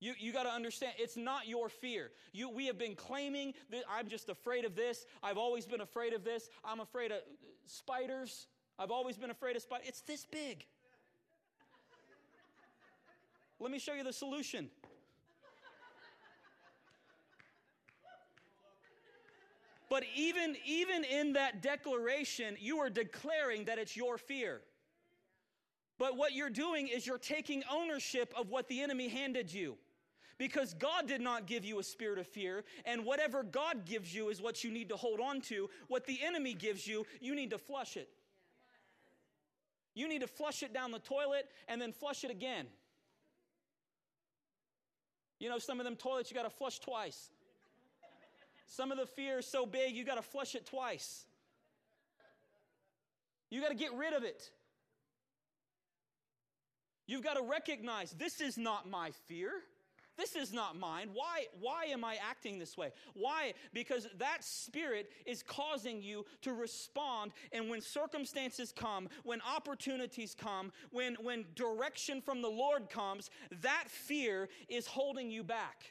You, 0.00 0.12
you 0.18 0.32
got 0.32 0.42
to 0.42 0.50
understand, 0.50 0.94
it's 0.98 1.16
not 1.16 1.46
your 1.48 1.70
fear. 1.70 2.10
You, 2.32 2.50
we 2.50 2.66
have 2.66 2.78
been 2.78 2.94
claiming 2.94 3.54
that 3.70 3.84
I'm 3.88 4.08
just 4.08 4.28
afraid 4.28 4.66
of 4.66 4.76
this. 4.76 5.06
I've 5.22 5.38
always 5.38 5.64
been 5.64 5.80
afraid 5.80 6.12
of 6.12 6.24
this. 6.24 6.50
I'm 6.62 6.80
afraid 6.80 7.10
of 7.10 7.20
spiders. 7.64 8.48
I've 8.78 8.90
always 8.90 9.16
been 9.16 9.30
afraid 9.30 9.56
of 9.56 9.62
spiders. 9.62 9.86
It's 9.88 10.00
this 10.02 10.26
big. 10.30 10.66
Let 13.60 13.70
me 13.70 13.78
show 13.78 13.94
you 13.94 14.04
the 14.04 14.12
solution. 14.12 14.68
But 19.88 20.04
even, 20.16 20.56
even 20.66 21.04
in 21.04 21.34
that 21.34 21.62
declaration, 21.62 22.56
you 22.58 22.78
are 22.78 22.90
declaring 22.90 23.66
that 23.66 23.78
it's 23.78 23.96
your 23.96 24.18
fear. 24.18 24.60
But 25.98 26.16
what 26.16 26.32
you're 26.32 26.50
doing 26.50 26.88
is 26.88 27.06
you're 27.06 27.16
taking 27.16 27.62
ownership 27.70 28.34
of 28.36 28.50
what 28.50 28.66
the 28.68 28.82
enemy 28.82 29.08
handed 29.08 29.52
you. 29.52 29.76
Because 30.36 30.74
God 30.74 31.06
did 31.06 31.20
not 31.20 31.46
give 31.46 31.64
you 31.64 31.78
a 31.78 31.84
spirit 31.84 32.18
of 32.18 32.26
fear, 32.26 32.64
and 32.84 33.04
whatever 33.04 33.44
God 33.44 33.84
gives 33.84 34.12
you 34.12 34.30
is 34.30 34.42
what 34.42 34.64
you 34.64 34.72
need 34.72 34.88
to 34.88 34.96
hold 34.96 35.20
on 35.20 35.40
to. 35.42 35.70
What 35.86 36.06
the 36.06 36.18
enemy 36.24 36.54
gives 36.54 36.88
you, 36.88 37.06
you 37.20 37.36
need 37.36 37.50
to 37.50 37.58
flush 37.58 37.96
it. 37.96 38.08
You 39.94 40.08
need 40.08 40.20
to 40.20 40.26
flush 40.26 40.62
it 40.62 40.72
down 40.72 40.90
the 40.90 40.98
toilet 40.98 41.48
and 41.68 41.80
then 41.80 41.92
flush 41.92 42.24
it 42.24 42.30
again. 42.30 42.66
You 45.38 45.48
know, 45.48 45.58
some 45.58 45.78
of 45.80 45.84
them 45.84 45.96
toilets 45.96 46.30
you 46.30 46.36
got 46.36 46.44
to 46.44 46.50
flush 46.50 46.78
twice. 46.80 47.30
Some 48.66 48.90
of 48.90 48.98
the 48.98 49.06
fear 49.06 49.38
is 49.38 49.46
so 49.46 49.66
big 49.66 49.94
you 49.94 50.04
got 50.04 50.16
to 50.16 50.22
flush 50.22 50.54
it 50.54 50.66
twice. 50.66 51.26
You 53.50 53.60
got 53.60 53.68
to 53.68 53.74
get 53.74 53.92
rid 53.94 54.14
of 54.14 54.24
it. 54.24 54.50
You've 57.06 57.22
got 57.22 57.34
to 57.34 57.42
recognize 57.42 58.12
this 58.12 58.40
is 58.40 58.56
not 58.56 58.88
my 58.88 59.10
fear. 59.28 59.50
This 60.16 60.36
is 60.36 60.52
not 60.52 60.78
mine. 60.78 61.10
Why, 61.12 61.46
why 61.60 61.86
am 61.86 62.04
I 62.04 62.16
acting 62.16 62.58
this 62.58 62.76
way? 62.76 62.92
Why? 63.14 63.54
Because 63.72 64.06
that 64.18 64.44
spirit 64.44 65.10
is 65.26 65.42
causing 65.42 66.02
you 66.02 66.24
to 66.42 66.52
respond. 66.52 67.32
And 67.50 67.68
when 67.68 67.80
circumstances 67.80 68.72
come, 68.72 69.08
when 69.24 69.40
opportunities 69.42 70.36
come, 70.38 70.70
when, 70.90 71.14
when 71.16 71.46
direction 71.56 72.20
from 72.20 72.42
the 72.42 72.48
Lord 72.48 72.88
comes, 72.90 73.28
that 73.62 73.86
fear 73.88 74.48
is 74.68 74.86
holding 74.86 75.30
you 75.30 75.42
back. 75.42 75.84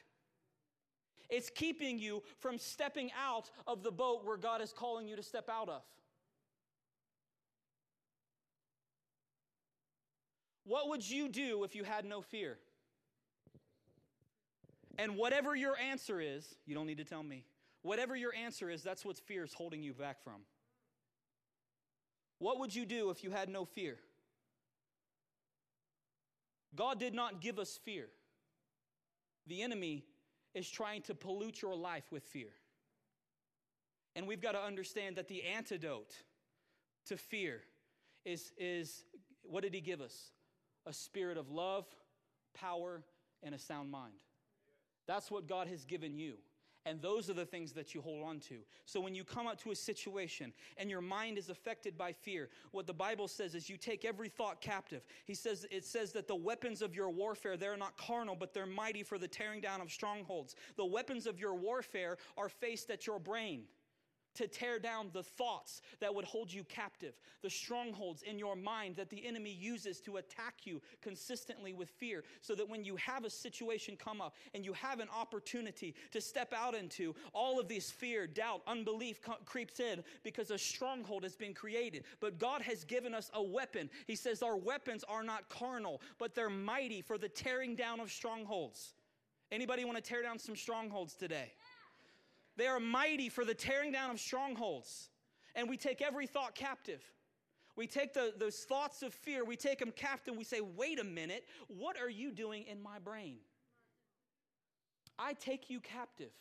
It's 1.30 1.50
keeping 1.50 2.00
you 2.00 2.24
from 2.40 2.58
stepping 2.58 3.12
out 3.22 3.50
of 3.68 3.84
the 3.84 3.92
boat 3.92 4.24
where 4.24 4.38
God 4.38 4.62
is 4.62 4.72
calling 4.72 5.08
you 5.08 5.16
to 5.16 5.24
step 5.24 5.50
out 5.50 5.68
of. 5.68 5.82
What 10.66 10.88
would 10.90 11.10
you 11.10 11.28
do 11.28 11.64
if 11.66 11.76
you 11.76 11.84
had 11.84 12.06
no 12.06 12.22
fear? 12.22 12.58
And 14.98 15.16
whatever 15.16 15.56
your 15.56 15.78
answer 15.78 16.22
is, 16.22 16.56
you 16.66 16.76
don't 16.76 16.86
need 16.86 16.98
to 16.98 17.04
tell 17.04 17.24
me. 17.24 17.46
Whatever 17.82 18.16
your 18.16 18.34
answer 18.34 18.70
is, 18.70 18.84
that's 18.84 19.04
what 19.04 19.18
fear 19.18 19.44
is 19.44 19.54
holding 19.54 19.84
you 19.84 19.94
back 19.94 20.24
from. 20.24 20.41
What 22.39 22.60
would 22.60 22.76
you 22.76 22.86
do 22.86 23.10
if 23.10 23.24
you 23.24 23.32
had 23.32 23.50
no 23.50 23.66
fear? 23.66 23.98
God 26.76 27.00
did 27.00 27.14
not 27.14 27.41
give 27.41 27.60
us 27.60 27.80
fear. 27.84 28.08
The 29.48 29.62
enemy 29.62 30.06
is 30.54 30.70
trying 30.70 31.02
to 31.04 31.16
pollute 31.16 31.62
your 31.62 31.76
life 31.76 32.06
with 32.12 32.24
fear. 32.24 32.50
And 34.16 34.28
we've 34.28 34.41
got 34.41 34.54
to 34.54 34.62
understand 34.62 35.16
that 35.16 35.28
the 35.28 35.44
antidote 35.44 36.14
to 37.08 37.18
fear 37.18 37.62
is, 38.26 38.52
is 38.58 39.04
what 39.41 39.64
did 39.64 39.74
he 39.74 39.82
give 39.82 40.02
us? 40.02 40.32
A 40.86 40.94
spirit 40.94 41.38
of 41.38 41.50
love, 41.50 41.86
power, 42.54 43.04
and 43.41 43.56
a 43.56 43.60
sound 43.60 43.89
mind. 43.89 44.14
That's 45.08 45.32
what 45.32 45.47
God 45.47 45.68
has 45.68 45.86
given 45.86 46.18
you. 46.18 46.36
And 46.86 47.01
those 47.01 47.30
are 47.30 47.34
the 47.34 47.45
things 47.45 47.72
that 47.74 47.95
you 47.95 48.01
hold 48.01 48.26
on 48.26 48.39
to. 48.41 48.56
So 48.86 48.99
when 48.99 49.16
you 49.16 49.24
come 49.24 49.47
up 49.47 49.58
to 49.62 49.72
a 49.72 49.76
situation 49.76 50.51
and 50.76 50.89
your 50.89 50.99
mind 50.99 51.38
is 51.38 51.49
affected 51.49 51.97
by 51.97 52.12
fear, 52.12 52.49
what 52.72 52.88
the 52.88 52.93
Bible 52.93 53.30
says 53.30 53.56
is 53.56 53.70
you 53.70 53.78
take 53.78 54.04
every 54.04 54.28
thought 54.28 54.60
captive. 54.60 55.06
He 55.24 55.34
says 55.34 55.66
it 55.72 55.86
says 55.86 56.12
that 56.12 56.28
the 56.28 56.36
weapons 56.36 56.82
of 56.82 56.93
your 56.93 57.10
warfare 57.10 57.56
they're 57.56 57.78
not 57.78 57.97
carnal, 57.97 58.36
but 58.36 58.54
they're 58.54 58.66
mighty 58.66 59.01
for 59.01 59.18
the 59.18 59.30
tearing 59.30 59.62
down 59.62 59.80
of 59.80 59.91
strongholds. 59.91 60.56
The 60.76 60.86
weapons 60.86 61.26
of 61.26 61.39
your 61.39 61.56
warfare 61.56 62.18
are 62.38 62.49
faced 62.49 62.89
at 62.89 63.08
your 63.08 63.20
brain 63.20 63.64
to 64.36 64.48
tear 64.48 64.80
down 64.80 65.10
the 65.14 65.24
thoughts 65.24 65.82
that 66.00 66.14
would 66.14 66.26
hold 66.26 66.52
you 66.52 66.64
captive, 66.64 67.14
the 67.42 67.50
strongholds 67.50 68.22
in 68.24 68.40
your 68.40 68.56
mind 68.56 68.96
that 68.96 69.10
the 69.10 69.26
enemy 69.26 69.52
uses 69.52 70.00
to 70.02 70.18
attack 70.18 70.66
you 70.66 70.82
consistently 71.02 71.74
with 71.74 71.90
fear, 71.90 72.24
so 72.42 72.56
that 72.56 72.68
when 72.68 72.84
you 72.84 72.96
have 72.96 73.26
a 73.26 73.30
situation 73.30 73.96
come 73.96 74.22
up 74.22 74.36
and 74.54 74.66
you 74.66 74.74
have 74.74 75.00
an 75.00 75.10
opportunity 75.16 75.94
to 76.12 76.22
step 76.22 76.54
out 76.56 76.76
into, 76.76 77.16
all 77.34 77.60
of 77.60 77.68
this 77.68 77.92
fear, 77.92 78.28
doubt, 78.28 78.62
unbelief 78.68 79.20
creeps 79.46 79.80
in 79.80 80.04
because 80.24 80.52
a 80.52 80.58
stronghold 80.58 81.24
has 81.24 81.36
been 81.36 81.54
created. 81.54 82.04
But 82.20 82.40
God 82.40 82.62
has 82.62 82.84
given 82.84 83.14
us 83.14 83.30
a 83.34 83.44
weapon. 83.44 83.90
He 84.08 84.16
says 84.16 84.42
our 84.42 84.58
weapons 84.58 85.04
are 85.08 85.24
not 85.24 85.50
carnal, 85.50 86.02
but 86.18 86.36
they're 86.36 86.50
mighty 86.50 87.02
for 87.02 87.18
the 87.18 87.30
tearing 87.30 87.76
down 87.76 88.00
of 88.00 88.12
strongholds. 88.12 88.94
Anybody 89.52 89.86
want 89.86 89.98
to 89.98 90.04
tear 90.04 90.24
down 90.24 90.40
some 90.40 90.56
strongholds 90.56 91.14
today? 91.14 91.54
They 92.58 92.68
are 92.68 92.80
mighty 92.80 93.30
for 93.30 93.45
the 93.45 93.54
tearing 93.54 93.91
down 93.91 94.12
of 94.12 94.20
strongholds. 94.20 95.10
And 95.56 95.70
we 95.70 95.78
take 95.78 96.01
every 96.01 96.28
thought 96.28 96.56
captive. 96.56 97.01
We 97.76 97.88
take 97.88 98.14
the, 98.14 98.34
those 98.38 98.58
thoughts 98.58 99.01
of 99.01 99.14
fear, 99.14 99.43
we 99.43 99.56
take 99.56 99.80
them 99.80 99.91
captive. 99.95 100.36
We 100.38 100.43
say, 100.43 100.62
wait 100.62 100.99
a 100.99 101.04
minute, 101.04 101.45
what 101.68 101.99
are 101.99 102.10
you 102.10 102.32
doing 102.32 102.66
in 102.70 102.82
my 102.82 102.99
brain? 102.99 103.38
I 105.18 105.34
take 105.34 105.70
you 105.70 105.80
captive. 105.80 106.32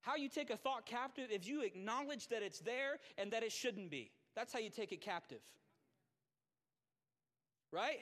How 0.00 0.16
you 0.16 0.28
take 0.28 0.50
a 0.50 0.56
thought 0.56 0.86
captive 0.86 1.28
if 1.30 1.46
you 1.46 1.62
acknowledge 1.62 2.28
that 2.28 2.42
it's 2.42 2.60
there 2.60 2.98
and 3.16 3.32
that 3.32 3.42
it 3.42 3.52
shouldn't 3.52 3.90
be. 3.90 4.12
That's 4.36 4.52
how 4.52 4.60
you 4.60 4.70
take 4.70 4.92
it 4.92 5.00
captive. 5.00 5.42
Right? 7.72 8.00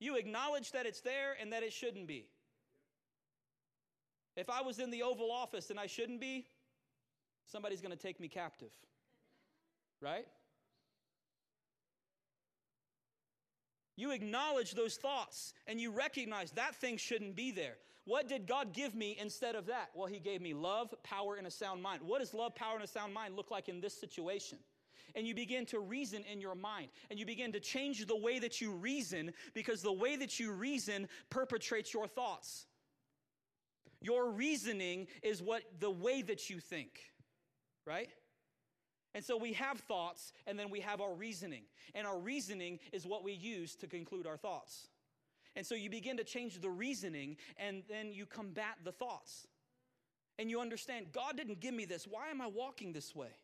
You 0.00 0.16
acknowledge 0.16 0.72
that 0.72 0.86
it's 0.86 1.00
there 1.00 1.36
and 1.40 1.52
that 1.52 1.62
it 1.62 1.72
shouldn't 1.72 2.06
be. 2.06 2.26
If 4.36 4.50
I 4.50 4.62
was 4.62 4.78
in 4.78 4.90
the 4.90 5.02
Oval 5.02 5.30
Office 5.30 5.70
and 5.70 5.78
I 5.78 5.86
shouldn't 5.86 6.20
be, 6.20 6.46
somebody's 7.46 7.80
going 7.80 7.96
to 7.96 8.02
take 8.02 8.20
me 8.20 8.28
captive. 8.28 8.72
Right? 10.00 10.26
You 13.96 14.10
acknowledge 14.10 14.72
those 14.72 14.96
thoughts 14.96 15.54
and 15.66 15.80
you 15.80 15.90
recognize 15.92 16.50
that 16.52 16.74
thing 16.74 16.96
shouldn't 16.96 17.36
be 17.36 17.52
there. 17.52 17.76
What 18.06 18.28
did 18.28 18.46
God 18.46 18.74
give 18.74 18.94
me 18.94 19.16
instead 19.18 19.54
of 19.54 19.66
that? 19.66 19.90
Well, 19.94 20.06
He 20.06 20.18
gave 20.18 20.42
me 20.42 20.52
love, 20.52 20.94
power, 21.02 21.36
and 21.36 21.46
a 21.46 21.50
sound 21.50 21.82
mind. 21.82 22.02
What 22.02 22.18
does 22.18 22.34
love, 22.34 22.54
power, 22.54 22.74
and 22.74 22.84
a 22.84 22.88
sound 22.88 23.14
mind 23.14 23.34
look 23.34 23.50
like 23.50 23.68
in 23.68 23.80
this 23.80 23.98
situation? 23.98 24.58
And 25.14 25.26
you 25.26 25.34
begin 25.34 25.64
to 25.66 25.78
reason 25.78 26.24
in 26.30 26.40
your 26.40 26.56
mind. 26.56 26.88
And 27.08 27.18
you 27.18 27.24
begin 27.24 27.52
to 27.52 27.60
change 27.60 28.04
the 28.04 28.16
way 28.16 28.38
that 28.40 28.60
you 28.60 28.72
reason 28.72 29.32
because 29.54 29.80
the 29.80 29.92
way 29.92 30.16
that 30.16 30.40
you 30.40 30.52
reason 30.52 31.08
perpetrates 31.30 31.94
your 31.94 32.08
thoughts. 32.08 32.66
Your 34.04 34.30
reasoning 34.30 35.06
is 35.22 35.40
what 35.40 35.62
the 35.80 35.90
way 35.90 36.20
that 36.20 36.50
you 36.50 36.60
think, 36.60 37.00
right? 37.86 38.10
And 39.14 39.24
so 39.24 39.38
we 39.38 39.54
have 39.54 39.78
thoughts 39.78 40.34
and 40.46 40.58
then 40.58 40.68
we 40.68 40.80
have 40.80 41.00
our 41.00 41.14
reasoning. 41.14 41.62
And 41.94 42.06
our 42.06 42.18
reasoning 42.18 42.80
is 42.92 43.06
what 43.06 43.24
we 43.24 43.32
use 43.32 43.74
to 43.76 43.86
conclude 43.86 44.26
our 44.26 44.36
thoughts. 44.36 44.88
And 45.56 45.64
so 45.64 45.74
you 45.74 45.88
begin 45.88 46.18
to 46.18 46.24
change 46.24 46.60
the 46.60 46.68
reasoning 46.68 47.38
and 47.56 47.82
then 47.88 48.12
you 48.12 48.26
combat 48.26 48.76
the 48.84 48.92
thoughts. 48.92 49.46
And 50.38 50.50
you 50.50 50.60
understand, 50.60 51.06
God 51.10 51.38
didn't 51.38 51.60
give 51.60 51.72
me 51.72 51.86
this. 51.86 52.06
Why 52.06 52.28
am 52.28 52.42
I 52.42 52.48
walking 52.48 52.92
this 52.92 53.14
way? 53.14 53.38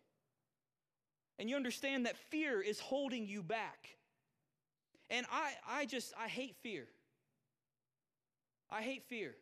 And 1.39 1.49
you 1.49 1.57
understand 1.57 2.05
that 2.05 2.19
fear 2.19 2.61
is 2.61 2.81
holding 2.81 3.27
you 3.27 3.43
back. 3.43 3.97
And 5.09 5.25
I, 5.33 5.53
I 5.67 5.87
just, 5.87 6.13
I 6.21 6.29
hate 6.29 6.57
fear. 6.57 6.87
I 8.71 8.83
hate 8.83 9.05
fear. 9.05 9.37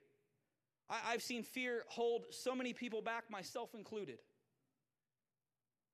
I, 0.90 1.12
have 1.12 1.22
seen 1.22 1.42
fear 1.42 1.84
hold 1.88 2.26
so 2.30 2.54
many 2.54 2.72
people 2.72 3.02
back, 3.02 3.30
myself 3.30 3.74
included. 3.74 4.18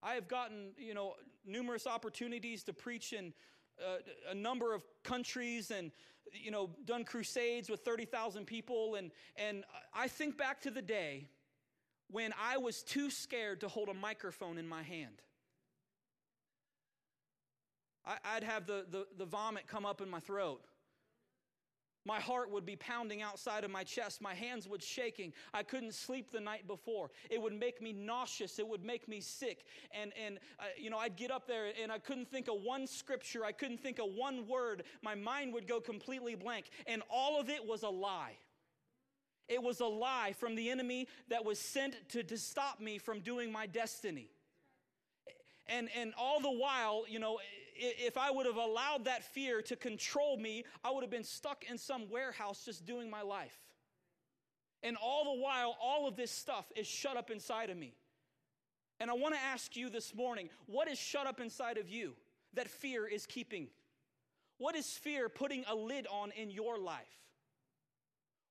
I 0.02 0.14
have 0.14 0.28
gotten, 0.28 0.72
you 0.78 0.94
know, 0.94 1.14
numerous 1.44 1.86
opportunities 1.86 2.62
to 2.64 2.72
preach 2.72 3.12
in 3.12 3.32
uh, 3.80 3.96
a 4.30 4.34
number 4.34 4.72
of 4.72 4.82
countries 5.02 5.70
and, 5.70 5.90
you 6.32 6.50
know, 6.50 6.70
done 6.84 7.04
crusades 7.04 7.68
with 7.68 7.80
30,000 7.80 8.46
people. 8.46 8.94
And, 8.94 9.10
and 9.36 9.64
I 9.94 10.06
think 10.08 10.38
back 10.38 10.60
to 10.62 10.70
the 10.70 10.82
day 10.82 11.28
when 12.08 12.32
I 12.40 12.58
was 12.58 12.82
too 12.82 13.10
scared 13.10 13.60
to 13.62 13.68
hold 13.68 13.88
a 13.88 13.94
microphone 13.94 14.58
in 14.58 14.68
my 14.68 14.82
hand. 14.82 15.22
I, 18.06 18.34
would 18.34 18.44
have 18.44 18.66
the, 18.66 18.84
the, 18.90 19.06
the 19.16 19.24
vomit 19.24 19.66
come 19.66 19.86
up 19.86 20.02
in 20.02 20.10
my 20.10 20.20
throat. 20.20 20.60
My 22.04 22.20
heart 22.20 22.50
would 22.50 22.66
be 22.66 22.76
pounding 22.76 23.22
outside 23.22 23.64
of 23.64 23.70
my 23.70 23.82
chest. 23.82 24.20
My 24.20 24.34
hands 24.34 24.68
would 24.68 24.82
shaking. 24.82 25.32
I 25.54 25.62
couldn't 25.62 25.94
sleep 25.94 26.30
the 26.30 26.40
night 26.40 26.66
before. 26.66 27.10
It 27.30 27.40
would 27.40 27.58
make 27.58 27.80
me 27.80 27.92
nauseous. 27.92 28.58
It 28.58 28.68
would 28.68 28.84
make 28.84 29.08
me 29.08 29.20
sick. 29.20 29.64
And, 29.92 30.12
and 30.22 30.38
uh, 30.58 30.64
you 30.76 30.90
know, 30.90 30.98
I'd 30.98 31.16
get 31.16 31.30
up 31.30 31.46
there 31.46 31.72
and 31.82 31.90
I 31.90 31.98
couldn't 31.98 32.30
think 32.30 32.48
of 32.48 32.60
one 32.62 32.86
scripture. 32.86 33.44
I 33.44 33.52
couldn't 33.52 33.80
think 33.80 33.98
of 33.98 34.06
one 34.14 34.46
word. 34.46 34.84
My 35.02 35.14
mind 35.14 35.54
would 35.54 35.66
go 35.66 35.80
completely 35.80 36.34
blank. 36.34 36.66
And 36.86 37.02
all 37.10 37.40
of 37.40 37.48
it 37.48 37.66
was 37.66 37.82
a 37.82 37.88
lie. 37.88 38.36
It 39.48 39.62
was 39.62 39.80
a 39.80 39.86
lie 39.86 40.34
from 40.38 40.54
the 40.54 40.70
enemy 40.70 41.08
that 41.28 41.44
was 41.44 41.58
sent 41.58 41.96
to, 42.10 42.22
to 42.22 42.38
stop 42.38 42.80
me 42.80 42.98
from 42.98 43.20
doing 43.20 43.52
my 43.52 43.66
destiny. 43.66 44.28
And, 45.66 45.88
and 45.98 46.12
all 46.18 46.40
the 46.40 46.50
while, 46.50 47.04
you 47.08 47.18
know, 47.18 47.38
if 47.74 48.16
I 48.16 48.30
would 48.30 48.46
have 48.46 48.56
allowed 48.56 49.04
that 49.06 49.24
fear 49.24 49.62
to 49.62 49.76
control 49.76 50.36
me, 50.36 50.64
I 50.84 50.90
would 50.90 51.02
have 51.02 51.10
been 51.10 51.24
stuck 51.24 51.64
in 51.68 51.78
some 51.78 52.08
warehouse 52.10 52.64
just 52.64 52.86
doing 52.86 53.10
my 53.10 53.22
life. 53.22 53.56
And 54.82 54.96
all 54.96 55.24
the 55.24 55.40
while, 55.40 55.76
all 55.80 56.06
of 56.06 56.16
this 56.16 56.30
stuff 56.30 56.66
is 56.76 56.86
shut 56.86 57.16
up 57.16 57.30
inside 57.30 57.70
of 57.70 57.76
me. 57.76 57.94
And 59.00 59.10
I 59.10 59.14
want 59.14 59.34
to 59.34 59.40
ask 59.40 59.76
you 59.76 59.88
this 59.88 60.14
morning 60.14 60.50
what 60.66 60.88
is 60.88 60.98
shut 60.98 61.26
up 61.26 61.40
inside 61.40 61.78
of 61.78 61.88
you 61.88 62.14
that 62.54 62.68
fear 62.68 63.06
is 63.06 63.26
keeping? 63.26 63.68
What 64.58 64.76
is 64.76 64.86
fear 64.86 65.28
putting 65.28 65.64
a 65.68 65.74
lid 65.74 66.06
on 66.06 66.30
in 66.32 66.50
your 66.50 66.78
life? 66.78 67.02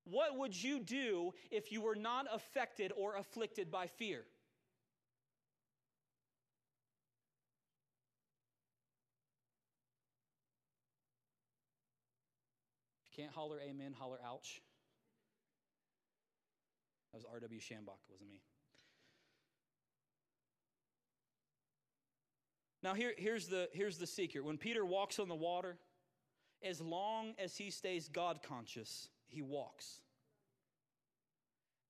What 0.06 0.38
would 0.38 0.62
you 0.62 0.80
do 0.80 1.34
if 1.50 1.72
you 1.72 1.82
were 1.82 1.96
not 1.96 2.28
affected 2.32 2.92
or 2.98 3.16
afflicted 3.16 3.72
by 3.72 3.88
fear? 3.88 4.26
Can't 13.16 13.32
holler 13.32 13.60
amen, 13.60 13.94
holler 13.98 14.20
ouch. 14.26 14.62
That 17.12 17.18
was 17.18 17.26
R.W. 17.32 17.60
Schambach, 17.60 18.00
wasn't 18.10 18.30
me. 18.32 18.42
Now, 22.82 22.94
here, 22.94 23.14
here's, 23.18 23.48
the, 23.48 23.70
here's 23.72 23.98
the 23.98 24.08
secret. 24.08 24.44
When 24.44 24.58
Peter 24.58 24.86
walks 24.86 25.20
on 25.20 25.30
the 25.30 25.36
water, 25.36 25.78
as 26.62 26.82
long 26.82 27.34
as 27.38 27.56
he 27.56 27.70
stays 27.70 28.10
God 28.10 28.42
conscious, 28.42 29.08
he 29.28 29.42
walks. 29.42 30.02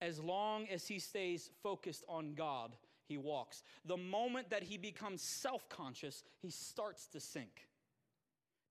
As 0.02 0.20
long 0.20 0.68
as 0.68 0.88
he 0.88 1.00
stays 1.00 1.50
focused 1.64 2.04
on 2.08 2.34
God, 2.36 2.76
he 3.08 3.18
walks. 3.18 3.64
The 3.86 3.98
moment 3.98 4.50
that 4.50 4.64
he 4.64 4.78
becomes 4.78 5.22
self 5.22 5.68
conscious, 5.70 6.24
he 6.42 6.50
starts 6.50 7.08
to 7.08 7.20
sink. 7.20 7.68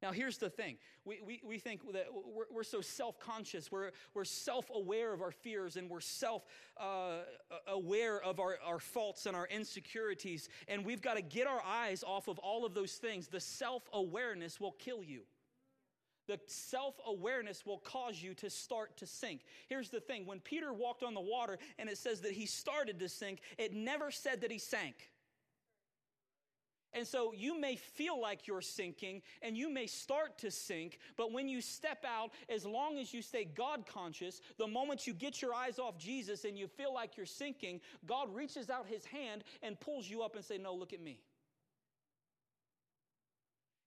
Now, 0.02 0.10
here's 0.10 0.36
the 0.36 0.50
thing 0.50 0.78
we, 1.04 1.20
we, 1.24 1.40
we 1.44 1.58
think 1.58 1.80
that 1.92 2.06
we're, 2.12 2.46
we're 2.52 2.62
so 2.64 2.80
self 2.80 3.20
conscious, 3.20 3.70
we're, 3.70 3.92
we're 4.14 4.24
self 4.24 4.68
aware 4.74 5.12
of 5.12 5.22
our 5.22 5.30
fears, 5.30 5.76
and 5.76 5.88
we're 5.88 6.00
self 6.00 6.44
uh, 6.78 7.18
aware 7.68 8.20
of 8.20 8.40
our, 8.40 8.58
our 8.66 8.80
faults 8.80 9.26
and 9.26 9.36
our 9.36 9.46
insecurities. 9.46 10.48
And 10.66 10.84
we've 10.84 11.00
got 11.00 11.14
to 11.14 11.22
get 11.22 11.46
our 11.46 11.62
eyes 11.64 12.02
off 12.04 12.26
of 12.26 12.40
all 12.40 12.66
of 12.66 12.74
those 12.74 12.94
things. 12.94 13.28
The 13.28 13.40
self 13.40 13.88
awareness 13.92 14.60
will 14.60 14.72
kill 14.72 15.04
you. 15.04 15.22
The 16.26 16.40
self 16.46 16.96
awareness 17.06 17.64
will 17.64 17.78
cause 17.78 18.20
you 18.20 18.34
to 18.34 18.50
start 18.50 18.96
to 18.96 19.06
sink. 19.06 19.42
Here's 19.68 19.90
the 19.90 20.00
thing 20.00 20.26
when 20.26 20.40
Peter 20.40 20.72
walked 20.72 21.04
on 21.04 21.14
the 21.14 21.20
water 21.20 21.58
and 21.78 21.88
it 21.88 21.98
says 21.98 22.20
that 22.22 22.32
he 22.32 22.46
started 22.46 22.98
to 22.98 23.08
sink, 23.08 23.40
it 23.56 23.72
never 23.72 24.10
said 24.10 24.40
that 24.40 24.50
he 24.50 24.58
sank. 24.58 25.11
And 26.94 27.06
so 27.06 27.32
you 27.32 27.58
may 27.58 27.76
feel 27.76 28.20
like 28.20 28.46
you're 28.46 28.60
sinking 28.60 29.22
and 29.40 29.56
you 29.56 29.70
may 29.70 29.86
start 29.86 30.36
to 30.38 30.50
sink, 30.50 30.98
but 31.16 31.32
when 31.32 31.48
you 31.48 31.62
step 31.62 32.04
out, 32.04 32.32
as 32.48 32.66
long 32.66 32.98
as 32.98 33.14
you 33.14 33.22
stay 33.22 33.44
God 33.44 33.86
conscious, 33.86 34.42
the 34.58 34.66
moment 34.66 35.06
you 35.06 35.14
get 35.14 35.40
your 35.40 35.54
eyes 35.54 35.78
off 35.78 35.96
Jesus 35.96 36.44
and 36.44 36.58
you 36.58 36.68
feel 36.68 36.92
like 36.92 37.16
you're 37.16 37.24
sinking, 37.24 37.80
God 38.04 38.34
reaches 38.34 38.68
out 38.68 38.86
his 38.86 39.06
hand 39.06 39.44
and 39.62 39.80
pulls 39.80 40.08
you 40.08 40.22
up 40.22 40.36
and 40.36 40.44
say, 40.44 40.58
"No, 40.58 40.74
look 40.74 40.92
at 40.92 41.00
me." 41.00 41.22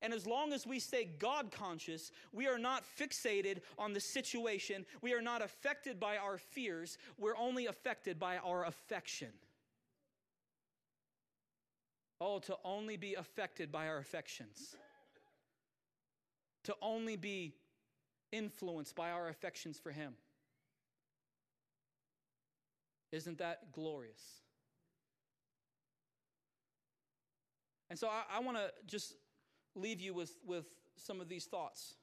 And 0.02 0.14
as 0.14 0.28
long 0.28 0.54
as 0.54 0.68
we 0.68 0.80
stay 0.80 1.06
God 1.06 1.52
conscious, 1.52 2.12
we 2.32 2.48
are 2.48 2.60
not 2.60 2.84
fixated 2.84 3.62
on 3.78 3.94
the 3.94 4.00
situation. 4.00 4.86
We 5.02 5.14
are 5.14 5.22
not 5.22 5.42
affected 5.42 6.00
by 6.00 6.18
our 6.18 6.38
fears. 6.38 6.98
We're 7.18 7.38
only 7.38 7.66
affected 7.66 8.20
by 8.20 8.38
our 8.38 8.66
affection. 8.66 9.32
Oh, 12.22 12.40
to 12.40 12.56
only 12.64 12.98
be 12.98 13.16
affected 13.16 13.72
by 13.72 13.88
our 13.88 13.98
affections. 13.98 14.76
To 16.64 16.76
only 16.82 17.16
be 17.18 17.56
influenced 18.32 18.96
by 18.96 19.12
our 19.12 19.28
affections 19.28 19.78
for 19.78 19.92
Him. 19.92 20.14
Isn't 23.12 23.38
that 23.38 23.72
glorious? 23.72 24.42
And 27.90 28.00
so 28.00 28.08
I, 28.08 28.24
I 28.38 28.40
want 28.40 28.58
to 28.58 28.72
just 28.88 29.14
leave 29.76 30.02
you 30.02 30.14
with, 30.14 30.36
with 30.46 30.66
some 30.98 31.22
of 31.22 31.30
these 31.30 31.46
thoughts. 31.46 31.96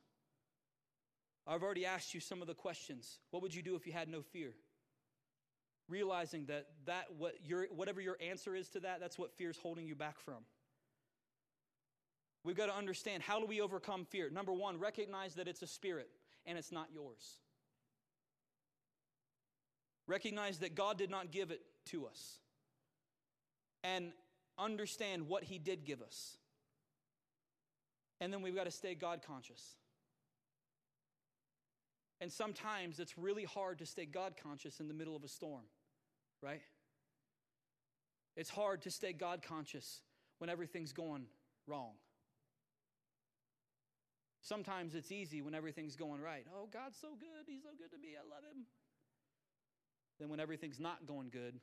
I've 1.47 1.63
already 1.63 1.85
asked 1.85 2.15
you 2.15 2.21
some 2.21 2.41
of 2.41 2.47
the 2.47 2.55
questions. 2.55 3.19
What 3.31 3.43
would 3.43 3.55
you 3.55 3.63
do 3.63 3.75
if 3.75 3.87
you 3.87 3.93
had 3.93 4.09
no 4.09 4.23
fear? 4.23 4.55
Realizing 5.89 6.47
that, 6.47 6.67
that 6.87 7.07
what 7.19 7.35
your, 7.45 7.67
whatever 7.75 8.01
your 8.01 8.17
answer 8.21 8.55
is 8.55 8.69
to 8.71 8.81
that, 8.81 9.01
that's 9.01 9.19
what 9.19 9.33
fear 9.33 9.51
is 9.51 9.59
holding 9.59 9.87
you 9.87 9.95
back 9.95 10.19
from. 10.21 10.45
We've 12.45 12.57
got 12.57 12.67
to 12.67 12.75
understand 12.75 13.23
how 13.23 13.39
do 13.39 13.47
we 13.47 13.61
overcome 13.61 14.05
fear? 14.05 14.31
Number 14.31 14.53
one, 14.53 14.79
recognize 14.79 15.35
that 15.35 15.47
it's 15.47 15.63
a 15.63 15.67
spirit 15.67 16.09
and 16.47 16.59
it's 16.59 16.73
not 16.73 16.89
yours. 16.93 17.39
Recognize 20.09 20.59
that 20.59 20.75
God 20.75 20.99
did 20.99 21.11
not 21.11 21.31
give 21.31 21.51
it 21.51 21.61
to 21.87 22.07
us. 22.07 22.39
And 23.85 24.13
understand 24.59 25.29
what 25.29 25.45
He 25.45 25.59
did 25.59 25.85
give 25.85 26.03
us. 26.03 26.37
And 28.21 28.33
then 28.33 28.43
we've 28.43 28.55
got 28.55 28.65
to 28.65 28.71
stay 28.71 28.95
God 28.95 29.21
conscious. 29.27 29.77
And 32.23 32.33
sometimes 32.33 33.01
it's 33.01 33.19
really 33.19 33.43
hard 33.43 33.81
to 33.81 33.87
stay 33.87 34.07
God 34.07 34.35
conscious 34.41 34.79
in 34.79 34.87
the 34.87 34.95
middle 34.95 35.17
of 35.17 35.25
a 35.25 35.29
storm, 35.29 35.65
right? 36.41 36.61
It's 38.37 38.49
hard 38.49 38.83
to 38.83 38.93
stay 38.93 39.13
God 39.13 39.43
conscious 39.43 40.03
when 40.39 40.49
everything's 40.49 40.93
going 40.93 41.25
wrong. 41.67 41.95
Sometimes 44.41 44.95
it's 44.95 45.11
easy 45.11 45.43
when 45.43 45.53
everything's 45.53 45.97
going 45.97 46.21
right. 46.21 46.47
Oh, 46.55 46.69
God's 46.73 46.97
so 46.97 47.09
good. 47.19 47.45
He's 47.49 47.65
so 47.65 47.71
good 47.77 47.91
to 47.91 47.99
me. 48.01 48.11
I 48.17 48.23
love 48.33 48.45
him. 48.45 48.67
Then 50.21 50.29
when 50.29 50.39
everything's 50.39 50.79
not 50.79 51.05
going 51.07 51.29
good, 51.29 51.59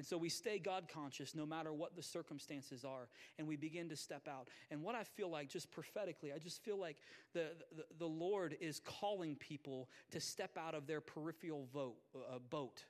And 0.00 0.06
so 0.06 0.16
we 0.16 0.30
stay 0.30 0.58
God 0.58 0.84
conscious 0.88 1.34
no 1.34 1.44
matter 1.44 1.74
what 1.74 1.94
the 1.94 2.02
circumstances 2.02 2.86
are, 2.86 3.10
and 3.38 3.46
we 3.46 3.56
begin 3.56 3.90
to 3.90 3.96
step 3.96 4.26
out. 4.26 4.48
And 4.70 4.82
what 4.82 4.94
I 4.94 5.04
feel 5.04 5.28
like, 5.28 5.50
just 5.50 5.70
prophetically, 5.70 6.32
I 6.32 6.38
just 6.38 6.64
feel 6.64 6.80
like 6.80 6.96
the, 7.34 7.48
the, 7.76 7.84
the 7.98 8.06
Lord 8.06 8.56
is 8.62 8.80
calling 8.80 9.36
people 9.36 9.90
to 10.12 10.18
step 10.18 10.56
out 10.56 10.74
of 10.74 10.86
their 10.86 11.02
peripheral 11.02 11.66
vote, 11.74 11.98
uh, 12.16 12.38
boat, 12.48 12.82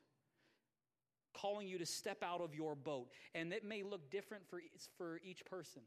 calling 1.34 1.66
you 1.66 1.78
to 1.78 1.86
step 1.86 2.22
out 2.22 2.40
of 2.40 2.54
your 2.54 2.76
boat. 2.76 3.08
And 3.34 3.52
it 3.52 3.64
may 3.64 3.82
look 3.82 4.08
different 4.12 4.48
for, 4.48 4.60
for 4.96 5.20
each 5.24 5.44
person. 5.44 5.82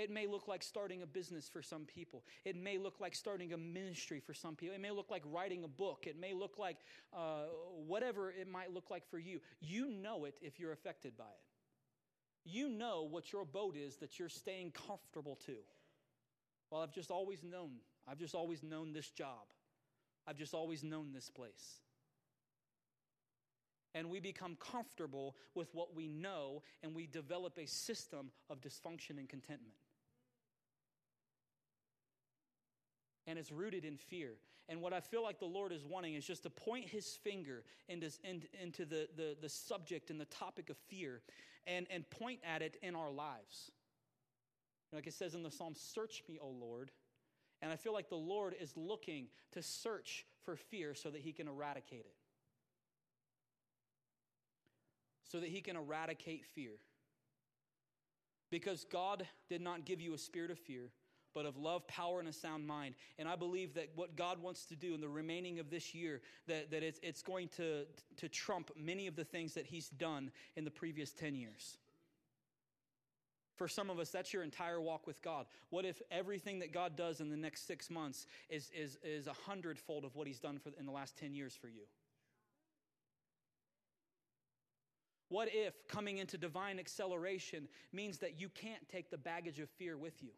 It 0.00 0.10
may 0.10 0.26
look 0.26 0.48
like 0.48 0.62
starting 0.62 1.02
a 1.02 1.06
business 1.06 1.46
for 1.46 1.60
some 1.60 1.84
people. 1.84 2.24
It 2.46 2.56
may 2.56 2.78
look 2.78 3.00
like 3.00 3.14
starting 3.14 3.52
a 3.52 3.58
ministry 3.58 4.18
for 4.18 4.32
some 4.32 4.56
people. 4.56 4.74
It 4.74 4.80
may 4.80 4.92
look 4.92 5.10
like 5.10 5.22
writing 5.26 5.62
a 5.62 5.68
book. 5.68 6.06
It 6.06 6.18
may 6.18 6.32
look 6.32 6.56
like 6.58 6.78
uh, 7.12 7.44
whatever 7.86 8.30
it 8.30 8.48
might 8.48 8.72
look 8.72 8.90
like 8.90 9.06
for 9.10 9.18
you. 9.18 9.40
You 9.60 9.90
know 9.90 10.24
it 10.24 10.36
if 10.40 10.58
you're 10.58 10.72
affected 10.72 11.18
by 11.18 11.24
it. 11.24 12.48
You 12.50 12.70
know 12.70 13.06
what 13.10 13.30
your 13.30 13.44
boat 13.44 13.76
is 13.76 13.96
that 13.96 14.18
you're 14.18 14.30
staying 14.30 14.72
comfortable 14.88 15.38
to. 15.44 15.56
Well, 16.70 16.80
I've 16.80 16.94
just 16.94 17.10
always 17.10 17.42
known. 17.42 17.72
I've 18.08 18.18
just 18.18 18.34
always 18.34 18.62
known 18.62 18.94
this 18.94 19.10
job. 19.10 19.52
I've 20.26 20.38
just 20.38 20.54
always 20.54 20.82
known 20.82 21.12
this 21.12 21.28
place 21.28 21.80
and 23.94 24.08
we 24.08 24.20
become 24.20 24.56
comfortable 24.56 25.36
with 25.54 25.68
what 25.74 25.94
we 25.94 26.06
know 26.08 26.62
and 26.82 26.94
we 26.94 27.06
develop 27.06 27.58
a 27.58 27.66
system 27.66 28.30
of 28.48 28.60
dysfunction 28.60 29.18
and 29.18 29.28
contentment. 29.28 29.74
And 33.30 33.38
it's 33.38 33.52
rooted 33.52 33.84
in 33.84 33.96
fear. 33.96 34.32
And 34.68 34.82
what 34.82 34.92
I 34.92 34.98
feel 34.98 35.22
like 35.22 35.38
the 35.38 35.46
Lord 35.46 35.70
is 35.70 35.84
wanting 35.84 36.14
is 36.14 36.26
just 36.26 36.42
to 36.42 36.50
point 36.50 36.88
his 36.88 37.16
finger 37.22 37.62
into, 37.88 38.10
into 38.60 38.84
the, 38.84 39.08
the, 39.16 39.36
the 39.40 39.48
subject 39.48 40.10
and 40.10 40.20
the 40.20 40.26
topic 40.26 40.68
of 40.68 40.76
fear 40.88 41.22
and, 41.64 41.86
and 41.90 42.08
point 42.10 42.40
at 42.44 42.60
it 42.60 42.76
in 42.82 42.96
our 42.96 43.10
lives. 43.10 43.70
Like 44.92 45.06
it 45.06 45.14
says 45.14 45.36
in 45.36 45.44
the 45.44 45.50
Psalm, 45.50 45.74
Search 45.76 46.24
me, 46.28 46.38
O 46.42 46.48
Lord. 46.48 46.90
And 47.62 47.70
I 47.70 47.76
feel 47.76 47.92
like 47.92 48.08
the 48.08 48.16
Lord 48.16 48.56
is 48.60 48.76
looking 48.76 49.28
to 49.52 49.62
search 49.62 50.26
for 50.44 50.56
fear 50.56 50.94
so 50.94 51.10
that 51.10 51.20
he 51.20 51.32
can 51.32 51.46
eradicate 51.46 52.00
it. 52.00 52.16
So 55.30 55.38
that 55.38 55.48
he 55.48 55.60
can 55.60 55.76
eradicate 55.76 56.44
fear. 56.46 56.72
Because 58.50 58.84
God 58.90 59.24
did 59.48 59.60
not 59.60 59.84
give 59.84 60.00
you 60.00 60.14
a 60.14 60.18
spirit 60.18 60.50
of 60.50 60.58
fear, 60.58 60.90
but 61.34 61.46
of 61.46 61.56
love, 61.56 61.86
power, 61.86 62.20
and 62.20 62.28
a 62.28 62.32
sound 62.32 62.66
mind. 62.66 62.94
And 63.18 63.28
I 63.28 63.36
believe 63.36 63.74
that 63.74 63.90
what 63.94 64.16
God 64.16 64.42
wants 64.42 64.64
to 64.66 64.76
do 64.76 64.94
in 64.94 65.00
the 65.00 65.08
remaining 65.08 65.58
of 65.58 65.70
this 65.70 65.94
year, 65.94 66.20
that, 66.46 66.70
that 66.70 66.82
it's, 66.82 67.00
it's 67.02 67.22
going 67.22 67.48
to, 67.56 67.84
to 68.16 68.28
trump 68.28 68.70
many 68.76 69.06
of 69.06 69.16
the 69.16 69.24
things 69.24 69.54
that 69.54 69.66
He's 69.66 69.88
done 69.88 70.30
in 70.56 70.64
the 70.64 70.70
previous 70.70 71.12
10 71.12 71.34
years. 71.34 71.76
For 73.56 73.68
some 73.68 73.90
of 73.90 73.98
us, 73.98 74.08
that's 74.08 74.32
your 74.32 74.42
entire 74.42 74.80
walk 74.80 75.06
with 75.06 75.20
God. 75.20 75.44
What 75.68 75.84
if 75.84 76.00
everything 76.10 76.60
that 76.60 76.72
God 76.72 76.96
does 76.96 77.20
in 77.20 77.28
the 77.28 77.36
next 77.36 77.66
six 77.66 77.90
months 77.90 78.26
is, 78.48 78.70
is, 78.74 78.96
is 79.04 79.26
a 79.26 79.34
hundredfold 79.46 80.04
of 80.04 80.16
what 80.16 80.26
He's 80.26 80.40
done 80.40 80.58
for, 80.58 80.70
in 80.78 80.86
the 80.86 80.92
last 80.92 81.18
10 81.18 81.34
years 81.34 81.54
for 81.54 81.68
you? 81.68 81.82
What 85.28 85.48
if 85.52 85.74
coming 85.86 86.18
into 86.18 86.36
divine 86.36 86.78
acceleration 86.78 87.68
means 87.92 88.18
that 88.18 88.40
you 88.40 88.48
can't 88.48 88.88
take 88.88 89.10
the 89.10 89.18
baggage 89.18 89.60
of 89.60 89.70
fear 89.70 89.96
with 89.96 90.22
you? 90.22 90.30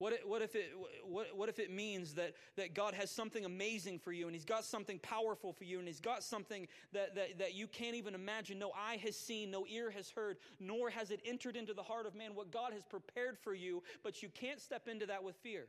What, 0.00 0.14
what, 0.24 0.40
if 0.40 0.54
it, 0.54 0.72
what, 1.04 1.26
what 1.36 1.50
if 1.50 1.58
it 1.58 1.70
means 1.70 2.14
that, 2.14 2.32
that 2.56 2.72
God 2.72 2.94
has 2.94 3.10
something 3.10 3.44
amazing 3.44 3.98
for 3.98 4.12
you 4.12 4.24
and 4.24 4.34
He's 4.34 4.46
got 4.46 4.64
something 4.64 4.98
powerful 4.98 5.52
for 5.52 5.64
you 5.64 5.78
and 5.78 5.86
He's 5.86 6.00
got 6.00 6.24
something 6.24 6.66
that, 6.94 7.14
that, 7.16 7.38
that 7.38 7.54
you 7.54 7.66
can't 7.66 7.94
even 7.94 8.14
imagine? 8.14 8.58
No 8.58 8.72
eye 8.74 8.98
has 9.04 9.14
seen, 9.14 9.50
no 9.50 9.66
ear 9.68 9.90
has 9.90 10.08
heard, 10.08 10.38
nor 10.58 10.88
has 10.88 11.10
it 11.10 11.20
entered 11.26 11.54
into 11.54 11.74
the 11.74 11.82
heart 11.82 12.06
of 12.06 12.14
man 12.14 12.34
what 12.34 12.50
God 12.50 12.72
has 12.72 12.82
prepared 12.82 13.36
for 13.38 13.52
you, 13.52 13.82
but 14.02 14.22
you 14.22 14.30
can't 14.30 14.58
step 14.58 14.88
into 14.88 15.04
that 15.04 15.22
with 15.22 15.36
fear. 15.36 15.66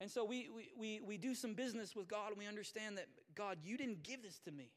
And 0.00 0.08
so 0.08 0.24
we, 0.24 0.48
we, 0.54 0.70
we, 0.78 1.00
we 1.04 1.16
do 1.16 1.34
some 1.34 1.54
business 1.54 1.96
with 1.96 2.06
God 2.06 2.28
and 2.28 2.38
we 2.38 2.46
understand 2.46 2.96
that, 2.98 3.06
God, 3.34 3.58
you 3.64 3.76
didn't 3.76 4.04
give 4.04 4.22
this 4.22 4.38
to 4.44 4.52
me. 4.52 4.70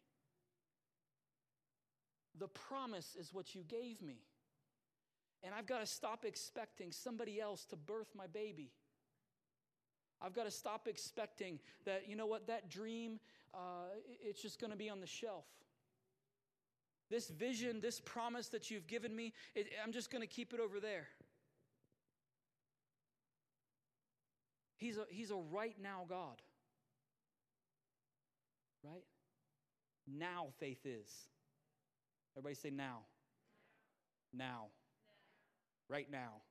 The 2.39 2.47
promise 2.47 3.15
is 3.15 3.31
what 3.31 3.53
you 3.53 3.61
gave 3.61 4.01
me. 4.01 4.23
And 5.43 5.53
I've 5.53 5.67
got 5.67 5.79
to 5.79 5.85
stop 5.85 6.25
expecting 6.25 6.91
somebody 6.91 7.39
else 7.39 7.65
to 7.65 7.75
birth 7.75 8.07
my 8.15 8.27
baby. 8.27 8.71
I've 10.21 10.33
got 10.33 10.45
to 10.45 10.51
stop 10.51 10.87
expecting 10.87 11.59
that, 11.85 12.09
you 12.09 12.15
know 12.15 12.25
what, 12.25 12.47
that 12.47 12.69
dream, 12.69 13.19
uh, 13.53 13.89
it's 14.21 14.41
just 14.41 14.59
going 14.59 14.71
to 14.71 14.77
be 14.77 14.89
on 14.89 14.99
the 14.99 15.07
shelf. 15.07 15.45
This 17.09 17.29
vision, 17.29 17.81
this 17.81 17.99
promise 17.99 18.47
that 18.49 18.71
you've 18.71 18.87
given 18.87 19.15
me, 19.15 19.33
it, 19.53 19.67
I'm 19.83 19.91
just 19.91 20.09
going 20.09 20.21
to 20.21 20.27
keep 20.27 20.53
it 20.53 20.59
over 20.59 20.79
there. 20.79 21.07
He's 24.77 24.97
a, 24.97 25.05
he's 25.09 25.31
a 25.31 25.35
right 25.35 25.75
now 25.81 26.05
God. 26.09 26.41
Right? 28.83 29.03
Now 30.07 30.47
faith 30.59 30.85
is. 30.85 31.09
Everybody 32.35 32.55
say 32.55 32.69
now. 32.69 32.99
Now. 34.33 34.65
Right 35.89 36.09
now. 36.11 36.41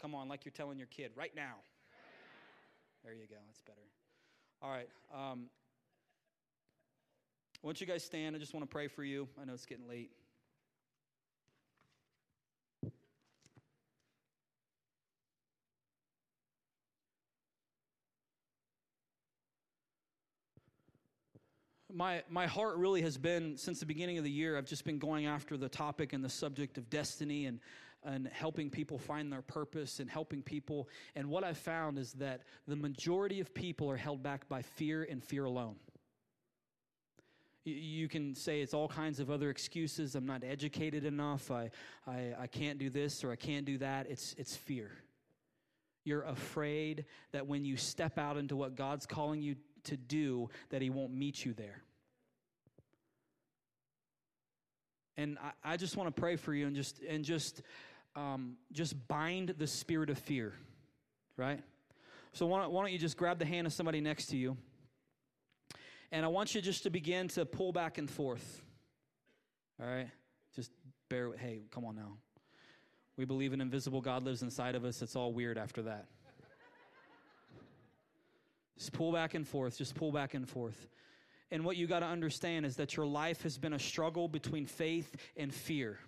Come 0.00 0.14
on, 0.14 0.28
like 0.28 0.44
you're 0.44 0.52
telling 0.52 0.78
your 0.78 0.88
kid, 0.88 1.12
right 1.14 1.34
now. 1.34 1.54
There 3.04 3.12
you 3.12 3.26
go, 3.28 3.36
that's 3.46 3.62
better. 3.62 3.78
All 4.62 4.70
right. 4.70 4.88
Um, 5.14 5.46
once 7.62 7.80
you 7.80 7.86
guys 7.86 8.04
stand, 8.04 8.34
I 8.34 8.38
just 8.38 8.54
want 8.54 8.68
to 8.68 8.72
pray 8.72 8.88
for 8.88 9.04
you. 9.04 9.28
I 9.40 9.44
know 9.44 9.54
it's 9.54 9.66
getting 9.66 9.88
late. 9.88 10.10
my, 21.94 22.22
my 22.28 22.46
heart 22.46 22.76
really 22.76 23.02
has 23.02 23.18
been, 23.18 23.56
since 23.56 23.80
the 23.80 23.86
beginning 23.86 24.18
of 24.18 24.24
the 24.24 24.30
year, 24.30 24.56
I've 24.56 24.66
just 24.66 24.84
been 24.84 24.98
going 24.98 25.26
after 25.26 25.56
the 25.56 25.68
topic 25.68 26.12
and 26.12 26.24
the 26.24 26.28
subject 26.28 26.78
of 26.78 26.88
destiny 26.90 27.46
and, 27.46 27.60
and 28.04 28.28
helping 28.28 28.70
people 28.70 28.98
find 28.98 29.32
their 29.32 29.42
purpose 29.42 30.00
and 30.00 30.10
helping 30.10 30.42
people. 30.42 30.88
And 31.14 31.28
what 31.28 31.44
I've 31.44 31.58
found 31.58 31.98
is 31.98 32.12
that 32.14 32.42
the 32.66 32.76
majority 32.76 33.40
of 33.40 33.54
people 33.54 33.90
are 33.90 33.96
held 33.96 34.22
back 34.22 34.48
by 34.48 34.62
fear 34.62 35.06
and 35.08 35.22
fear 35.22 35.44
alone. 35.44 35.76
You 37.64 38.08
can 38.08 38.34
say 38.34 38.60
it's 38.60 38.74
all 38.74 38.88
kinds 38.88 39.20
of 39.20 39.30
other 39.30 39.48
excuses. 39.48 40.16
I'm 40.16 40.26
not 40.26 40.42
educated 40.42 41.04
enough. 41.04 41.50
I, 41.50 41.70
I, 42.08 42.34
I 42.40 42.46
can't 42.48 42.78
do 42.78 42.90
this 42.90 43.22
or 43.22 43.30
I 43.30 43.36
can't 43.36 43.64
do 43.64 43.78
that. 43.78 44.08
It's, 44.10 44.34
it's 44.36 44.56
fear. 44.56 44.90
You're 46.04 46.22
afraid 46.22 47.04
that 47.30 47.46
when 47.46 47.64
you 47.64 47.76
step 47.76 48.18
out 48.18 48.36
into 48.36 48.56
what 48.56 48.74
God's 48.74 49.06
calling 49.06 49.42
you 49.42 49.54
to 49.84 49.96
do, 49.96 50.48
that 50.70 50.82
He 50.82 50.90
won't 50.90 51.14
meet 51.14 51.44
you 51.44 51.52
there. 51.52 51.82
And 55.16 55.38
I, 55.38 55.74
I 55.74 55.76
just 55.76 55.96
want 55.96 56.14
to 56.14 56.20
pray 56.20 56.36
for 56.36 56.54
you 56.54 56.66
and 56.66 56.74
just 56.74 57.00
and 57.06 57.24
just 57.24 57.62
um, 58.14 58.56
just 58.72 59.08
bind 59.08 59.54
the 59.58 59.66
spirit 59.66 60.10
of 60.10 60.18
fear, 60.18 60.52
right? 61.36 61.60
So 62.32 62.46
why 62.46 62.62
don't, 62.62 62.92
you 62.92 62.98
just 62.98 63.16
grab 63.16 63.38
the 63.38 63.44
hand 63.44 63.66
of 63.66 63.72
somebody 63.72 64.00
next 64.00 64.26
to 64.26 64.36
you? 64.36 64.56
And 66.10 66.24
I 66.24 66.28
want 66.28 66.54
you 66.54 66.60
just 66.60 66.82
to 66.84 66.90
begin 66.90 67.28
to 67.28 67.44
pull 67.44 67.72
back 67.72 67.98
and 67.98 68.08
forth. 68.08 68.62
All 69.80 69.86
right? 69.86 70.08
Just 70.54 70.70
bear 71.08 71.30
with, 71.30 71.38
hey, 71.38 71.62
come 71.70 71.84
on 71.84 71.94
now. 71.94 72.16
We 73.16 73.24
believe 73.24 73.52
an 73.52 73.60
invisible 73.60 74.00
God 74.00 74.22
lives 74.22 74.42
inside 74.42 74.74
of 74.74 74.84
us. 74.84 75.02
It's 75.02 75.16
all 75.16 75.32
weird 75.32 75.58
after 75.58 75.82
that. 75.82 76.06
just 78.78 78.92
pull 78.92 79.12
back 79.12 79.34
and 79.34 79.46
forth. 79.46 79.76
Just 79.76 79.94
pull 79.94 80.12
back 80.12 80.34
and 80.34 80.48
forth. 80.48 80.86
And 81.50 81.64
what 81.64 81.76
you 81.76 81.86
got 81.86 82.00
to 82.00 82.06
understand 82.06 82.64
is 82.64 82.76
that 82.76 82.96
your 82.96 83.04
life 83.04 83.42
has 83.42 83.58
been 83.58 83.74
a 83.74 83.78
struggle 83.78 84.26
between 84.26 84.64
faith 84.64 85.14
and 85.36 85.52
fear. 85.52 85.98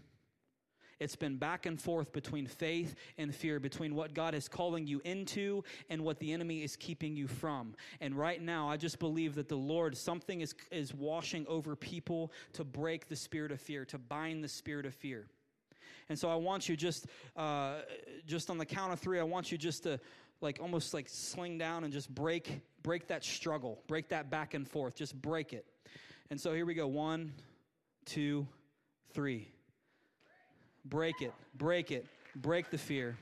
It's 1.00 1.16
been 1.16 1.36
back 1.36 1.66
and 1.66 1.80
forth 1.80 2.12
between 2.12 2.46
faith 2.46 2.94
and 3.18 3.34
fear, 3.34 3.60
between 3.60 3.94
what 3.94 4.14
God 4.14 4.34
is 4.34 4.48
calling 4.48 4.86
you 4.86 5.00
into 5.04 5.64
and 5.90 6.02
what 6.02 6.18
the 6.18 6.32
enemy 6.32 6.62
is 6.62 6.76
keeping 6.76 7.16
you 7.16 7.26
from. 7.26 7.74
And 8.00 8.14
right 8.14 8.40
now, 8.40 8.68
I 8.68 8.76
just 8.76 8.98
believe 8.98 9.34
that 9.34 9.48
the 9.48 9.56
Lord, 9.56 9.96
something 9.96 10.40
is, 10.40 10.54
is 10.70 10.94
washing 10.94 11.46
over 11.48 11.76
people 11.76 12.32
to 12.54 12.64
break 12.64 13.08
the 13.08 13.16
spirit 13.16 13.52
of 13.52 13.60
fear, 13.60 13.84
to 13.86 13.98
bind 13.98 14.42
the 14.42 14.48
spirit 14.48 14.86
of 14.86 14.94
fear. 14.94 15.26
And 16.08 16.18
so 16.18 16.28
I 16.30 16.34
want 16.34 16.68
you 16.68 16.76
just, 16.76 17.06
uh, 17.36 17.76
just 18.26 18.50
on 18.50 18.58
the 18.58 18.66
count 18.66 18.92
of 18.92 19.00
three, 19.00 19.18
I 19.18 19.22
want 19.22 19.50
you 19.50 19.58
just 19.58 19.84
to 19.84 19.98
like 20.40 20.58
almost 20.60 20.92
like 20.92 21.08
sling 21.08 21.58
down 21.58 21.84
and 21.84 21.92
just 21.92 22.14
break, 22.14 22.60
break 22.82 23.08
that 23.08 23.24
struggle, 23.24 23.80
break 23.86 24.08
that 24.10 24.30
back 24.30 24.54
and 24.54 24.68
forth, 24.68 24.94
just 24.94 25.20
break 25.20 25.52
it. 25.52 25.64
And 26.30 26.40
so 26.40 26.52
here 26.52 26.66
we 26.66 26.74
go. 26.74 26.86
One, 26.86 27.32
two, 28.04 28.46
three. 29.12 29.48
Break 30.84 31.22
it, 31.22 31.32
break 31.56 31.90
it, 31.90 32.06
break 32.36 32.70
the 32.70 32.78
fear. 32.78 33.16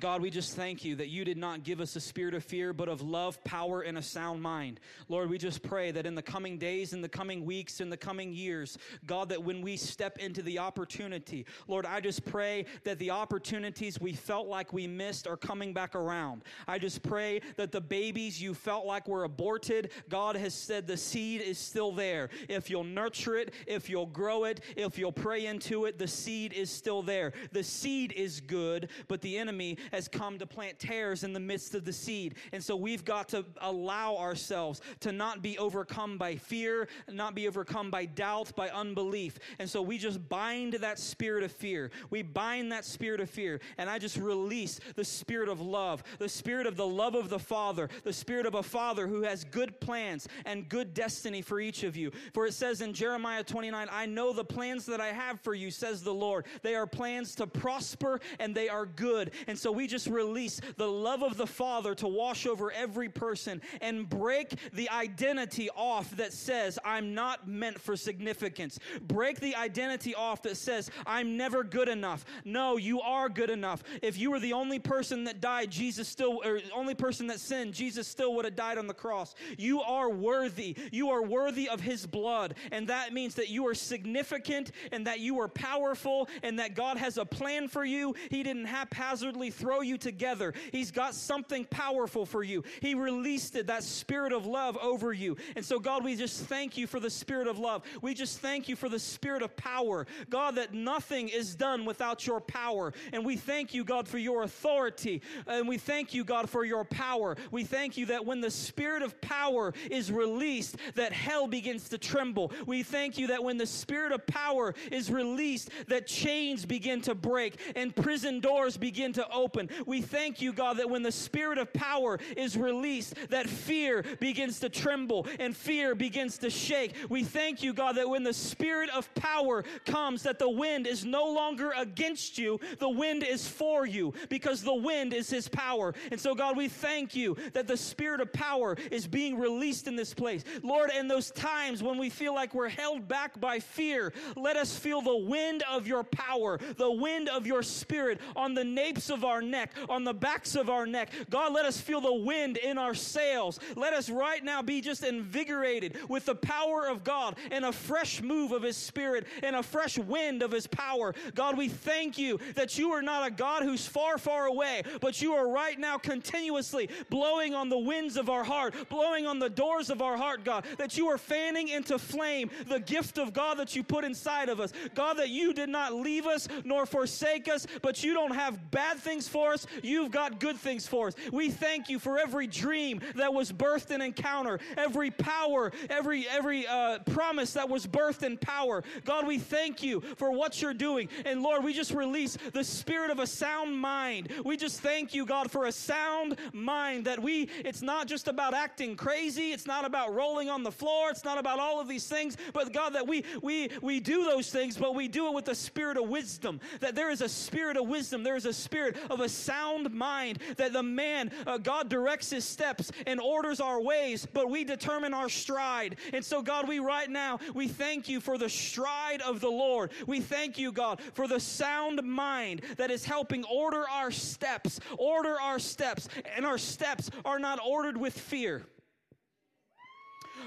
God, 0.00 0.20
we 0.20 0.28
just 0.28 0.54
thank 0.54 0.84
you 0.84 0.96
that 0.96 1.08
you 1.08 1.24
did 1.24 1.38
not 1.38 1.64
give 1.64 1.80
us 1.80 1.96
a 1.96 2.00
spirit 2.00 2.34
of 2.34 2.44
fear, 2.44 2.74
but 2.74 2.90
of 2.90 3.00
love, 3.00 3.42
power, 3.42 3.80
and 3.80 3.96
a 3.96 4.02
sound 4.02 4.42
mind. 4.42 4.80
Lord, 5.08 5.30
we 5.30 5.38
just 5.38 5.62
pray 5.62 5.90
that 5.92 6.04
in 6.04 6.14
the 6.14 6.22
coming 6.22 6.58
days, 6.58 6.92
in 6.92 7.00
the 7.00 7.08
coming 7.08 7.46
weeks, 7.46 7.80
in 7.80 7.88
the 7.88 7.96
coming 7.96 8.34
years, 8.34 8.76
God, 9.06 9.30
that 9.30 9.42
when 9.42 9.62
we 9.62 9.78
step 9.78 10.18
into 10.18 10.42
the 10.42 10.58
opportunity, 10.58 11.46
Lord, 11.68 11.86
I 11.86 12.00
just 12.00 12.26
pray 12.26 12.66
that 12.84 12.98
the 12.98 13.10
opportunities 13.10 13.98
we 13.98 14.12
felt 14.12 14.46
like 14.46 14.74
we 14.74 14.86
missed 14.86 15.26
are 15.26 15.38
coming 15.38 15.72
back 15.72 15.94
around. 15.94 16.42
I 16.68 16.78
just 16.78 17.02
pray 17.02 17.40
that 17.56 17.72
the 17.72 17.80
babies 17.80 18.42
you 18.42 18.52
felt 18.52 18.84
like 18.84 19.08
were 19.08 19.24
aborted, 19.24 19.90
God 20.10 20.36
has 20.36 20.52
said 20.52 20.86
the 20.86 20.98
seed 20.98 21.40
is 21.40 21.56
still 21.58 21.92
there. 21.92 22.28
If 22.50 22.68
you'll 22.68 22.84
nurture 22.84 23.36
it, 23.36 23.54
if 23.66 23.88
you'll 23.88 24.06
grow 24.06 24.44
it, 24.44 24.60
if 24.76 24.98
you'll 24.98 25.12
pray 25.12 25.46
into 25.46 25.86
it, 25.86 25.98
the 25.98 26.08
seed 26.08 26.52
is 26.52 26.70
still 26.70 27.02
there. 27.02 27.32
The 27.52 27.64
seed 27.64 28.12
is 28.12 28.42
good, 28.42 28.90
but 29.08 29.22
the 29.22 29.38
enemy 29.38 29.77
has 29.92 30.08
come 30.08 30.38
to 30.38 30.46
plant 30.46 30.78
tares 30.78 31.24
in 31.24 31.32
the 31.32 31.40
midst 31.40 31.74
of 31.74 31.84
the 31.84 31.92
seed. 31.92 32.36
And 32.52 32.62
so 32.62 32.76
we've 32.76 33.04
got 33.04 33.28
to 33.30 33.44
allow 33.60 34.16
ourselves 34.16 34.80
to 35.00 35.12
not 35.12 35.42
be 35.42 35.58
overcome 35.58 36.18
by 36.18 36.36
fear, 36.36 36.88
not 37.10 37.34
be 37.34 37.46
overcome 37.48 37.90
by 37.90 38.06
doubt, 38.06 38.54
by 38.56 38.68
unbelief. 38.70 39.38
And 39.58 39.68
so 39.68 39.82
we 39.82 39.98
just 39.98 40.28
bind 40.28 40.74
that 40.74 40.98
spirit 40.98 41.44
of 41.44 41.52
fear. 41.52 41.90
We 42.10 42.22
bind 42.22 42.72
that 42.72 42.84
spirit 42.84 43.20
of 43.20 43.30
fear. 43.30 43.60
And 43.76 43.88
I 43.88 43.98
just 43.98 44.16
release 44.16 44.80
the 44.96 45.04
spirit 45.04 45.48
of 45.48 45.60
love, 45.60 46.02
the 46.18 46.28
spirit 46.28 46.66
of 46.66 46.76
the 46.76 46.86
love 46.86 47.14
of 47.14 47.28
the 47.28 47.38
Father, 47.38 47.88
the 48.04 48.12
spirit 48.12 48.46
of 48.46 48.54
a 48.54 48.62
Father 48.62 49.06
who 49.06 49.22
has 49.22 49.44
good 49.44 49.80
plans 49.80 50.28
and 50.44 50.68
good 50.68 50.94
destiny 50.94 51.42
for 51.42 51.60
each 51.60 51.82
of 51.82 51.96
you. 51.96 52.10
For 52.34 52.46
it 52.46 52.54
says 52.54 52.80
in 52.80 52.92
Jeremiah 52.92 53.44
29, 53.44 53.88
I 53.90 54.06
know 54.06 54.32
the 54.32 54.44
plans 54.44 54.86
that 54.86 55.00
I 55.00 55.08
have 55.08 55.40
for 55.40 55.54
you, 55.54 55.70
says 55.70 56.02
the 56.02 56.14
Lord. 56.14 56.46
They 56.62 56.74
are 56.74 56.86
plans 56.86 57.34
to 57.36 57.46
prosper 57.46 58.20
and 58.38 58.54
they 58.54 58.68
are 58.68 58.86
good. 58.86 59.32
And 59.46 59.58
so 59.58 59.67
we 59.72 59.86
just 59.86 60.06
release 60.06 60.60
the 60.76 60.88
love 60.88 61.22
of 61.22 61.36
the 61.36 61.46
Father 61.46 61.94
to 61.96 62.08
wash 62.08 62.46
over 62.46 62.70
every 62.72 63.08
person 63.08 63.60
and 63.80 64.08
break 64.08 64.54
the 64.72 64.88
identity 64.90 65.70
off 65.70 66.10
that 66.16 66.32
says, 66.32 66.78
I'm 66.84 67.14
not 67.14 67.48
meant 67.48 67.80
for 67.80 67.96
significance. 67.96 68.78
Break 69.02 69.40
the 69.40 69.54
identity 69.54 70.14
off 70.14 70.42
that 70.42 70.56
says, 70.56 70.90
I'm 71.06 71.36
never 71.36 71.64
good 71.64 71.88
enough. 71.88 72.24
No, 72.44 72.76
you 72.76 73.00
are 73.00 73.28
good 73.28 73.50
enough. 73.50 73.82
If 74.02 74.18
you 74.18 74.30
were 74.30 74.40
the 74.40 74.52
only 74.52 74.78
person 74.78 75.24
that 75.24 75.40
died, 75.40 75.70
Jesus 75.70 76.08
still, 76.08 76.40
or 76.44 76.60
only 76.74 76.94
person 76.94 77.26
that 77.28 77.40
sinned, 77.40 77.74
Jesus 77.74 78.06
still 78.06 78.34
would 78.34 78.44
have 78.44 78.56
died 78.56 78.78
on 78.78 78.86
the 78.86 78.94
cross. 78.94 79.34
You 79.56 79.80
are 79.80 80.10
worthy. 80.10 80.76
You 80.92 81.10
are 81.10 81.22
worthy 81.22 81.68
of 81.68 81.80
his 81.80 82.06
blood. 82.06 82.54
And 82.72 82.88
that 82.88 83.12
means 83.12 83.34
that 83.36 83.48
you 83.48 83.66
are 83.66 83.74
significant 83.74 84.72
and 84.92 85.06
that 85.06 85.20
you 85.20 85.40
are 85.40 85.48
powerful 85.48 86.28
and 86.42 86.58
that 86.58 86.74
God 86.74 86.96
has 86.96 87.18
a 87.18 87.24
plan 87.24 87.68
for 87.68 87.84
you. 87.84 88.14
He 88.30 88.42
didn't 88.42 88.66
haphazardly 88.66 89.50
throw 89.58 89.80
you 89.80 89.98
together. 89.98 90.54
He's 90.72 90.90
got 90.90 91.14
something 91.14 91.64
powerful 91.64 92.24
for 92.24 92.42
you. 92.42 92.62
He 92.80 92.94
released 92.94 93.56
it, 93.56 93.66
that 93.66 93.82
spirit 93.82 94.32
of 94.32 94.46
love 94.46 94.76
over 94.78 95.12
you. 95.12 95.36
And 95.56 95.64
so, 95.64 95.78
God, 95.78 96.04
we 96.04 96.16
just 96.16 96.44
thank 96.44 96.76
you 96.76 96.86
for 96.86 97.00
the 97.00 97.10
spirit 97.10 97.46
of 97.46 97.58
love. 97.58 97.82
We 98.00 98.14
just 98.14 98.38
thank 98.38 98.68
you 98.68 98.76
for 98.76 98.88
the 98.88 98.98
spirit 98.98 99.42
of 99.42 99.56
power. 99.56 100.06
God, 100.30 100.56
that 100.56 100.72
nothing 100.72 101.28
is 101.28 101.54
done 101.54 101.84
without 101.84 102.26
your 102.26 102.40
power. 102.40 102.92
And 103.12 103.24
we 103.24 103.36
thank 103.36 103.74
you, 103.74 103.84
God, 103.84 104.08
for 104.08 104.18
your 104.18 104.42
authority. 104.42 105.22
And 105.46 105.68
we 105.68 105.78
thank 105.78 106.14
you, 106.14 106.24
God, 106.24 106.48
for 106.48 106.64
your 106.64 106.84
power. 106.84 107.36
We 107.50 107.64
thank 107.64 107.96
you 107.96 108.06
that 108.06 108.24
when 108.24 108.40
the 108.40 108.50
spirit 108.50 109.02
of 109.02 109.20
power 109.20 109.74
is 109.90 110.12
released, 110.12 110.76
that 110.94 111.12
hell 111.12 111.46
begins 111.48 111.88
to 111.90 111.98
tremble. 111.98 112.52
We 112.66 112.82
thank 112.82 113.18
you 113.18 113.28
that 113.28 113.42
when 113.42 113.58
the 113.58 113.66
spirit 113.66 114.12
of 114.12 114.26
power 114.26 114.74
is 114.92 115.10
released, 115.10 115.70
that 115.88 116.06
chains 116.06 116.64
begin 116.64 117.00
to 117.02 117.14
break 117.14 117.58
and 117.74 117.94
prison 117.94 118.40
doors 118.40 118.76
begin 118.76 119.12
to 119.14 119.28
open 119.30 119.47
open. 119.48 119.70
We 119.86 120.02
thank 120.02 120.42
you, 120.42 120.52
God, 120.52 120.76
that 120.76 120.90
when 120.90 121.02
the 121.02 121.10
spirit 121.10 121.56
of 121.56 121.72
power 121.72 122.18
is 122.36 122.54
released, 122.54 123.14
that 123.30 123.48
fear 123.48 124.04
begins 124.20 124.60
to 124.60 124.68
tremble 124.68 125.26
and 125.40 125.56
fear 125.56 125.94
begins 125.94 126.36
to 126.38 126.50
shake. 126.50 126.94
We 127.08 127.24
thank 127.24 127.62
you, 127.62 127.72
God, 127.72 127.96
that 127.96 128.10
when 128.10 128.24
the 128.24 128.34
spirit 128.34 128.90
of 128.90 129.12
power 129.14 129.64
comes, 129.86 130.22
that 130.24 130.38
the 130.38 130.50
wind 130.50 130.86
is 130.86 131.02
no 131.02 131.32
longer 131.32 131.72
against 131.78 132.36
you, 132.36 132.60
the 132.78 132.90
wind 132.90 133.22
is 133.22 133.48
for 133.48 133.86
you 133.86 134.12
because 134.28 134.62
the 134.62 134.74
wind 134.74 135.14
is 135.14 135.30
his 135.30 135.48
power. 135.48 135.94
And 136.10 136.20
so, 136.20 136.34
God, 136.34 136.54
we 136.54 136.68
thank 136.68 137.16
you 137.16 137.34
that 137.54 137.66
the 137.66 137.76
spirit 137.78 138.20
of 138.20 138.30
power 138.34 138.76
is 138.90 139.06
being 139.06 139.38
released 139.38 139.88
in 139.88 139.96
this 139.96 140.12
place. 140.12 140.44
Lord, 140.62 140.90
in 140.90 141.08
those 141.08 141.30
times 141.30 141.82
when 141.82 141.96
we 141.96 142.10
feel 142.10 142.34
like 142.34 142.52
we're 142.52 142.68
held 142.68 143.08
back 143.08 143.40
by 143.40 143.60
fear, 143.60 144.12
let 144.36 144.58
us 144.58 144.76
feel 144.76 145.00
the 145.00 145.16
wind 145.16 145.64
of 145.70 145.86
your 145.86 146.04
power, 146.04 146.58
the 146.76 146.92
wind 146.92 147.30
of 147.30 147.46
your 147.46 147.62
spirit 147.62 148.20
on 148.36 148.52
the 148.52 148.64
napes 148.64 149.08
of 149.08 149.24
our 149.24 149.37
neck, 149.42 149.72
on 149.88 150.04
the 150.04 150.14
backs 150.14 150.54
of 150.54 150.70
our 150.70 150.86
neck. 150.86 151.10
God, 151.30 151.52
let 151.52 151.64
us 151.64 151.80
feel 151.80 152.00
the 152.00 152.12
wind 152.12 152.56
in 152.56 152.78
our 152.78 152.94
sails. 152.94 153.58
Let 153.76 153.92
us 153.92 154.10
right 154.10 154.42
now 154.42 154.62
be 154.62 154.80
just 154.80 155.04
invigorated 155.04 155.98
with 156.08 156.26
the 156.26 156.34
power 156.34 156.86
of 156.86 157.04
God 157.04 157.36
and 157.50 157.64
a 157.64 157.72
fresh 157.72 158.22
move 158.22 158.52
of 158.52 158.62
His 158.62 158.76
Spirit 158.76 159.26
and 159.42 159.56
a 159.56 159.62
fresh 159.62 159.98
wind 159.98 160.42
of 160.42 160.52
His 160.52 160.66
power. 160.66 161.14
God, 161.34 161.56
we 161.56 161.68
thank 161.68 162.18
you 162.18 162.38
that 162.54 162.78
you 162.78 162.92
are 162.92 163.02
not 163.02 163.26
a 163.26 163.30
God 163.30 163.62
who's 163.62 163.86
far, 163.86 164.18
far 164.18 164.46
away, 164.46 164.82
but 165.00 165.20
you 165.22 165.34
are 165.34 165.48
right 165.50 165.78
now 165.78 165.98
continuously 165.98 166.88
blowing 167.10 167.54
on 167.54 167.68
the 167.68 167.78
winds 167.78 168.16
of 168.16 168.28
our 168.28 168.44
heart, 168.44 168.74
blowing 168.88 169.26
on 169.26 169.38
the 169.38 169.50
doors 169.50 169.90
of 169.90 170.02
our 170.02 170.16
heart, 170.16 170.44
God, 170.44 170.64
that 170.78 170.96
you 170.96 171.08
are 171.08 171.18
fanning 171.18 171.68
into 171.68 171.98
flame 171.98 172.50
the 172.68 172.80
gift 172.80 173.18
of 173.18 173.32
God 173.32 173.58
that 173.58 173.76
you 173.76 173.82
put 173.82 174.04
inside 174.04 174.48
of 174.48 174.60
us. 174.60 174.72
God, 174.94 175.14
that 175.14 175.28
you 175.28 175.52
did 175.52 175.68
not 175.68 175.94
leave 175.94 176.26
us 176.26 176.48
nor 176.64 176.86
forsake 176.86 177.48
us, 177.48 177.66
but 177.82 178.02
you 178.02 178.14
don't 178.14 178.34
have 178.34 178.70
bad 178.70 178.98
things 178.98 179.27
for 179.28 179.52
us, 179.52 179.66
you've 179.82 180.10
got 180.10 180.40
good 180.40 180.56
things 180.56 180.86
for 180.86 181.08
us. 181.08 181.14
We 181.32 181.50
thank 181.50 181.88
you 181.88 181.98
for 181.98 182.18
every 182.18 182.46
dream 182.46 183.00
that 183.14 183.32
was 183.32 183.52
birthed 183.52 183.90
in 183.90 184.00
encounter, 184.00 184.58
every 184.76 185.10
power, 185.10 185.72
every 185.90 186.28
every 186.28 186.66
uh, 186.66 186.98
promise 187.10 187.52
that 187.52 187.68
was 187.68 187.86
birthed 187.86 188.22
in 188.22 188.36
power. 188.38 188.82
God, 189.04 189.26
we 189.26 189.38
thank 189.38 189.82
you 189.82 190.00
for 190.16 190.30
what 190.30 190.60
you're 190.60 190.74
doing. 190.74 191.08
And 191.24 191.42
Lord, 191.42 191.64
we 191.64 191.72
just 191.72 191.92
release 191.92 192.36
the 192.52 192.64
spirit 192.64 193.10
of 193.10 193.18
a 193.18 193.26
sound 193.26 193.78
mind. 193.78 194.32
We 194.44 194.56
just 194.56 194.80
thank 194.80 195.14
you, 195.14 195.26
God, 195.26 195.50
for 195.50 195.66
a 195.66 195.72
sound 195.72 196.36
mind 196.52 197.04
that 197.06 197.20
we, 197.20 197.50
it's 197.64 197.82
not 197.82 198.06
just 198.06 198.28
about 198.28 198.54
acting 198.54 198.96
crazy. 198.96 199.52
It's 199.52 199.66
not 199.66 199.84
about 199.84 200.14
rolling 200.14 200.48
on 200.50 200.62
the 200.62 200.72
floor. 200.72 201.10
It's 201.10 201.24
not 201.24 201.38
about 201.38 201.58
all 201.58 201.80
of 201.80 201.88
these 201.88 202.06
things. 202.06 202.36
But 202.52 202.72
God, 202.72 202.94
that 202.94 203.06
we, 203.06 203.24
we, 203.42 203.70
we 203.82 204.00
do 204.00 204.24
those 204.24 204.50
things, 204.50 204.76
but 204.76 204.94
we 204.94 205.08
do 205.08 205.28
it 205.28 205.34
with 205.34 205.44
the 205.44 205.54
spirit 205.54 205.96
of 205.96 206.08
wisdom. 206.08 206.60
That 206.80 206.94
there 206.94 207.10
is 207.10 207.20
a 207.20 207.28
spirit 207.28 207.76
of 207.76 207.88
wisdom. 207.88 208.22
There 208.22 208.36
is 208.36 208.46
a 208.46 208.52
spirit 208.52 208.96
of 209.10 209.17
of 209.18 209.24
a 209.24 209.28
sound 209.28 209.92
mind, 209.92 210.38
that 210.56 210.72
the 210.72 210.82
man, 210.82 211.30
uh, 211.46 211.58
God 211.58 211.88
directs 211.88 212.30
his 212.30 212.44
steps 212.44 212.90
and 213.06 213.20
orders 213.20 213.60
our 213.60 213.80
ways, 213.80 214.26
but 214.26 214.50
we 214.50 214.64
determine 214.64 215.14
our 215.14 215.28
stride. 215.28 215.96
And 216.12 216.24
so, 216.24 216.42
God, 216.42 216.68
we 216.68 216.78
right 216.78 217.10
now, 217.10 217.38
we 217.54 217.68
thank 217.68 218.08
you 218.08 218.20
for 218.20 218.38
the 218.38 218.48
stride 218.48 219.20
of 219.22 219.40
the 219.40 219.48
Lord. 219.48 219.90
We 220.06 220.20
thank 220.20 220.58
you, 220.58 220.72
God, 220.72 221.00
for 221.14 221.26
the 221.26 221.40
sound 221.40 222.02
mind 222.02 222.62
that 222.76 222.90
is 222.90 223.04
helping 223.04 223.44
order 223.44 223.84
our 223.88 224.10
steps, 224.10 224.80
order 224.96 225.40
our 225.40 225.58
steps, 225.58 226.08
and 226.36 226.46
our 226.46 226.58
steps 226.58 227.10
are 227.24 227.38
not 227.38 227.58
ordered 227.64 227.96
with 227.96 228.18
fear. 228.18 228.64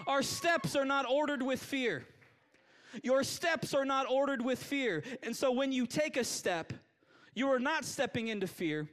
Our 0.07 0.23
steps 0.23 0.75
are 0.75 0.85
not 0.85 1.05
ordered 1.09 1.43
with 1.43 1.61
fear. 1.61 2.05
Your 3.03 3.23
steps 3.23 3.73
are 3.73 3.85
not 3.85 4.09
ordered 4.09 4.43
with 4.43 4.61
fear. 4.61 5.03
And 5.23 5.35
so 5.35 5.51
when 5.51 5.71
you 5.71 5.85
take 5.85 6.17
a 6.17 6.23
step, 6.23 6.73
you 7.33 7.49
are 7.49 7.59
not 7.59 7.85
stepping 7.85 8.27
into 8.27 8.47
fear, 8.47 8.87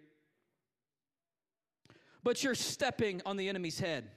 but 2.23 2.43
you're 2.43 2.55
stepping 2.55 3.21
on 3.27 3.37
the 3.37 3.49
enemy's 3.49 3.81
head. 3.81 4.11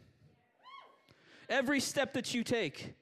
Every 1.50 1.80
step 1.80 2.14
that 2.14 2.34
you 2.34 2.44
take, 2.44 2.94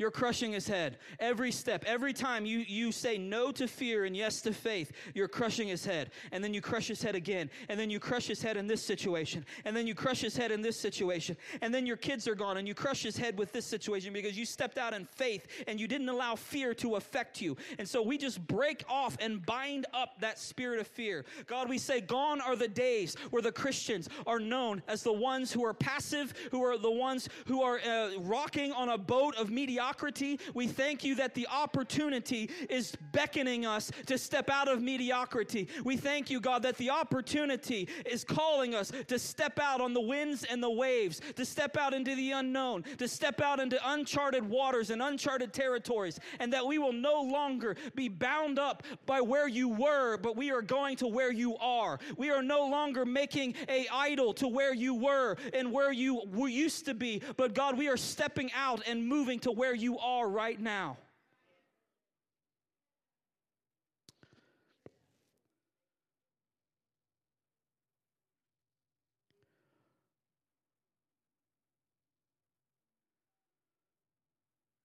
you're 0.00 0.10
crushing 0.10 0.52
his 0.52 0.66
head. 0.66 0.96
Every 1.18 1.52
step, 1.52 1.84
every 1.86 2.14
time 2.14 2.46
you, 2.46 2.60
you 2.60 2.90
say 2.90 3.18
no 3.18 3.52
to 3.52 3.68
fear 3.68 4.06
and 4.06 4.16
yes 4.16 4.40
to 4.40 4.52
faith, 4.54 4.92
you're 5.12 5.28
crushing 5.28 5.68
his 5.68 5.84
head. 5.84 6.10
And 6.32 6.42
then 6.42 6.54
you 6.54 6.62
crush 6.62 6.88
his 6.88 7.02
head 7.02 7.14
again. 7.14 7.50
And 7.68 7.78
then 7.78 7.90
you 7.90 8.00
crush 8.00 8.26
his 8.26 8.40
head 8.40 8.56
in 8.56 8.66
this 8.66 8.82
situation. 8.82 9.44
And 9.66 9.76
then 9.76 9.86
you 9.86 9.94
crush 9.94 10.22
his 10.22 10.34
head 10.34 10.52
in 10.52 10.62
this 10.62 10.80
situation. 10.80 11.36
And 11.60 11.74
then 11.74 11.84
your 11.84 11.98
kids 11.98 12.26
are 12.26 12.34
gone 12.34 12.56
and 12.56 12.66
you 12.66 12.74
crush 12.74 13.02
his 13.02 13.18
head 13.18 13.36
with 13.36 13.52
this 13.52 13.66
situation 13.66 14.14
because 14.14 14.38
you 14.38 14.46
stepped 14.46 14.78
out 14.78 14.94
in 14.94 15.04
faith 15.04 15.46
and 15.68 15.78
you 15.78 15.86
didn't 15.86 16.08
allow 16.08 16.34
fear 16.34 16.72
to 16.76 16.96
affect 16.96 17.42
you. 17.42 17.58
And 17.78 17.86
so 17.86 18.00
we 18.00 18.16
just 18.16 18.44
break 18.46 18.82
off 18.88 19.18
and 19.20 19.44
bind 19.44 19.84
up 19.92 20.18
that 20.20 20.38
spirit 20.38 20.80
of 20.80 20.86
fear. 20.86 21.26
God, 21.46 21.68
we 21.68 21.76
say, 21.76 22.00
gone 22.00 22.40
are 22.40 22.56
the 22.56 22.68
days 22.68 23.16
where 23.28 23.42
the 23.42 23.52
Christians 23.52 24.08
are 24.26 24.40
known 24.40 24.82
as 24.88 25.02
the 25.02 25.12
ones 25.12 25.52
who 25.52 25.62
are 25.62 25.74
passive, 25.74 26.32
who 26.50 26.64
are 26.64 26.78
the 26.78 26.90
ones 26.90 27.28
who 27.46 27.60
are 27.60 27.80
uh, 27.80 28.12
rocking 28.20 28.72
on 28.72 28.88
a 28.88 28.96
boat 28.96 29.36
of 29.36 29.50
mediocrity 29.50 29.89
mediocrity. 29.90 30.38
We 30.54 30.68
thank 30.68 31.04
you 31.04 31.16
that 31.16 31.34
the 31.34 31.48
opportunity 31.48 32.50
is 32.68 32.96
beckoning 33.12 33.66
us 33.66 33.90
to 34.06 34.18
step 34.18 34.48
out 34.48 34.68
of 34.68 34.80
mediocrity. 34.80 35.68
We 35.84 35.96
thank 35.96 36.30
you, 36.30 36.40
God, 36.40 36.62
that 36.62 36.76
the 36.76 36.90
opportunity 36.90 37.88
is 38.06 38.24
calling 38.24 38.74
us 38.74 38.92
to 39.08 39.18
step 39.18 39.58
out 39.60 39.80
on 39.80 39.92
the 39.92 40.00
winds 40.00 40.44
and 40.44 40.62
the 40.62 40.70
waves, 40.70 41.20
to 41.34 41.44
step 41.44 41.76
out 41.76 41.92
into 41.92 42.14
the 42.14 42.32
unknown, 42.32 42.84
to 42.98 43.08
step 43.08 43.40
out 43.40 43.58
into 43.58 43.78
uncharted 43.84 44.48
waters 44.48 44.90
and 44.90 45.02
uncharted 45.02 45.52
territories, 45.52 46.20
and 46.38 46.52
that 46.52 46.64
we 46.64 46.78
will 46.78 46.92
no 46.92 47.22
longer 47.22 47.76
be 47.94 48.08
bound 48.08 48.58
up 48.58 48.84
by 49.06 49.20
where 49.20 49.48
you 49.48 49.68
were, 49.68 50.16
but 50.18 50.36
we 50.36 50.52
are 50.52 50.62
going 50.62 50.96
to 50.96 51.08
where 51.08 51.32
you 51.32 51.56
are. 51.58 51.98
We 52.16 52.30
are 52.30 52.42
no 52.42 52.66
longer 52.68 53.04
making 53.04 53.54
a 53.68 53.88
idol 53.92 54.34
to 54.34 54.46
where 54.46 54.74
you 54.74 54.94
were 54.94 55.36
and 55.52 55.72
where 55.72 55.92
you 55.92 56.22
used 56.48 56.86
to 56.86 56.94
be, 56.94 57.22
but 57.36 57.54
God, 57.54 57.76
we 57.76 57.88
are 57.88 57.96
stepping 57.96 58.50
out 58.54 58.82
and 58.86 59.06
moving 59.06 59.38
to 59.40 59.50
where 59.50 59.74
you 59.80 59.98
are 59.98 60.28
right 60.28 60.60
now. 60.60 60.96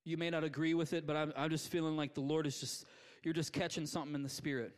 You 0.06 0.18
may 0.18 0.30
not 0.30 0.44
agree 0.44 0.76
with 0.76 0.94
it, 0.94 1.08
but 1.08 1.16
I'm, 1.16 1.34
I'm 1.36 1.50
just 1.50 1.70
feeling 1.70 1.98
like 1.98 2.14
the 2.14 2.22
Lord 2.22 2.46
is 2.46 2.60
just, 2.60 2.86
you're 3.24 3.34
just 3.34 3.52
catching 3.52 3.88
something 3.88 4.14
in 4.14 4.22
the 4.22 4.30
spirit 4.30 4.72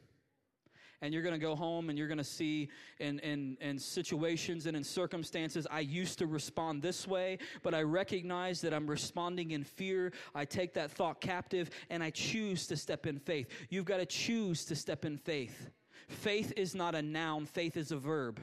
and 1.01 1.13
you're 1.13 1.23
going 1.23 1.33
to 1.33 1.39
go 1.39 1.55
home 1.55 1.89
and 1.89 1.97
you're 1.97 2.07
going 2.07 2.17
to 2.17 2.23
see 2.23 2.69
in, 2.99 3.19
in, 3.19 3.57
in 3.61 3.77
situations 3.77 4.65
and 4.65 4.75
in 4.75 4.83
circumstances, 4.83 5.67
I 5.69 5.81
used 5.81 6.19
to 6.19 6.27
respond 6.27 6.81
this 6.81 7.07
way, 7.07 7.37
but 7.63 7.73
I 7.73 7.83
recognize 7.83 8.61
that 8.61 8.73
I'm 8.73 8.87
responding 8.87 9.51
in 9.51 9.63
fear. 9.63 10.11
I 10.33 10.45
take 10.45 10.73
that 10.73 10.91
thought 10.91 11.21
captive 11.21 11.69
and 11.89 12.03
I 12.03 12.09
choose 12.09 12.67
to 12.67 12.77
step 12.77 13.05
in 13.05 13.19
faith. 13.19 13.47
You've 13.69 13.85
got 13.85 13.97
to 13.97 14.05
choose 14.05 14.65
to 14.65 14.75
step 14.75 15.05
in 15.05 15.17
faith. 15.17 15.69
Faith 16.07 16.53
is 16.57 16.73
not 16.73 16.95
a 16.95 17.01
noun, 17.01 17.45
faith 17.45 17.77
is 17.77 17.91
a 17.91 17.97
verb. 17.97 18.39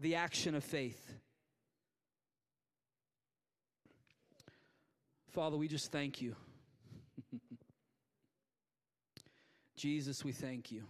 The 0.00 0.16
action 0.16 0.54
of 0.54 0.62
faith. 0.62 1.14
Father, 5.30 5.56
we 5.56 5.66
just 5.66 5.90
thank 5.90 6.22
you. 6.22 6.36
Jesus, 9.84 10.24
we 10.24 10.32
thank 10.32 10.72
you. 10.72 10.82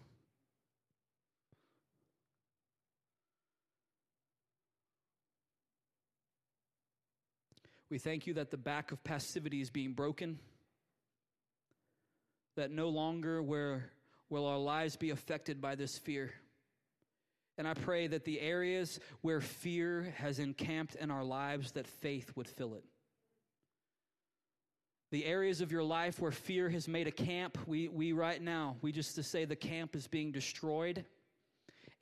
We 7.91 7.99
thank 7.99 8.29
you 8.29 8.35
that 8.35 8.53
the 8.53 8.57
back 8.57 8.93
of 8.93 9.03
passivity 9.03 9.61
is 9.61 9.69
being 9.69 9.95
broken, 9.95 10.39
that 12.55 12.71
no 12.71 12.89
longer 12.89 13.43
where 13.43 13.91
will 14.31 14.47
our 14.47 14.59
lives 14.59 14.95
be 14.95 15.11
affected 15.11 15.61
by 15.61 15.75
this 15.75 15.99
fear. 15.99 16.31
And 17.59 17.67
I 17.67 17.75
pray 17.75 18.07
that 18.07 18.25
the 18.25 18.41
areas 18.41 19.01
where 19.23 19.41
fear 19.41 20.15
has 20.19 20.39
encamped 20.39 20.95
in 20.95 21.11
our 21.11 21.25
lives, 21.25 21.73
that 21.73 21.89
faith 21.89 22.31
would 22.37 22.47
fill 22.47 22.75
it 22.75 22.85
the 25.15 25.25
areas 25.27 25.61
of 25.61 25.71
your 25.71 25.85
life 25.85 26.21
where 26.21 26.33
fear 26.33 26.69
has 26.69 26.89
made 26.89 27.07
a 27.07 27.13
camp, 27.13 27.57
we, 27.69 27.87
we 27.87 28.11
right 28.11 28.43
now, 28.43 28.75
we 28.83 28.91
just 28.91 29.15
to 29.15 29.23
say 29.23 29.45
the 29.45 29.55
camp 29.55 29.95
is 29.95 30.09
being 30.09 30.33
destroyed 30.33 31.05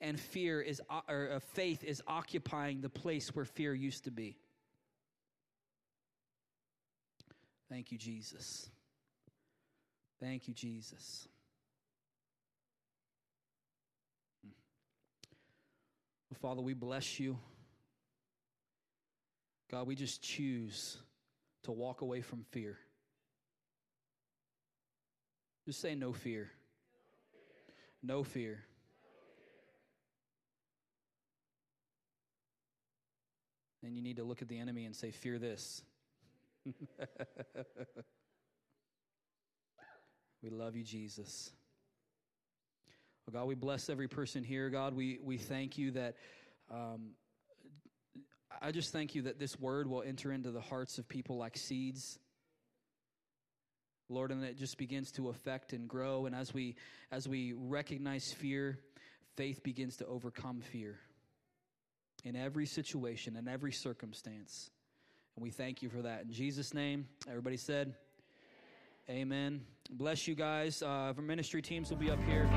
and 0.01 0.19
fear 0.19 0.59
is, 0.59 0.81
or 1.07 1.33
uh, 1.33 1.39
faith 1.53 1.83
is 1.83 2.01
occupying 2.07 2.81
the 2.81 2.89
place 2.89 3.35
where 3.35 3.45
fear 3.45 3.71
used 3.71 4.05
to 4.05 4.09
be. 4.09 4.35
Thank 7.69 7.91
you, 7.91 7.99
Jesus. 7.99 8.67
Thank 10.19 10.47
you, 10.47 10.55
Jesus. 10.55 11.27
Well, 16.31 16.39
Father, 16.41 16.63
we 16.63 16.73
bless 16.73 17.19
you. 17.19 17.37
God, 19.69 19.85
we 19.85 19.93
just 19.93 20.23
choose 20.23 20.97
to 21.65 21.71
walk 21.71 22.01
away 22.01 22.21
from 22.21 22.43
fear. 22.49 22.79
Just 25.65 25.79
say 25.79 25.95
no 25.95 26.11
fear. 26.11 26.49
No 28.01 28.23
fear. 28.23 28.63
And 33.81 33.95
you 33.95 34.01
need 34.01 34.17
to 34.17 34.23
look 34.23 34.41
at 34.41 34.47
the 34.49 34.59
enemy 34.59 34.85
and 34.85 34.95
say, 34.95 35.11
Fear 35.11 35.39
this. 35.39 35.81
we 40.41 40.49
love 40.49 40.75
you, 40.75 40.83
Jesus. 40.83 41.51
Well, 43.25 43.41
God, 43.41 43.47
we 43.47 43.55
bless 43.55 43.89
every 43.89 44.07
person 44.09 44.43
here. 44.43 44.69
God, 44.69 44.93
we, 44.93 45.19
we 45.21 45.37
thank 45.37 45.77
you 45.77 45.91
that. 45.91 46.15
Um, 46.71 47.11
I 48.61 48.71
just 48.71 48.93
thank 48.93 49.15
you 49.15 49.23
that 49.23 49.39
this 49.39 49.59
word 49.59 49.89
will 49.89 50.03
enter 50.03 50.31
into 50.31 50.51
the 50.51 50.61
hearts 50.61 50.97
of 50.97 51.09
people 51.09 51.37
like 51.37 51.57
seeds 51.57 52.19
Lord, 54.09 54.31
and 54.31 54.43
it 54.43 54.57
just 54.57 54.77
begins 54.77 55.11
to 55.13 55.29
affect 55.29 55.73
and 55.73 55.87
grow. 55.87 56.25
And 56.25 56.35
as 56.35 56.53
we 56.53 56.75
as 57.11 57.27
we 57.27 57.53
recognize 57.53 58.31
fear, 58.31 58.79
faith 59.35 59.63
begins 59.63 59.97
to 59.97 60.05
overcome 60.05 60.61
fear 60.61 60.99
in 62.23 62.35
every 62.35 62.65
situation, 62.65 63.35
in 63.35 63.47
every 63.47 63.71
circumstance. 63.71 64.69
And 65.35 65.43
we 65.43 65.49
thank 65.49 65.81
you 65.81 65.89
for 65.89 66.01
that. 66.03 66.23
In 66.23 66.31
Jesus' 66.31 66.73
name, 66.73 67.07
everybody 67.27 67.57
said, 67.57 67.95
Amen. 69.09 69.21
Amen. 69.21 69.61
Bless 69.91 70.27
you 70.27 70.35
guys. 70.35 70.81
Uh, 70.81 71.13
our 71.15 71.21
ministry 71.21 71.61
teams 71.61 71.89
will 71.89 71.97
be 71.97 72.09
up 72.09 72.19
here. 72.27 72.49